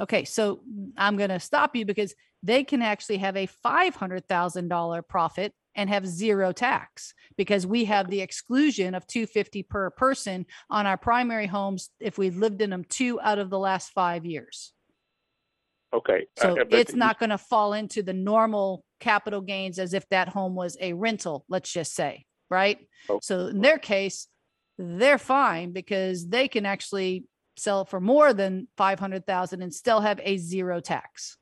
Okay, 0.00 0.24
so 0.24 0.60
I'm 0.96 1.18
going 1.18 1.28
to 1.28 1.38
stop 1.38 1.76
you 1.76 1.84
because 1.84 2.14
they 2.42 2.64
can 2.64 2.80
actually 2.80 3.18
have 3.18 3.36
a 3.36 3.46
$500,000 3.46 5.08
profit 5.08 5.52
and 5.74 5.90
have 5.90 6.06
zero 6.06 6.52
tax 6.52 7.12
because 7.36 7.66
we 7.66 7.84
have 7.84 8.08
the 8.08 8.22
exclusion 8.22 8.94
of 8.94 9.06
250 9.06 9.62
per 9.64 9.90
person 9.90 10.46
on 10.70 10.86
our 10.86 10.96
primary 10.96 11.46
homes 11.46 11.90
if 12.00 12.16
we've 12.16 12.38
lived 12.38 12.62
in 12.62 12.70
them 12.70 12.84
2 12.88 13.20
out 13.20 13.38
of 13.38 13.50
the 13.50 13.58
last 13.58 13.90
5 13.90 14.24
years. 14.24 14.72
Okay. 15.92 16.26
uh, 16.38 16.42
So 16.42 16.54
but 16.54 16.72
it's 16.72 16.94
not 16.94 17.18
going 17.18 17.30
to 17.30 17.38
fall 17.38 17.74
into 17.74 18.02
the 18.02 18.14
normal 18.14 18.84
capital 19.00 19.42
gains 19.42 19.78
as 19.78 19.92
if 19.92 20.08
that 20.08 20.28
home 20.28 20.54
was 20.54 20.78
a 20.80 20.94
rental, 20.94 21.44
let's 21.50 21.70
just 21.70 21.94
say, 21.94 22.24
right? 22.48 22.78
Oh. 23.10 23.18
So 23.20 23.48
in 23.48 23.60
their 23.60 23.78
case, 23.78 24.28
they're 24.80 25.18
fine 25.18 25.72
because 25.72 26.28
they 26.28 26.48
can 26.48 26.64
actually 26.64 27.24
sell 27.56 27.84
for 27.84 28.00
more 28.00 28.32
than 28.32 28.68
500,000 28.76 29.60
and 29.62 29.74
still 29.74 30.00
have 30.00 30.20
a 30.22 30.38
zero 30.38 30.80
tax. 30.80 31.36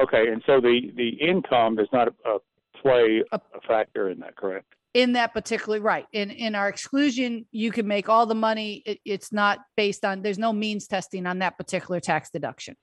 Okay, 0.00 0.28
and 0.28 0.42
so 0.46 0.60
the 0.60 0.92
the 0.96 1.08
income 1.08 1.76
does 1.76 1.88
not 1.92 2.08
uh, 2.24 2.38
play 2.80 3.22
a 3.32 3.40
factor 3.66 4.08
in 4.08 4.20
that, 4.20 4.34
correct? 4.34 4.66
In 4.94 5.12
that 5.12 5.34
particular 5.34 5.78
right. 5.80 6.06
In 6.12 6.30
in 6.30 6.54
our 6.54 6.68
exclusion, 6.68 7.44
you 7.50 7.70
can 7.70 7.86
make 7.86 8.08
all 8.08 8.24
the 8.24 8.34
money. 8.34 8.82
It, 8.86 9.00
it's 9.04 9.30
not 9.30 9.58
based 9.76 10.04
on 10.04 10.22
there's 10.22 10.38
no 10.38 10.52
means 10.54 10.86
testing 10.86 11.26
on 11.26 11.40
that 11.40 11.58
particular 11.58 12.00
tax 12.00 12.30
deduction. 12.30 12.76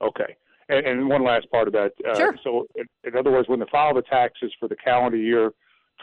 Okay. 0.00 0.36
And, 0.68 0.86
and 0.86 1.08
one 1.08 1.24
last 1.24 1.50
part 1.50 1.68
of 1.68 1.74
that. 1.74 1.92
Uh, 2.08 2.16
Sure. 2.16 2.36
So, 2.42 2.66
in, 2.76 2.86
in 3.04 3.16
other 3.16 3.30
words, 3.30 3.48
when 3.48 3.60
they 3.60 3.66
file 3.70 3.94
the 3.94 4.02
taxes 4.02 4.52
for 4.58 4.68
the 4.68 4.76
calendar 4.76 5.18
year 5.18 5.50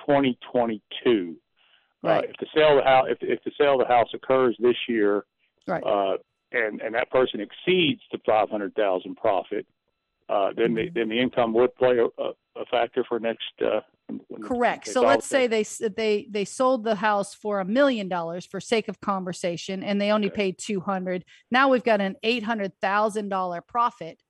2022, 0.06 1.36
Right. 2.02 2.26
uh, 2.26 2.28
if 2.30 2.36
the 2.40 2.48
sale 2.56 2.78
of 2.78 2.84
the 2.84 2.90
house, 2.90 3.06
if, 3.10 3.18
if 3.22 3.44
the 3.44 3.52
sale 3.60 3.74
of 3.74 3.88
the 3.88 3.94
house 3.94 4.08
occurs 4.14 4.56
this 4.60 4.78
year, 4.88 5.26
Right. 5.68 5.84
uh, 5.84 6.18
and 6.52 6.82
and 6.82 6.96
that 6.96 7.12
person 7.12 7.40
exceeds 7.42 8.02
the 8.12 8.20
500,000 8.26 9.16
profit, 9.16 9.68
uh, 10.30 10.52
then 10.56 10.70
Mm-hmm. 10.70 10.76
the 10.76 10.90
then 10.96 11.10
the 11.10 11.20
income 11.20 11.54
would 11.54 11.76
play 11.76 11.98
a, 11.98 12.24
a, 12.24 12.66
factor 12.72 13.04
for 13.08 13.20
next. 13.20 13.52
Uh, 13.62 13.82
Correct. 14.44 14.88
So 14.88 15.02
let's 15.02 15.28
say 15.28 15.46
they 15.48 15.64
they 15.96 16.28
they 16.30 16.46
sold 16.46 16.84
the 16.84 16.96
house 16.96 17.36
for 17.36 17.60
a 17.60 17.66
million 17.66 18.08
dollars 18.08 18.46
for 18.46 18.60
sake 18.60 18.88
of 18.88 19.00
conversation, 19.02 19.84
and 19.84 20.02
they 20.02 20.12
only 20.12 20.30
paid 20.30 20.58
two 20.58 20.80
hundred. 20.80 21.26
Now 21.52 21.70
we've 21.70 21.84
got 21.84 22.02
an 22.02 22.16
eight 22.24 22.44
hundred 22.44 22.74
thousand 22.82 23.30
dollar 23.30 23.62
profit. 23.62 24.22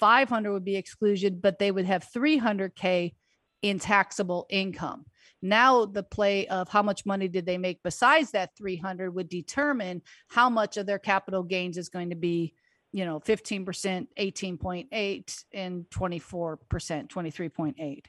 Five 0.00 0.28
hundred 0.28 0.52
would 0.52 0.64
be 0.64 0.76
exclusion, 0.76 1.38
but 1.40 1.58
they 1.58 1.70
would 1.70 1.84
have 1.84 2.04
three 2.12 2.36
hundred 2.36 2.74
k 2.74 3.14
in 3.62 3.78
taxable 3.78 4.46
income. 4.50 5.06
Now 5.42 5.84
the 5.84 6.02
play 6.02 6.46
of 6.46 6.68
how 6.68 6.82
much 6.82 7.04
money 7.04 7.28
did 7.28 7.46
they 7.46 7.58
make 7.58 7.82
besides 7.82 8.30
that 8.30 8.56
three 8.56 8.76
hundred 8.76 9.10
would 9.14 9.28
determine 9.28 10.02
how 10.28 10.48
much 10.48 10.76
of 10.76 10.86
their 10.86 10.98
capital 10.98 11.42
gains 11.42 11.76
is 11.76 11.88
going 11.88 12.10
to 12.10 12.16
be 12.16 12.54
you 12.92 13.06
know, 13.06 13.20
15%, 13.20 14.06
18.8 14.18 15.44
and 15.54 15.86
24%, 15.90 16.58
23.8. 16.68 18.04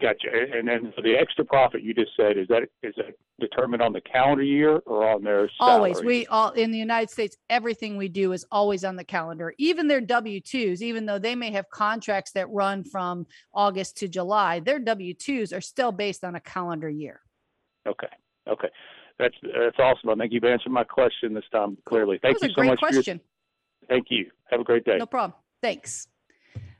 Gotcha. 0.00 0.28
And 0.52 0.66
then 0.66 0.92
for 0.94 1.02
the 1.02 1.14
extra 1.16 1.44
profit 1.44 1.82
you 1.82 1.94
just 1.94 2.12
said, 2.16 2.36
is 2.36 2.48
that 2.48 2.62
is 2.82 2.94
that 2.96 3.14
determined 3.40 3.82
on 3.82 3.92
the 3.92 4.00
calendar 4.00 4.42
year 4.42 4.76
or 4.86 5.08
on 5.08 5.22
their 5.22 5.48
Always, 5.58 6.02
we 6.02 6.26
all 6.26 6.50
in 6.52 6.70
the 6.70 6.78
United 6.78 7.10
States, 7.10 7.36
everything 7.50 7.96
we 7.96 8.08
do 8.08 8.32
is 8.32 8.44
always 8.50 8.84
on 8.84 8.96
the 8.96 9.04
calendar. 9.04 9.52
Even 9.58 9.88
their 9.88 10.00
W 10.00 10.40
twos, 10.40 10.82
even 10.82 11.06
though 11.06 11.18
they 11.18 11.34
may 11.34 11.50
have 11.50 11.68
contracts 11.70 12.32
that 12.32 12.48
run 12.50 12.84
from 12.84 13.26
August 13.52 13.96
to 13.98 14.08
July, 14.08 14.60
their 14.60 14.78
W 14.78 15.14
twos 15.14 15.52
are 15.52 15.60
still 15.60 15.92
based 15.92 16.24
on 16.24 16.36
a 16.36 16.40
calendar 16.40 16.88
year. 16.88 17.20
Okay. 17.86 18.08
Okay. 18.48 18.68
That's 19.18 19.34
that's 19.42 19.78
awesome. 19.78 20.10
I 20.10 20.14
think 20.14 20.32
you've 20.32 20.44
answered 20.44 20.72
my 20.72 20.84
question 20.84 21.34
this 21.34 21.44
time 21.52 21.76
clearly. 21.88 22.18
Thank 22.22 22.40
that 22.40 22.48
was 22.48 22.48
you 22.48 22.48
a 22.48 22.50
so 22.50 22.54
great 22.54 22.68
much 22.68 22.80
for 22.80 22.86
your 22.86 23.02
question. 23.02 23.20
Thank 23.88 24.06
you. 24.10 24.30
Have 24.50 24.60
a 24.60 24.64
great 24.64 24.84
day. 24.84 24.96
No 24.98 25.06
problem. 25.06 25.34
Thanks. 25.62 26.08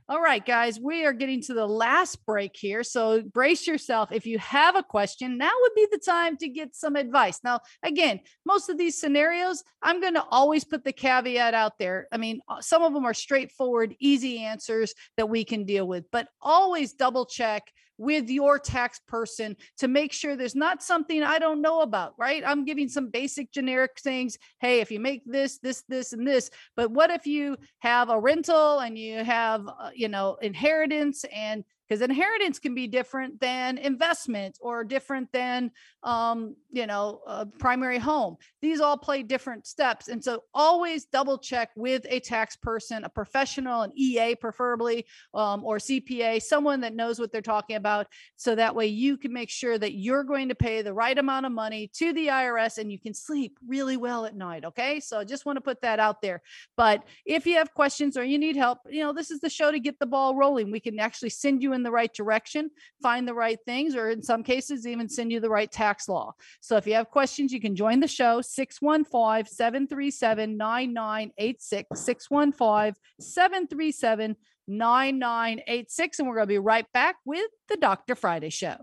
All 0.06 0.20
right, 0.20 0.44
guys, 0.44 0.78
we 0.78 1.06
are 1.06 1.14
getting 1.14 1.40
to 1.44 1.54
the 1.54 1.66
last 1.66 2.26
break 2.26 2.54
here. 2.54 2.82
So 2.82 3.22
brace 3.22 3.66
yourself. 3.66 4.12
If 4.12 4.26
you 4.26 4.38
have 4.38 4.76
a 4.76 4.82
question, 4.82 5.38
now 5.38 5.50
would 5.62 5.74
be 5.74 5.86
the 5.90 5.96
time 5.96 6.36
to 6.38 6.48
get 6.50 6.74
some 6.74 6.94
advice. 6.94 7.40
Now, 7.42 7.60
again, 7.82 8.20
most 8.44 8.68
of 8.68 8.76
these 8.76 9.00
scenarios, 9.00 9.64
I'm 9.80 10.02
going 10.02 10.12
to 10.12 10.24
always 10.30 10.62
put 10.62 10.84
the 10.84 10.92
caveat 10.92 11.54
out 11.54 11.78
there. 11.78 12.06
I 12.12 12.18
mean, 12.18 12.40
uh, 12.50 12.60
some 12.60 12.82
of 12.82 12.92
them 12.92 13.06
are 13.06 13.14
straightforward, 13.14 13.96
easy 13.98 14.40
answers 14.40 14.92
that 15.16 15.30
we 15.30 15.42
can 15.42 15.64
deal 15.64 15.88
with, 15.88 16.04
but 16.12 16.28
always 16.38 16.92
double 16.92 17.24
check 17.24 17.72
with 17.98 18.28
your 18.28 18.58
tax 18.58 19.00
person 19.06 19.56
to 19.78 19.88
make 19.88 20.12
sure 20.12 20.36
there's 20.36 20.54
not 20.54 20.82
something 20.82 21.22
I 21.22 21.38
don't 21.38 21.62
know 21.62 21.80
about, 21.80 22.14
right? 22.18 22.42
I'm 22.44 22.64
giving 22.64 22.88
some 22.88 23.08
basic 23.08 23.52
generic 23.52 23.98
things. 24.00 24.38
Hey, 24.60 24.80
if 24.80 24.90
you 24.90 25.00
make 25.00 25.22
this, 25.24 25.58
this, 25.58 25.84
this, 25.88 26.12
and 26.12 26.26
this, 26.26 26.50
but 26.76 26.90
what 26.90 27.10
if 27.10 27.26
you 27.26 27.56
have 27.80 28.10
a 28.10 28.18
rental 28.18 28.80
and 28.80 28.98
you 28.98 29.22
have, 29.24 29.66
uh, 29.68 29.90
you 29.94 30.08
know, 30.08 30.36
inheritance 30.42 31.24
and 31.34 31.64
because 31.88 32.02
inheritance 32.02 32.58
can 32.58 32.74
be 32.74 32.86
different 32.86 33.40
than 33.40 33.78
investment 33.78 34.58
or 34.60 34.84
different 34.84 35.30
than 35.32 35.70
um, 36.02 36.56
you 36.70 36.86
know 36.86 37.20
a 37.26 37.46
primary 37.46 37.98
home. 37.98 38.36
These 38.60 38.80
all 38.80 38.98
play 38.98 39.22
different 39.22 39.66
steps 39.66 40.08
and 40.08 40.22
so 40.22 40.44
always 40.52 41.04
double 41.06 41.38
check 41.38 41.70
with 41.76 42.06
a 42.08 42.20
tax 42.20 42.56
person 42.56 43.04
a 43.04 43.08
professional 43.08 43.82
an 43.82 43.92
ea 43.96 44.34
preferably 44.34 45.06
um, 45.34 45.64
or 45.64 45.78
cpa 45.78 46.42
someone 46.42 46.80
that 46.80 46.94
knows 46.94 47.18
what 47.18 47.32
they're 47.32 47.42
talking 47.42 47.76
about 47.76 48.06
so 48.36 48.54
that 48.54 48.74
way 48.74 48.86
you 48.86 49.16
can 49.16 49.32
make 49.32 49.50
sure 49.50 49.78
that 49.78 49.94
you're 49.94 50.24
going 50.24 50.48
to 50.48 50.54
pay 50.54 50.82
the 50.82 50.92
right 50.92 51.18
amount 51.18 51.46
of 51.46 51.52
money 51.52 51.90
to 51.94 52.12
the 52.12 52.28
irs 52.28 52.78
and 52.78 52.90
you 52.90 52.98
can 52.98 53.14
sleep 53.14 53.58
really 53.66 53.96
well 53.96 54.24
at 54.26 54.34
night 54.34 54.64
okay? 54.64 55.00
So 55.00 55.18
i 55.18 55.24
just 55.24 55.46
want 55.46 55.56
to 55.56 55.60
put 55.60 55.80
that 55.82 56.00
out 56.00 56.22
there. 56.22 56.42
But 56.76 57.04
if 57.24 57.46
you 57.46 57.56
have 57.56 57.74
questions 57.74 58.16
or 58.16 58.24
you 58.24 58.38
need 58.38 58.56
help, 58.56 58.78
you 58.88 59.02
know, 59.02 59.12
this 59.12 59.30
is 59.30 59.40
the 59.40 59.50
show 59.50 59.70
to 59.70 59.78
get 59.78 59.98
the 59.98 60.06
ball 60.06 60.36
rolling. 60.36 60.70
We 60.70 60.80
can 60.80 60.98
actually 60.98 61.30
send 61.30 61.62
you 61.62 61.72
in 61.74 61.82
the 61.82 61.90
right 61.90 62.12
direction, 62.12 62.70
find 63.02 63.26
the 63.28 63.34
right 63.34 63.58
things, 63.66 63.94
or 63.94 64.10
in 64.10 64.22
some 64.22 64.42
cases, 64.42 64.86
even 64.86 65.08
send 65.08 65.32
you 65.32 65.40
the 65.40 65.50
right 65.50 65.70
tax 65.70 66.08
law. 66.08 66.32
So 66.60 66.76
if 66.76 66.86
you 66.86 66.94
have 66.94 67.10
questions, 67.10 67.52
you 67.52 67.60
can 67.60 67.76
join 67.76 68.00
the 68.00 68.08
show 68.08 68.40
615 68.40 69.52
737 69.52 70.56
9986. 70.56 72.00
615 72.00 72.94
737 73.20 74.36
9986. 74.66 76.18
And 76.18 76.28
we're 76.28 76.34
going 76.36 76.46
to 76.46 76.48
be 76.48 76.58
right 76.58 76.86
back 76.92 77.16
with 77.24 77.50
the 77.68 77.76
Dr. 77.76 78.14
Friday 78.14 78.50
Show. 78.50 78.76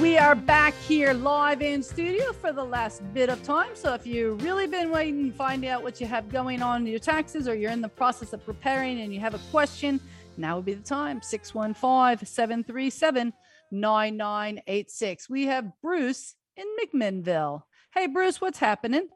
We 0.00 0.18
are 0.18 0.34
back 0.34 0.74
here 0.86 1.14
live 1.14 1.62
in 1.62 1.82
studio 1.82 2.32
for 2.32 2.52
the 2.52 2.62
last 2.62 3.02
bit 3.14 3.28
of 3.28 3.42
time. 3.42 3.70
So 3.74 3.94
if 3.94 4.06
you've 4.06 4.42
really 4.42 4.66
been 4.66 4.90
waiting 4.90 5.30
to 5.30 5.36
find 5.36 5.64
out 5.64 5.82
what 5.82 6.00
you 6.00 6.06
have 6.06 6.28
going 6.28 6.60
on 6.60 6.82
in 6.82 6.86
your 6.88 6.98
taxes 6.98 7.48
or 7.48 7.54
you're 7.54 7.70
in 7.70 7.80
the 7.80 7.88
process 7.88 8.32
of 8.32 8.44
preparing 8.44 9.00
and 9.00 9.14
you 9.14 9.20
have 9.20 9.34
a 9.34 9.40
question, 9.50 10.00
now 10.36 10.56
would 10.56 10.64
be 10.64 10.74
the 10.74 10.82
time 10.82 11.22
615 11.22 12.26
737 12.26 13.32
9986. 13.70 15.30
We 15.30 15.46
have 15.46 15.70
Bruce 15.82 16.34
in 16.56 16.66
McMinnville. 16.82 17.62
Hey, 17.94 18.06
Bruce, 18.06 18.40
what's 18.40 18.58
happening? 18.58 19.08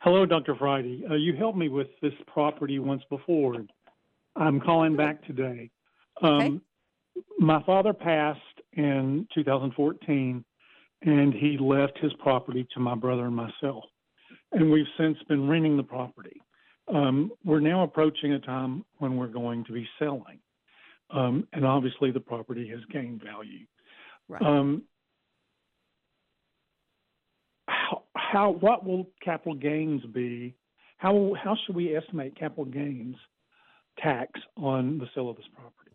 Hello, 0.00 0.26
Dr. 0.26 0.54
Friday. 0.56 1.04
Uh, 1.10 1.14
you 1.14 1.34
helped 1.34 1.58
me 1.58 1.68
with 1.68 1.88
this 2.02 2.14
property 2.26 2.78
once 2.78 3.02
before. 3.10 3.56
I'm 4.36 4.60
calling 4.60 4.96
back 4.96 5.26
today. 5.26 5.70
Um, 6.22 6.62
My 7.38 7.62
father 7.64 7.92
passed 7.92 8.40
in 8.76 9.26
2014, 9.34 10.44
and 11.02 11.34
he 11.34 11.58
left 11.58 11.98
his 11.98 12.12
property 12.14 12.66
to 12.74 12.80
my 12.80 12.94
brother 12.94 13.26
and 13.26 13.36
myself. 13.36 13.84
And 14.52 14.70
we've 14.70 14.86
since 14.98 15.16
been 15.28 15.48
renting 15.48 15.76
the 15.76 15.82
property. 15.82 16.40
Um, 16.92 17.32
we're 17.44 17.60
now 17.60 17.82
approaching 17.82 18.32
a 18.32 18.38
time 18.38 18.84
when 18.98 19.16
we're 19.16 19.26
going 19.26 19.64
to 19.64 19.72
be 19.72 19.86
selling. 19.98 20.38
Um, 21.10 21.46
and 21.52 21.64
obviously, 21.64 22.10
the 22.10 22.20
property 22.20 22.68
has 22.68 22.80
gained 22.92 23.22
value. 23.22 23.66
Right. 24.28 24.42
Um, 24.42 24.82
how, 27.68 28.02
how 28.16 28.50
what 28.50 28.84
will 28.84 29.08
capital 29.24 29.54
gains 29.54 30.02
be? 30.12 30.54
How 30.98 31.34
how 31.42 31.56
should 31.64 31.76
we 31.76 31.96
estimate 31.96 32.38
capital 32.38 32.64
gains 32.64 33.16
tax 33.98 34.40
on 34.56 34.98
the 34.98 35.06
sale 35.14 35.30
of 35.30 35.36
this 35.36 35.46
property? 35.54 35.85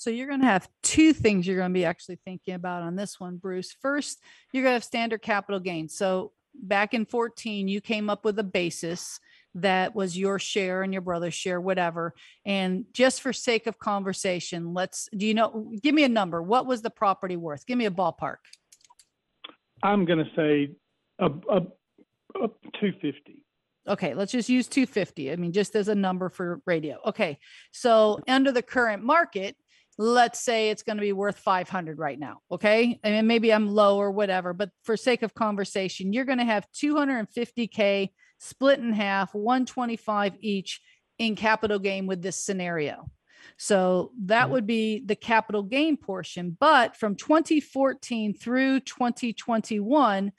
So 0.00 0.08
you're 0.08 0.28
going 0.28 0.40
to 0.40 0.46
have 0.46 0.66
two 0.82 1.12
things 1.12 1.46
you're 1.46 1.58
going 1.58 1.72
to 1.72 1.78
be 1.78 1.84
actually 1.84 2.18
thinking 2.24 2.54
about 2.54 2.82
on 2.82 2.96
this 2.96 3.20
one, 3.20 3.36
Bruce. 3.36 3.76
First, 3.82 4.22
you're 4.50 4.62
going 4.62 4.70
to 4.70 4.76
have 4.76 4.84
standard 4.84 5.20
capital 5.20 5.60
gains. 5.60 5.94
So 5.94 6.32
back 6.54 6.94
in 6.94 7.04
14, 7.04 7.68
you 7.68 7.82
came 7.82 8.08
up 8.08 8.24
with 8.24 8.38
a 8.38 8.42
basis 8.42 9.20
that 9.56 9.94
was 9.94 10.16
your 10.16 10.38
share 10.38 10.82
and 10.82 10.94
your 10.94 11.02
brother's 11.02 11.34
share, 11.34 11.60
whatever. 11.60 12.14
And 12.46 12.86
just 12.94 13.20
for 13.20 13.34
sake 13.34 13.66
of 13.66 13.78
conversation, 13.78 14.72
let's 14.72 15.06
do 15.14 15.26
you 15.26 15.34
know, 15.34 15.70
give 15.82 15.94
me 15.94 16.04
a 16.04 16.08
number. 16.08 16.42
What 16.42 16.64
was 16.64 16.80
the 16.80 16.88
property 16.88 17.36
worth? 17.36 17.66
Give 17.66 17.76
me 17.76 17.84
a 17.84 17.90
ballpark. 17.90 18.36
I'm 19.82 20.06
going 20.06 20.24
to 20.24 20.30
say 20.34 20.70
a, 21.18 21.26
a, 21.26 21.58
a 22.42 22.48
250. 22.80 23.44
Okay, 23.86 24.14
let's 24.14 24.32
just 24.32 24.48
use 24.48 24.66
250. 24.66 25.30
I 25.30 25.36
mean, 25.36 25.52
just 25.52 25.76
as 25.76 25.88
a 25.88 25.94
number 25.94 26.30
for 26.30 26.62
radio. 26.64 27.00
Okay. 27.04 27.38
So 27.70 28.18
under 28.26 28.50
the 28.50 28.62
current 28.62 29.04
market, 29.04 29.56
let's 30.00 30.40
say 30.40 30.70
it's 30.70 30.82
going 30.82 30.96
to 30.96 31.02
be 31.02 31.12
worth 31.12 31.36
500 31.36 31.98
right 31.98 32.18
now. 32.18 32.40
Okay. 32.50 32.98
I 33.04 33.10
mean, 33.10 33.26
maybe 33.26 33.52
I'm 33.52 33.68
low 33.68 33.98
or 33.98 34.10
whatever, 34.10 34.54
but 34.54 34.70
for 34.82 34.96
sake 34.96 35.22
of 35.22 35.34
conversation, 35.34 36.14
you're 36.14 36.24
going 36.24 36.38
to 36.38 36.44
have 36.46 36.66
250K 36.74 38.08
split 38.38 38.78
in 38.78 38.94
half, 38.94 39.34
125 39.34 40.36
each 40.40 40.80
in 41.18 41.36
capital 41.36 41.78
gain 41.78 42.06
with 42.06 42.22
this 42.22 42.42
scenario. 42.42 43.10
So 43.58 44.12
that 44.24 44.44
mm-hmm. 44.44 44.52
would 44.52 44.66
be 44.66 45.02
the 45.04 45.16
capital 45.16 45.62
gain 45.62 45.98
portion. 45.98 46.56
But 46.58 46.96
from 46.96 47.14
2014 47.14 48.32
through 48.32 48.80
2021, 48.80 50.32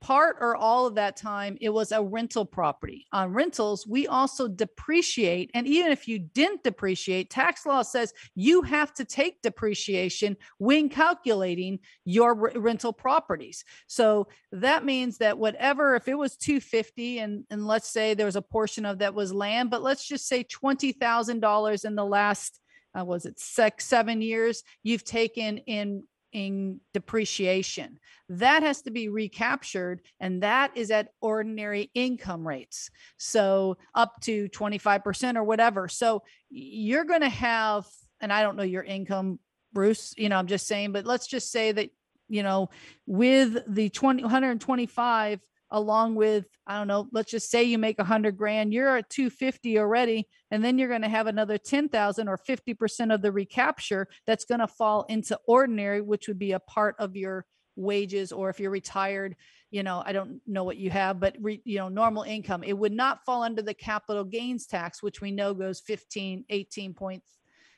part 0.00 0.36
or 0.40 0.56
all 0.56 0.86
of 0.86 0.94
that 0.96 1.16
time, 1.16 1.56
it 1.60 1.70
was 1.70 1.92
a 1.92 2.02
rental 2.02 2.44
property. 2.44 3.06
On 3.12 3.32
rentals, 3.32 3.86
we 3.86 4.06
also 4.06 4.48
depreciate. 4.48 5.50
And 5.54 5.66
even 5.66 5.90
if 5.90 6.06
you 6.06 6.18
didn't 6.18 6.62
depreciate, 6.62 7.30
tax 7.30 7.66
law 7.66 7.82
says 7.82 8.12
you 8.34 8.62
have 8.62 8.92
to 8.94 9.04
take 9.04 9.42
depreciation 9.42 10.36
when 10.58 10.88
calculating 10.88 11.78
your 12.04 12.34
re- 12.34 12.52
rental 12.54 12.92
properties. 12.92 13.64
So 13.86 14.28
that 14.52 14.84
means 14.84 15.18
that 15.18 15.38
whatever, 15.38 15.96
if 15.96 16.08
it 16.08 16.14
was 16.14 16.36
250 16.36 17.18
and, 17.18 17.44
and 17.50 17.66
let's 17.66 17.88
say 17.88 18.14
there 18.14 18.26
was 18.26 18.36
a 18.36 18.42
portion 18.42 18.84
of 18.84 18.98
that 18.98 19.14
was 19.14 19.32
land, 19.32 19.70
but 19.70 19.82
let's 19.82 20.06
just 20.06 20.28
say 20.28 20.44
$20,000 20.44 21.84
in 21.84 21.94
the 21.94 22.04
last, 22.04 22.60
uh, 22.98 23.04
was 23.04 23.26
it 23.26 23.38
six, 23.38 23.86
seven 23.86 24.20
years, 24.20 24.62
you've 24.82 25.04
taken 25.04 25.58
in 25.58 26.04
in 26.32 26.80
depreciation. 26.92 27.98
That 28.28 28.62
has 28.62 28.82
to 28.82 28.90
be 28.90 29.08
recaptured, 29.08 30.02
and 30.20 30.42
that 30.42 30.72
is 30.76 30.90
at 30.90 31.08
ordinary 31.20 31.90
income 31.94 32.46
rates. 32.46 32.90
So 33.16 33.78
up 33.94 34.20
to 34.22 34.48
25% 34.48 35.36
or 35.36 35.44
whatever. 35.44 35.88
So 35.88 36.22
you're 36.50 37.04
going 37.04 37.20
to 37.20 37.28
have, 37.28 37.86
and 38.20 38.32
I 38.32 38.42
don't 38.42 38.56
know 38.56 38.62
your 38.62 38.82
income, 38.82 39.38
Bruce, 39.72 40.14
you 40.16 40.28
know, 40.28 40.36
I'm 40.36 40.46
just 40.46 40.66
saying, 40.66 40.92
but 40.92 41.06
let's 41.06 41.26
just 41.26 41.50
say 41.50 41.72
that, 41.72 41.90
you 42.28 42.42
know, 42.42 42.70
with 43.06 43.58
the 43.68 43.88
20, 43.90 44.22
125 44.22 45.40
along 45.70 46.14
with 46.14 46.46
i 46.66 46.76
don't 46.76 46.86
know 46.86 47.08
let's 47.12 47.30
just 47.30 47.50
say 47.50 47.62
you 47.62 47.78
make 47.78 47.98
100 47.98 48.36
grand 48.36 48.72
you're 48.72 48.96
at 48.96 49.10
250 49.10 49.78
already 49.78 50.28
and 50.50 50.64
then 50.64 50.78
you're 50.78 50.88
going 50.88 51.02
to 51.02 51.08
have 51.08 51.26
another 51.26 51.58
10,000 51.58 52.28
or 52.28 52.38
50% 52.38 53.12
of 53.12 53.20
the 53.20 53.32
recapture 53.32 54.06
that's 54.26 54.44
going 54.44 54.60
to 54.60 54.68
fall 54.68 55.04
into 55.08 55.38
ordinary 55.46 56.00
which 56.00 56.28
would 56.28 56.38
be 56.38 56.52
a 56.52 56.60
part 56.60 56.94
of 56.98 57.16
your 57.16 57.46
wages 57.74 58.32
or 58.32 58.48
if 58.48 58.58
you're 58.58 58.70
retired 58.70 59.36
you 59.70 59.82
know 59.82 60.02
i 60.06 60.12
don't 60.12 60.40
know 60.46 60.64
what 60.64 60.76
you 60.76 60.90
have 60.90 61.20
but 61.20 61.36
re, 61.40 61.60
you 61.64 61.78
know 61.78 61.88
normal 61.88 62.22
income. 62.22 62.62
It 62.62 62.76
would 62.78 62.92
not 62.92 63.24
fall 63.24 63.42
under 63.42 63.62
the 63.62 63.74
capital 63.74 64.24
gains 64.24 64.66
tax 64.66 65.02
which 65.02 65.20
we 65.20 65.30
know 65.30 65.52
goes 65.52 65.80
15 65.80 66.44
18 66.48 66.94
points 66.94 67.28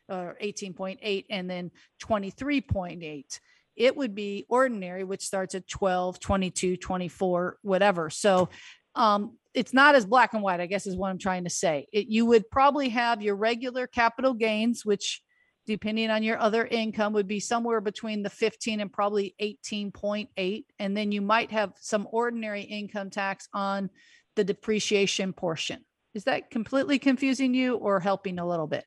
or 0.09 0.37
18.8 0.43 1.25
and 1.31 1.51
then 1.51 1.71
23.8 2.03 3.41
it 3.79 3.97
would 3.97 4.15
be 4.15 4.45
ordinary, 4.49 5.05
which 5.05 5.23
starts 5.23 5.55
at 5.55 5.69
12, 5.69 6.19
22, 6.21 6.77
24, 6.77 7.59
whatever. 7.63 8.11
So 8.11 8.49
um, 8.95 9.39
it's 9.55 9.73
not 9.73 9.95
as 9.95 10.05
black 10.05 10.35
and 10.35 10.43
white, 10.43 10.61
I 10.61 10.67
guess 10.67 10.87
is 10.87 10.97
what 10.97 11.11
I'm 11.11 11.19
trying 11.19 11.45
to 11.45 11.51
say. 11.51 11.87
It, 11.93 12.09
you 12.09 12.27
would 12.27 12.51
probably 12.51 12.89
have 12.91 13.23
your 13.23 13.37
regular 13.37 13.87
capital 13.87 14.35
gains, 14.35 14.85
which 14.85 15.23
depending 15.67 16.11
on 16.11 16.23
your 16.23 16.39
other 16.39 16.67
income 16.67 17.13
would 17.13 17.29
be 17.29 17.41
somewhere 17.41 17.81
between 17.81 18.23
the 18.23 18.31
15 18.31 18.81
and 18.81 18.93
probably 18.93 19.35
18.8 19.41 20.65
and 20.79 20.97
then 20.97 21.13
you 21.13 21.21
might 21.21 21.51
have 21.51 21.73
some 21.79 22.09
ordinary 22.11 22.63
income 22.63 23.11
tax 23.11 23.49
on 23.53 23.91
the 24.35 24.45
depreciation 24.45 25.35
portion 25.35 25.85
is 26.15 26.25
that 26.25 26.51
completely 26.51 26.99
confusing 26.99 27.53
you 27.53 27.77
or 27.77 28.01
helping 28.01 28.39
a 28.39 28.49
little 28.49 28.67
bit 28.67 28.85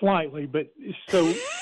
Slightly, 0.00 0.46
but 0.46 0.68
so 1.10 1.34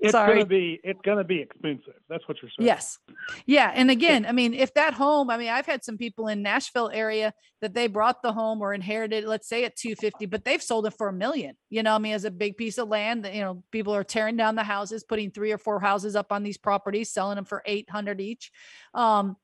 it's 0.00 0.12
Sorry. 0.12 0.34
gonna 0.34 0.46
be 0.46 0.80
it's 0.82 1.00
gonna 1.04 1.24
be 1.24 1.40
expensive. 1.40 1.94
That's 2.08 2.26
what 2.28 2.38
you're 2.40 2.50
saying. 2.56 2.66
Yes. 2.66 2.98
Yeah. 3.46 3.70
And 3.74 3.90
again, 3.90 4.24
I 4.26 4.32
mean, 4.32 4.54
if 4.54 4.74
that 4.74 4.94
home, 4.94 5.30
I 5.30 5.36
mean, 5.36 5.48
I've 5.50 5.66
had 5.66 5.84
some 5.84 5.98
people 5.98 6.28
in 6.28 6.42
Nashville 6.42 6.90
area 6.92 7.34
that 7.60 7.74
they 7.74 7.86
brought 7.86 8.22
the 8.22 8.32
home 8.32 8.60
or 8.60 8.74
inherited, 8.74 9.24
let's 9.24 9.48
say 9.48 9.64
at 9.64 9.76
250, 9.76 10.26
but 10.26 10.44
they've 10.44 10.62
sold 10.62 10.86
it 10.86 10.94
for 10.98 11.08
a 11.08 11.12
million, 11.12 11.56
you 11.70 11.82
know, 11.82 11.94
I 11.94 11.98
mean, 11.98 12.12
as 12.12 12.24
a 12.24 12.30
big 12.30 12.56
piece 12.56 12.78
of 12.78 12.88
land 12.88 13.24
that, 13.24 13.34
you 13.34 13.40
know, 13.40 13.62
people 13.70 13.94
are 13.94 14.04
tearing 14.04 14.36
down 14.36 14.56
the 14.56 14.64
houses, 14.64 15.04
putting 15.04 15.30
three 15.30 15.52
or 15.52 15.58
four 15.58 15.80
houses 15.80 16.16
up 16.16 16.32
on 16.32 16.42
these 16.42 16.58
properties, 16.58 17.12
selling 17.12 17.36
them 17.36 17.44
for 17.44 17.62
800 17.64 18.20
each. 18.20 18.50
Um, 18.94 19.36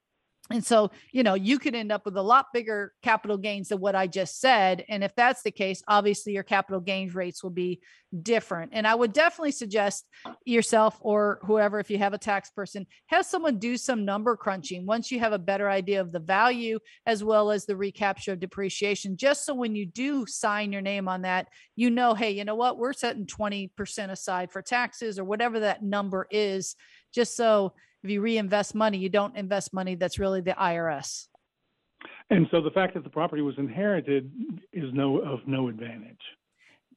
and 0.51 0.65
so, 0.65 0.91
you 1.13 1.23
know, 1.23 1.35
you 1.35 1.59
could 1.59 1.75
end 1.75 1.93
up 1.93 2.07
with 2.07 2.17
a 2.17 2.23
lot 2.23 2.47
bigger 2.55 2.93
capital 3.03 3.37
gains 3.37 3.69
than 3.69 3.81
what 3.81 3.95
I 3.95 4.07
just 4.07 4.41
said. 4.41 4.85
And 4.89 5.05
if 5.05 5.15
that's 5.15 5.43
the 5.43 5.51
case, 5.51 5.83
obviously 5.87 6.33
your 6.33 6.43
capital 6.43 6.81
gains 6.81 7.15
rates 7.15 7.43
will 7.43 7.51
be 7.51 7.81
different. 8.23 8.71
And 8.73 8.87
I 8.87 8.95
would 8.95 9.13
definitely 9.13 9.53
suggest 9.53 10.07
yourself 10.47 10.97
or 11.01 11.41
whoever, 11.45 11.79
if 11.79 11.91
you 11.91 11.99
have 11.99 12.15
a 12.15 12.19
tax 12.19 12.51
person, 12.51 12.87
have 13.09 13.27
someone 13.27 13.59
do 13.59 13.77
some 13.77 14.07
number 14.07 14.37
crunching 14.37 14.87
once 14.87 15.11
you 15.11 15.21
have 15.21 15.35
a 15.35 15.39
better 15.39 15.69
idea 15.69 16.01
of 16.01 16.13
the 16.13 16.19
value 16.19 16.79
as 17.05 17.23
well 17.23 17.51
as 17.51 17.67
the 17.67 17.77
recapture 17.77 18.33
of 18.33 18.41
depreciation, 18.41 19.19
just 19.19 19.45
so 19.45 19.55
when 19.55 19.77
you 19.77 19.85
do 19.85 20.25
sign 20.27 20.73
your 20.73 20.81
name 20.81 21.09
on 21.09 21.23
that, 21.23 21.49
you 21.77 21.91
know, 21.91 22.15
hey, 22.15 22.31
you 22.31 22.47
know 22.47 22.55
what, 22.55 22.79
we're 22.79 22.95
setting 22.95 23.27
20% 23.27 24.11
aside 24.11 24.51
for 24.51 24.63
taxes 24.63 25.19
or 25.19 25.25
whatever 25.25 25.61
that 25.61 25.83
number 25.83 26.27
is, 26.31 26.75
just 27.13 27.37
so 27.37 27.75
if 28.03 28.11
you 28.11 28.21
reinvest 28.21 28.75
money, 28.75 28.99
you 28.99 29.09
don't 29.09 29.37
invest 29.37 29.73
money 29.73 29.95
that's 29.95 30.19
really 30.19 30.41
the 30.41 30.53
IRS. 30.53 31.27
And 32.31 32.47
so 32.51 32.61
the 32.61 32.71
fact 32.71 32.95
that 32.95 33.05
the 33.05 33.11
property 33.11 33.43
was 33.43 33.55
inherited 33.59 34.31
is 34.73 34.93
no 34.93 35.19
of 35.19 35.41
no 35.47 35.69
advantage. 35.69 36.21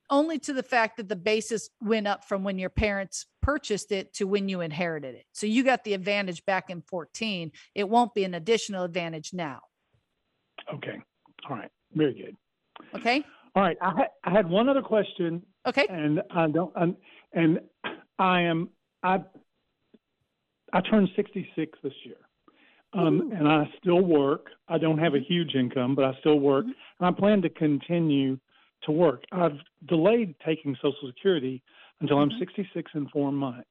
Only 0.10 0.38
to 0.40 0.54
the 0.54 0.64
fact 0.64 0.98
that 0.98 1.08
the 1.08 1.16
basis 1.16 1.70
went 1.80 2.06
up 2.06 2.26
from 2.26 2.44
when 2.44 2.60
your 2.60 2.70
parents 2.70 3.26
purchased 3.42 3.94
it 3.94 4.14
to 4.16 4.26
when 4.28 4.50
you 4.50 4.60
inherited 4.60 5.16
it. 5.16 5.26
So 5.32 5.48
you 5.48 5.64
got 5.64 5.86
the 5.86 5.94
advantage 5.94 6.46
back 6.46 6.70
in 6.70 6.82
14. 6.82 7.52
It 7.76 7.88
won't 7.88 8.14
be 8.14 8.26
an 8.26 8.34
additional 8.34 8.84
advantage 8.84 9.32
now. 9.34 9.62
Okay. 10.74 10.98
All 11.50 11.56
right. 11.56 11.72
Very 11.94 12.14
good. 12.14 12.36
Okay. 12.94 13.24
All 13.56 13.64
right. 13.64 13.78
I, 13.82 13.90
ha- 13.90 14.14
I 14.26 14.32
had 14.32 14.50
one 14.50 14.68
other 14.68 14.82
question. 14.82 15.42
Okay. 15.66 15.88
And 15.90 16.22
I 16.30 16.48
don't. 16.50 16.74
And, 16.76 16.96
and 17.34 17.60
I 18.20 18.42
am. 18.42 18.70
I. 19.04 19.20
I 20.74 20.82
turned 20.82 21.10
66 21.16 21.78
this 21.84 21.94
year, 22.04 22.16
um, 22.94 23.32
and 23.36 23.48
I 23.48 23.70
still 23.80 24.02
work. 24.02 24.48
I 24.68 24.78
don't 24.78 24.98
have 24.98 25.16
a 25.16 25.20
huge 25.20 25.56
income, 25.56 25.96
but 25.96 26.06
I 26.06 26.14
still 26.20 26.40
work, 26.40 26.66
and 26.66 26.76
I 27.02 27.12
plan 27.12 27.42
to 27.42 27.50
continue 27.50 28.40
to 28.84 28.92
work. 28.92 29.24
I've 29.32 29.58
delayed 29.88 30.36
taking 30.46 30.76
Social 30.76 31.08
Security 31.08 31.62
until 32.00 32.20
I'm 32.20 32.32
66 32.40 32.92
in 32.96 33.08
four 33.10 33.32
months. 33.32 33.68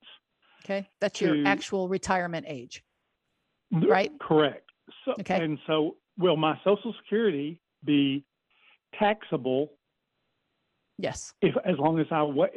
Okay. 0.64 0.86
That's 1.00 1.20
your 1.20 1.46
actual 1.46 1.88
retirement 1.88 2.46
age. 2.48 2.84
Right. 3.72 4.12
Correct. 4.20 4.68
So, 5.04 5.14
Okay. 5.20 5.42
And 5.42 5.58
so, 5.66 5.96
will 6.18 6.36
my 6.36 6.58
Social 6.64 6.94
Security 7.02 7.60
be 7.84 8.24
taxable 8.98 9.72
Yes. 10.98 11.32
if 11.40 11.56
as 11.64 11.78
long 11.78 11.98
as 11.98 12.06
I 12.10 12.22
wa- 12.22 12.48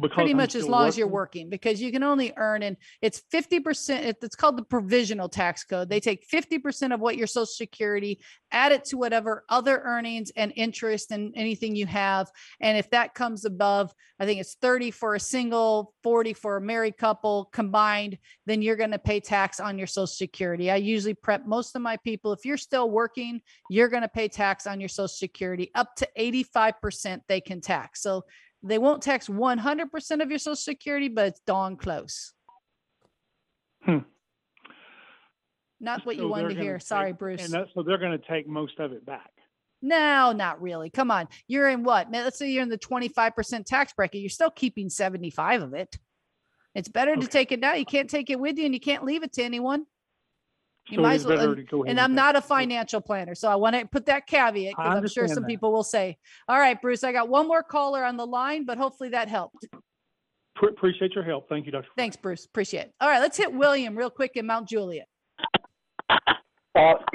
because 0.00 0.14
Pretty 0.14 0.30
I'm 0.32 0.36
much 0.36 0.54
as 0.54 0.66
long 0.66 0.88
as 0.88 0.96
you're 0.96 1.06
working? 1.06 1.26
working 1.26 1.50
because 1.50 1.80
you 1.80 1.90
can 1.90 2.02
only 2.02 2.32
earn 2.36 2.62
and 2.62 2.76
it's 3.02 3.22
50%. 3.32 4.14
It's 4.22 4.36
called 4.36 4.56
the 4.56 4.62
provisional 4.62 5.28
tax 5.28 5.64
code. 5.64 5.88
They 5.88 6.00
take 6.00 6.28
50% 6.28 6.94
of 6.94 7.00
what 7.00 7.16
your 7.16 7.26
social 7.26 7.46
security, 7.46 8.20
add 8.52 8.72
it 8.72 8.84
to 8.86 8.96
whatever 8.96 9.44
other 9.48 9.80
earnings 9.84 10.30
and 10.36 10.52
interest 10.56 11.10
and 11.10 11.32
anything 11.36 11.74
you 11.74 11.86
have. 11.86 12.30
And 12.60 12.78
if 12.78 12.90
that 12.90 13.14
comes 13.14 13.44
above, 13.44 13.92
I 14.20 14.26
think 14.26 14.40
it's 14.40 14.54
30 14.54 14.90
for 14.90 15.14
a 15.14 15.20
single, 15.20 15.94
40 16.02 16.34
for 16.34 16.58
a 16.58 16.60
married 16.60 16.96
couple 16.96 17.48
combined, 17.52 18.18
then 18.46 18.62
you're 18.62 18.76
going 18.76 18.92
to 18.92 18.98
pay 18.98 19.20
tax 19.20 19.58
on 19.58 19.78
your 19.78 19.86
social 19.86 20.06
security. 20.06 20.70
I 20.70 20.76
usually 20.76 21.14
prep 21.14 21.46
most 21.46 21.74
of 21.74 21.82
my 21.82 21.96
people. 21.98 22.32
If 22.32 22.44
you're 22.44 22.56
still 22.56 22.90
working, 22.90 23.40
you're 23.70 23.88
going 23.88 24.02
to 24.02 24.08
pay 24.08 24.28
tax 24.28 24.66
on 24.66 24.80
your 24.80 24.88
social 24.88 25.08
security 25.08 25.70
up 25.74 25.96
to 25.96 26.08
85% 26.18 27.20
they 27.28 27.40
can 27.40 27.60
tax. 27.60 28.02
So 28.02 28.24
they 28.62 28.78
won't 28.78 29.02
tax 29.02 29.28
100% 29.28 30.22
of 30.22 30.30
your 30.30 30.38
social 30.38 30.56
security, 30.56 31.08
but 31.08 31.26
it's 31.28 31.40
darn 31.46 31.76
close. 31.76 32.32
Hmm. 33.84 33.98
Not 35.80 36.06
what 36.06 36.16
you 36.16 36.28
wanted 36.28 36.54
to 36.54 36.60
hear. 36.60 36.78
take- 36.78 36.86
Sorry, 36.86 37.12
Bruce. 37.12 37.44
And 37.44 37.52
that, 37.52 37.66
so 37.74 37.82
they're 37.82 37.98
going 37.98 38.18
to 38.18 38.26
take 38.26 38.48
most 38.48 38.78
of 38.80 38.92
it 38.92 39.04
back. 39.04 39.30
No, 39.82 40.32
not 40.32 40.60
really. 40.62 40.88
Come 40.90 41.10
on. 41.10 41.28
You're 41.46 41.68
in 41.68 41.84
what? 41.84 42.10
Let's 42.10 42.38
say 42.38 42.50
you're 42.50 42.62
in 42.62 42.70
the 42.70 42.78
25% 42.78 43.66
tax 43.66 43.92
bracket. 43.92 44.20
You're 44.22 44.30
still 44.30 44.50
keeping 44.50 44.88
75 44.88 45.62
of 45.62 45.74
it. 45.74 45.96
It's 46.74 46.88
better 46.88 47.14
to 47.14 47.26
take 47.26 47.52
it 47.52 47.60
now. 47.60 47.74
You 47.74 47.84
can't 47.84 48.08
take 48.10 48.30
it 48.30 48.40
with 48.40 48.58
you 48.58 48.64
and 48.64 48.74
you 48.74 48.80
can't 48.80 49.04
leave 49.04 49.22
it 49.22 49.32
to 49.34 49.42
anyone. 49.42 49.86
You 50.88 50.96
So 50.96 51.02
might 51.02 51.14
as 51.14 51.26
well. 51.26 51.40
And, 51.40 51.56
to 51.56 51.62
go 51.64 51.82
ahead 51.82 51.90
and 51.90 51.98
and 51.98 52.00
I'm 52.00 52.10
take 52.10 52.16
not 52.16 52.36
a 52.36 52.40
financial 52.40 53.00
planner. 53.00 53.34
So 53.34 53.48
I 53.50 53.56
want 53.56 53.74
to 53.76 53.86
put 53.86 54.06
that 54.06 54.26
caveat 54.26 54.74
I 54.78 54.84
because 54.84 54.98
I'm 54.98 55.08
sure 55.08 55.28
some 55.28 55.42
that. 55.42 55.48
people 55.48 55.72
will 55.72 55.82
say, 55.84 56.16
all 56.48 56.58
right, 56.58 56.80
Bruce, 56.80 57.02
I 57.02 57.12
got 57.12 57.28
one 57.28 57.48
more 57.48 57.62
caller 57.62 58.04
on 58.04 58.16
the 58.16 58.26
line, 58.26 58.64
but 58.64 58.78
hopefully 58.78 59.10
that 59.10 59.28
helped. 59.28 59.66
Pre- 60.54 60.68
appreciate 60.70 61.12
your 61.14 61.24
help. 61.24 61.48
Thank 61.48 61.66
you, 61.66 61.72
Dr. 61.72 61.88
Thanks, 61.96 62.16
Bruce. 62.16 62.44
Appreciate 62.44 62.86
it. 62.86 62.94
All 63.00 63.08
right, 63.08 63.20
let's 63.20 63.36
hit 63.36 63.52
William 63.52 63.96
real 63.96 64.10
quick 64.10 64.32
in 64.36 64.46
Mount 64.46 64.68
Juliet. 64.68 65.08
Uh, 66.10 66.94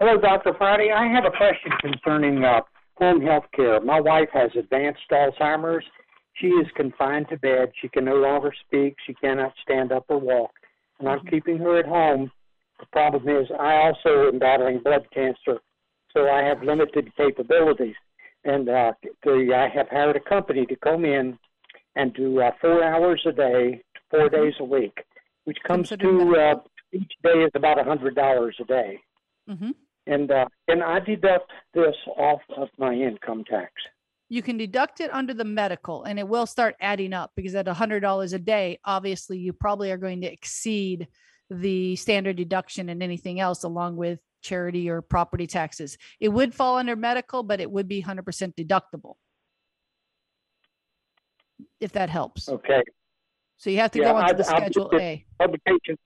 hello, 0.00 0.20
Dr. 0.20 0.54
Friday. 0.58 0.90
I 0.90 1.06
have 1.06 1.24
a 1.24 1.30
question 1.30 1.70
concerning 1.80 2.44
uh, 2.44 2.60
home 2.96 3.20
health 3.20 3.44
care. 3.54 3.80
My 3.80 4.00
wife 4.00 4.28
has 4.32 4.50
advanced 4.58 5.00
Alzheimer's. 5.10 5.84
She 6.34 6.48
is 6.48 6.66
confined 6.74 7.26
to 7.30 7.36
bed. 7.38 7.72
She 7.80 7.88
can 7.88 8.04
no 8.04 8.16
longer 8.16 8.52
speak. 8.66 8.96
She 9.06 9.14
cannot 9.14 9.52
stand 9.62 9.92
up 9.92 10.06
or 10.08 10.18
walk. 10.18 10.50
And 10.98 11.08
I'm 11.08 11.24
keeping 11.26 11.58
her 11.58 11.78
at 11.78 11.86
home. 11.86 12.30
The 12.82 12.86
problem 12.86 13.28
is, 13.28 13.46
I 13.60 13.76
also 13.76 14.26
am 14.26 14.40
battling 14.40 14.80
blood 14.82 15.06
cancer, 15.14 15.60
so 16.12 16.28
I 16.28 16.42
have 16.42 16.64
limited 16.64 17.12
capabilities. 17.16 17.94
And 18.44 18.68
uh, 18.68 18.92
the, 19.22 19.54
I 19.54 19.72
have 19.72 19.88
hired 19.88 20.16
a 20.16 20.20
company 20.20 20.66
to 20.66 20.74
come 20.74 21.04
in 21.04 21.38
and 21.94 22.12
do 22.12 22.40
uh, 22.40 22.50
four 22.60 22.82
hours 22.82 23.22
a 23.24 23.30
day, 23.30 23.80
four 24.10 24.28
days 24.28 24.54
a 24.58 24.64
week, 24.64 24.98
which 25.44 25.58
comes 25.64 25.90
to 25.90 26.36
uh, 26.36 26.60
each 26.92 27.12
day 27.22 27.44
is 27.44 27.52
about 27.54 27.78
a 27.78 27.84
hundred 27.84 28.16
dollars 28.16 28.56
a 28.60 28.64
day. 28.64 28.98
Mm-hmm. 29.48 29.70
And 30.08 30.32
uh, 30.32 30.46
can 30.68 30.82
I 30.82 30.98
deduct 30.98 31.52
this 31.74 31.94
off 32.16 32.40
of 32.56 32.68
my 32.78 32.92
income 32.94 33.44
tax? 33.48 33.70
You 34.28 34.42
can 34.42 34.56
deduct 34.56 34.98
it 34.98 35.14
under 35.14 35.34
the 35.34 35.44
medical 35.44 36.02
and 36.02 36.18
it 36.18 36.26
will 36.26 36.46
start 36.46 36.74
adding 36.80 37.12
up 37.12 37.30
because 37.36 37.54
at 37.54 37.68
a 37.68 37.74
$100 37.74 38.32
a 38.32 38.38
day, 38.40 38.80
obviously 38.84 39.38
you 39.38 39.52
probably 39.52 39.92
are 39.92 39.98
going 39.98 40.22
to 40.22 40.32
exceed 40.32 41.06
the 41.60 41.96
standard 41.96 42.36
deduction 42.36 42.88
and 42.88 43.02
anything 43.02 43.40
else 43.40 43.62
along 43.64 43.96
with 43.96 44.20
charity 44.42 44.88
or 44.88 45.02
property 45.02 45.46
taxes. 45.46 45.98
It 46.18 46.30
would 46.30 46.54
fall 46.54 46.76
under 46.78 46.96
medical, 46.96 47.42
but 47.42 47.60
it 47.60 47.70
would 47.70 47.88
be 47.88 48.02
100% 48.02 48.54
deductible. 48.56 49.14
If 51.80 51.92
that 51.92 52.10
helps. 52.10 52.48
Okay. 52.48 52.82
So 53.56 53.70
you 53.70 53.78
have 53.78 53.92
to 53.92 54.00
Yeah, 54.00 54.12
go 54.12 54.18
into 54.18 54.30
I- 54.30 54.36
the 54.36 54.46
I 54.46 54.56
Schedule 54.58 54.90
A. 54.94 55.24
Publication, 55.38 55.96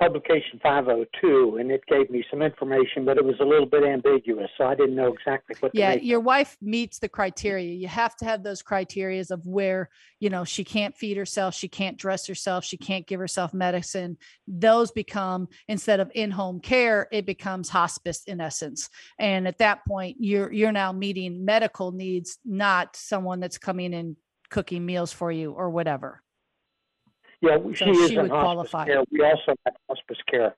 publication 0.00 0.58
502, 0.62 1.58
and 1.60 1.70
it 1.70 1.82
gave 1.86 2.08
me 2.08 2.24
some 2.30 2.40
information, 2.40 3.04
but 3.04 3.18
it 3.18 3.24
was 3.24 3.34
a 3.40 3.44
little 3.44 3.66
bit 3.66 3.84
ambiguous, 3.84 4.50
so 4.56 4.64
I 4.64 4.74
didn't 4.74 4.96
know 4.96 5.12
exactly 5.12 5.56
what 5.60 5.72
to 5.72 5.78
Yeah, 5.78 5.92
your 5.92 6.20
wife 6.20 6.56
meets 6.62 6.98
the 6.98 7.08
criteria. 7.08 7.74
You 7.74 7.86
have 7.88 8.16
to 8.16 8.24
have 8.24 8.42
those 8.42 8.62
criterias 8.62 9.30
of 9.30 9.46
where, 9.46 9.90
you 10.18 10.30
know, 10.30 10.42
she 10.42 10.64
can't 10.64 10.96
feed 10.96 11.18
herself, 11.18 11.54
she 11.54 11.68
can't 11.68 11.98
dress 11.98 12.26
herself, 12.26 12.64
she 12.64 12.78
can't 12.78 13.06
give 13.06 13.20
herself 13.20 13.52
medicine. 13.52 14.16
Those 14.48 14.90
become 14.90 15.48
instead 15.68 16.00
of 16.00 16.10
in-home 16.14 16.60
care, 16.60 17.06
it 17.12 17.26
becomes 17.26 17.68
hospice 17.68 18.24
in 18.24 18.40
essence. 18.40 18.88
And 19.18 19.46
at 19.46 19.58
that 19.58 19.84
point, 19.86 20.16
you're 20.18 20.50
you're 20.50 20.72
now 20.72 20.92
meeting 20.92 21.44
medical 21.44 21.92
needs, 21.92 22.38
not 22.44 22.96
someone 22.96 23.38
that's 23.38 23.58
coming 23.58 23.92
and 23.92 24.16
cooking 24.48 24.86
meals 24.86 25.12
for 25.12 25.30
you 25.30 25.52
or 25.52 25.68
whatever. 25.68 26.22
Yeah, 27.42 27.56
So 27.58 27.72
she 27.72 27.90
is 27.90 28.10
she 28.10 28.18
would 28.18 28.30
qualify. 28.30 28.86
care. 28.86 29.02
We 29.10 29.22
also 29.22 29.54
have 29.64 29.74
hospice 29.88 30.18
care. 30.30 30.54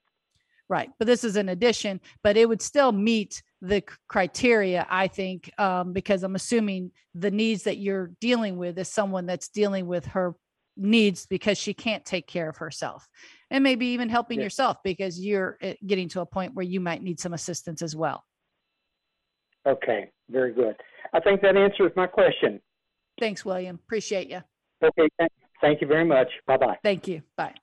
Right. 0.69 0.89
But 0.97 1.07
this 1.07 1.23
is 1.23 1.35
an 1.35 1.49
addition, 1.49 1.99
but 2.23 2.35
it 2.37 2.47
would 2.47 2.61
still 2.61 2.91
meet 2.91 3.43
the 3.61 3.83
criteria, 4.07 4.85
I 4.89 5.07
think, 5.07 5.51
um, 5.59 5.93
because 5.93 6.23
I'm 6.23 6.35
assuming 6.35 6.91
the 7.13 7.31
needs 7.31 7.63
that 7.63 7.77
you're 7.77 8.11
dealing 8.19 8.57
with 8.57 8.77
is 8.79 8.87
someone 8.87 9.25
that's 9.25 9.49
dealing 9.49 9.87
with 9.87 10.05
her 10.07 10.35
needs 10.75 11.25
because 11.27 11.57
she 11.57 11.73
can't 11.73 12.03
take 12.03 12.27
care 12.27 12.49
of 12.49 12.57
herself 12.57 13.07
and 13.51 13.63
maybe 13.63 13.85
even 13.87 14.09
helping 14.09 14.39
Yeah. 14.39 14.45
yourself 14.45 14.77
because 14.83 15.19
you're 15.19 15.57
uh, 15.61 15.73
getting 15.85 16.09
to 16.09 16.21
a 16.21 16.25
point 16.25 16.55
where 16.55 16.65
you 16.65 16.79
might 16.79 17.03
need 17.03 17.19
some 17.19 17.33
assistance 17.33 17.81
as 17.81 17.95
well. 17.95 18.23
Okay, 19.67 20.11
very 20.29 20.53
good. 20.53 20.75
I 21.13 21.19
think 21.19 21.41
that 21.41 21.55
answers 21.55 21.91
my 21.95 22.07
question. 22.07 22.59
Thanks, 23.19 23.45
William. 23.45 23.75
Appreciate 23.75 24.29
you. 24.29 24.41
Okay, 24.83 25.07
thank, 25.19 25.31
thank 25.63 25.81
you 25.81 25.87
very 25.87 26.05
much. 26.05 26.27
Bye 26.45 26.57
bye. 26.57 26.77
Thank 26.83 27.07
you. 27.07 27.23
Bye. 27.37 27.55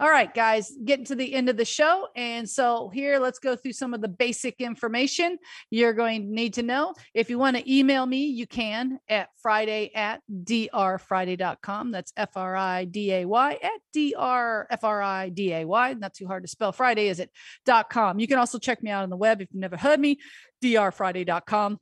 All 0.00 0.08
right, 0.08 0.32
guys, 0.32 0.72
getting 0.84 1.04
to 1.06 1.16
the 1.16 1.34
end 1.34 1.48
of 1.48 1.56
the 1.56 1.64
show. 1.64 2.06
And 2.14 2.48
so 2.48 2.88
here, 2.94 3.18
let's 3.18 3.40
go 3.40 3.56
through 3.56 3.72
some 3.72 3.94
of 3.94 4.00
the 4.00 4.06
basic 4.06 4.60
information 4.60 5.38
you're 5.70 5.92
going 5.92 6.22
to 6.22 6.32
need 6.32 6.54
to 6.54 6.62
know. 6.62 6.94
If 7.14 7.30
you 7.30 7.38
want 7.38 7.56
to 7.56 7.72
email 7.72 8.06
me, 8.06 8.26
you 8.26 8.46
can 8.46 9.00
at 9.08 9.30
Friday 9.42 9.90
at 9.96 10.20
drfriday.com. 10.32 11.90
That's 11.90 12.12
F 12.16 12.36
R 12.36 12.54
I 12.54 12.84
D 12.84 13.12
A 13.12 13.24
Y 13.24 13.52
at 13.60 13.80
D 13.92 14.14
R 14.16 14.68
F 14.70 14.84
R 14.84 15.02
I 15.02 15.30
D 15.30 15.52
A 15.52 15.64
Y. 15.64 15.94
Not 15.94 16.14
too 16.14 16.28
hard 16.28 16.44
to 16.44 16.48
spell. 16.48 16.70
Friday, 16.70 17.08
is 17.08 17.18
it? 17.18 17.30
Dot 17.66 17.90
com. 17.90 18.20
You 18.20 18.28
can 18.28 18.38
also 18.38 18.60
check 18.60 18.80
me 18.84 18.92
out 18.92 19.02
on 19.02 19.10
the 19.10 19.16
web 19.16 19.42
if 19.42 19.48
you've 19.52 19.60
never 19.60 19.76
heard 19.76 19.98
me, 19.98 20.18
drfriday.com 20.62 21.80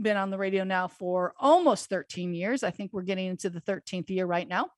been 0.00 0.16
on 0.16 0.28
the 0.28 0.36
radio 0.36 0.64
now 0.64 0.88
for 0.88 1.32
almost 1.38 1.88
13 1.88 2.34
years. 2.34 2.64
I 2.64 2.72
think 2.72 2.92
we're 2.92 3.02
getting 3.02 3.28
into 3.28 3.48
the 3.48 3.60
13th 3.60 4.10
year 4.10 4.26
right 4.26 4.48
now. 4.48 4.70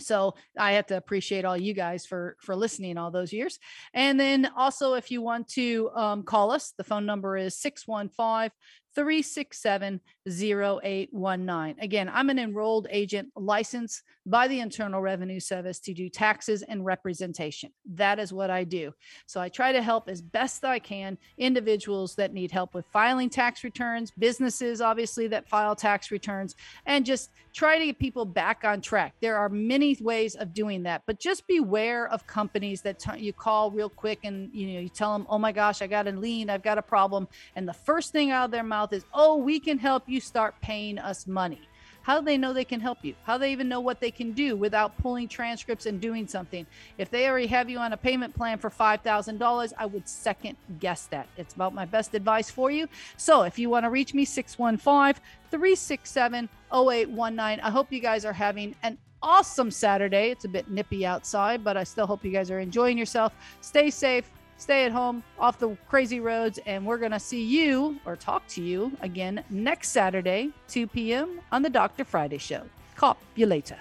So 0.00 0.34
I 0.58 0.72
have 0.72 0.86
to 0.86 0.96
appreciate 0.96 1.44
all 1.44 1.56
you 1.56 1.74
guys 1.74 2.06
for 2.06 2.36
for 2.40 2.56
listening 2.56 2.98
all 2.98 3.10
those 3.10 3.32
years. 3.32 3.58
And 3.94 4.18
then 4.18 4.50
also, 4.56 4.94
if 4.94 5.10
you 5.10 5.22
want 5.22 5.48
to 5.50 5.90
um, 5.94 6.22
call 6.22 6.50
us, 6.50 6.72
the 6.76 6.84
phone 6.84 7.06
number 7.06 7.36
is 7.36 7.56
615 7.58 8.50
367 8.94 10.00
0819. 10.26 11.76
Again, 11.80 12.10
I'm 12.12 12.30
an 12.30 12.38
enrolled 12.38 12.86
agent 12.90 13.28
licensed 13.36 14.02
by 14.26 14.48
the 14.48 14.60
Internal 14.60 15.00
Revenue 15.00 15.40
Service 15.40 15.80
to 15.80 15.94
do 15.94 16.08
taxes 16.08 16.62
and 16.62 16.84
representation. 16.84 17.70
That 17.94 18.18
is 18.18 18.32
what 18.32 18.50
I 18.50 18.64
do. 18.64 18.92
So 19.26 19.40
I 19.40 19.48
try 19.48 19.72
to 19.72 19.82
help 19.82 20.08
as 20.08 20.20
best 20.20 20.64
I 20.64 20.78
can 20.78 21.18
individuals 21.38 22.14
that 22.16 22.32
need 22.32 22.50
help 22.50 22.74
with 22.74 22.86
filing 22.92 23.30
tax 23.30 23.64
returns, 23.64 24.12
businesses, 24.18 24.80
obviously, 24.80 25.26
that 25.28 25.48
file 25.48 25.74
tax 25.74 26.10
returns, 26.10 26.54
and 26.86 27.04
just 27.04 27.30
try 27.52 27.78
to 27.78 27.86
get 27.86 27.98
people 27.98 28.24
back 28.24 28.62
on 28.64 28.80
track. 28.80 29.14
There 29.20 29.36
are 29.36 29.48
many 29.48 29.96
ways 30.00 30.34
of 30.36 30.54
doing 30.54 30.82
that, 30.84 31.02
but 31.06 31.18
just 31.18 31.46
beware 31.46 32.08
of 32.08 32.26
companies 32.26 32.82
that 32.82 32.98
t- 32.98 33.18
you 33.18 33.32
call 33.32 33.70
real 33.70 33.88
quick 33.88 34.20
and 34.24 34.50
you 34.52 34.74
know 34.74 34.80
you 34.80 34.88
tell 34.88 35.12
them, 35.12 35.26
"Oh 35.28 35.38
my 35.38 35.52
gosh, 35.52 35.82
I 35.82 35.86
got 35.86 36.06
a 36.06 36.12
lien, 36.12 36.50
I've 36.50 36.62
got 36.62 36.78
a 36.78 36.82
problem," 36.82 37.26
and 37.56 37.66
the 37.68 37.72
first 37.72 38.12
thing 38.12 38.30
out 38.30 38.46
of 38.46 38.50
their 38.50 38.62
mouth 38.62 38.79
is, 38.92 39.04
"Oh, 39.12 39.36
we 39.36 39.60
can 39.60 39.78
help 39.78 40.04
you 40.06 40.20
start 40.20 40.54
paying 40.60 40.98
us 40.98 41.26
money." 41.26 41.60
How 42.02 42.18
do 42.18 42.24
they 42.24 42.38
know 42.38 42.52
they 42.52 42.64
can 42.64 42.80
help 42.80 42.98
you? 43.02 43.14
How 43.24 43.36
do 43.36 43.42
they 43.42 43.52
even 43.52 43.68
know 43.68 43.80
what 43.80 44.00
they 44.00 44.10
can 44.10 44.32
do 44.32 44.56
without 44.56 44.96
pulling 44.98 45.28
transcripts 45.28 45.86
and 45.86 46.00
doing 46.00 46.26
something? 46.26 46.66
If 46.96 47.10
they 47.10 47.28
already 47.28 47.46
have 47.48 47.68
you 47.68 47.78
on 47.78 47.92
a 47.92 47.96
payment 47.96 48.34
plan 48.34 48.58
for 48.58 48.70
$5,000, 48.70 49.72
I 49.78 49.86
would 49.86 50.08
second 50.08 50.56
guess 50.78 51.06
that. 51.08 51.28
It's 51.36 51.54
about 51.54 51.74
my 51.74 51.84
best 51.84 52.14
advice 52.14 52.50
for 52.50 52.70
you. 52.70 52.88
So 53.16 53.42
if 53.42 53.58
you 53.58 53.68
want 53.68 53.84
to 53.84 53.90
reach 53.90 54.14
me, 54.14 54.24
615 54.24 55.22
367 55.50 56.48
0819. 56.72 57.60
I 57.60 57.70
hope 57.70 57.92
you 57.92 58.00
guys 58.00 58.24
are 58.24 58.32
having 58.32 58.74
an 58.82 58.96
awesome 59.22 59.70
Saturday. 59.70 60.30
It's 60.30 60.46
a 60.46 60.48
bit 60.48 60.70
nippy 60.70 61.04
outside, 61.04 61.62
but 61.62 61.76
I 61.76 61.84
still 61.84 62.06
hope 62.06 62.24
you 62.24 62.32
guys 62.32 62.50
are 62.50 62.60
enjoying 62.60 62.96
yourself. 62.96 63.34
Stay 63.60 63.90
safe, 63.90 64.30
stay 64.60 64.84
at 64.84 64.92
home, 64.92 65.24
off 65.38 65.58
the 65.58 65.76
crazy 65.88 66.20
roads, 66.20 66.58
and 66.66 66.84
we're 66.84 66.98
going 66.98 67.12
to 67.12 67.18
see 67.18 67.42
you 67.42 67.98
or 68.04 68.14
talk 68.14 68.46
to 68.48 68.62
you 68.62 68.92
again 69.00 69.42
next 69.50 69.88
Saturday, 69.88 70.50
2 70.68 70.86
p.m. 70.86 71.40
on 71.50 71.62
the 71.62 71.70
Dr. 71.70 72.04
Friday 72.04 72.38
Show. 72.38 72.62
Cop 72.94 73.18
you 73.34 73.46
later. 73.46 73.78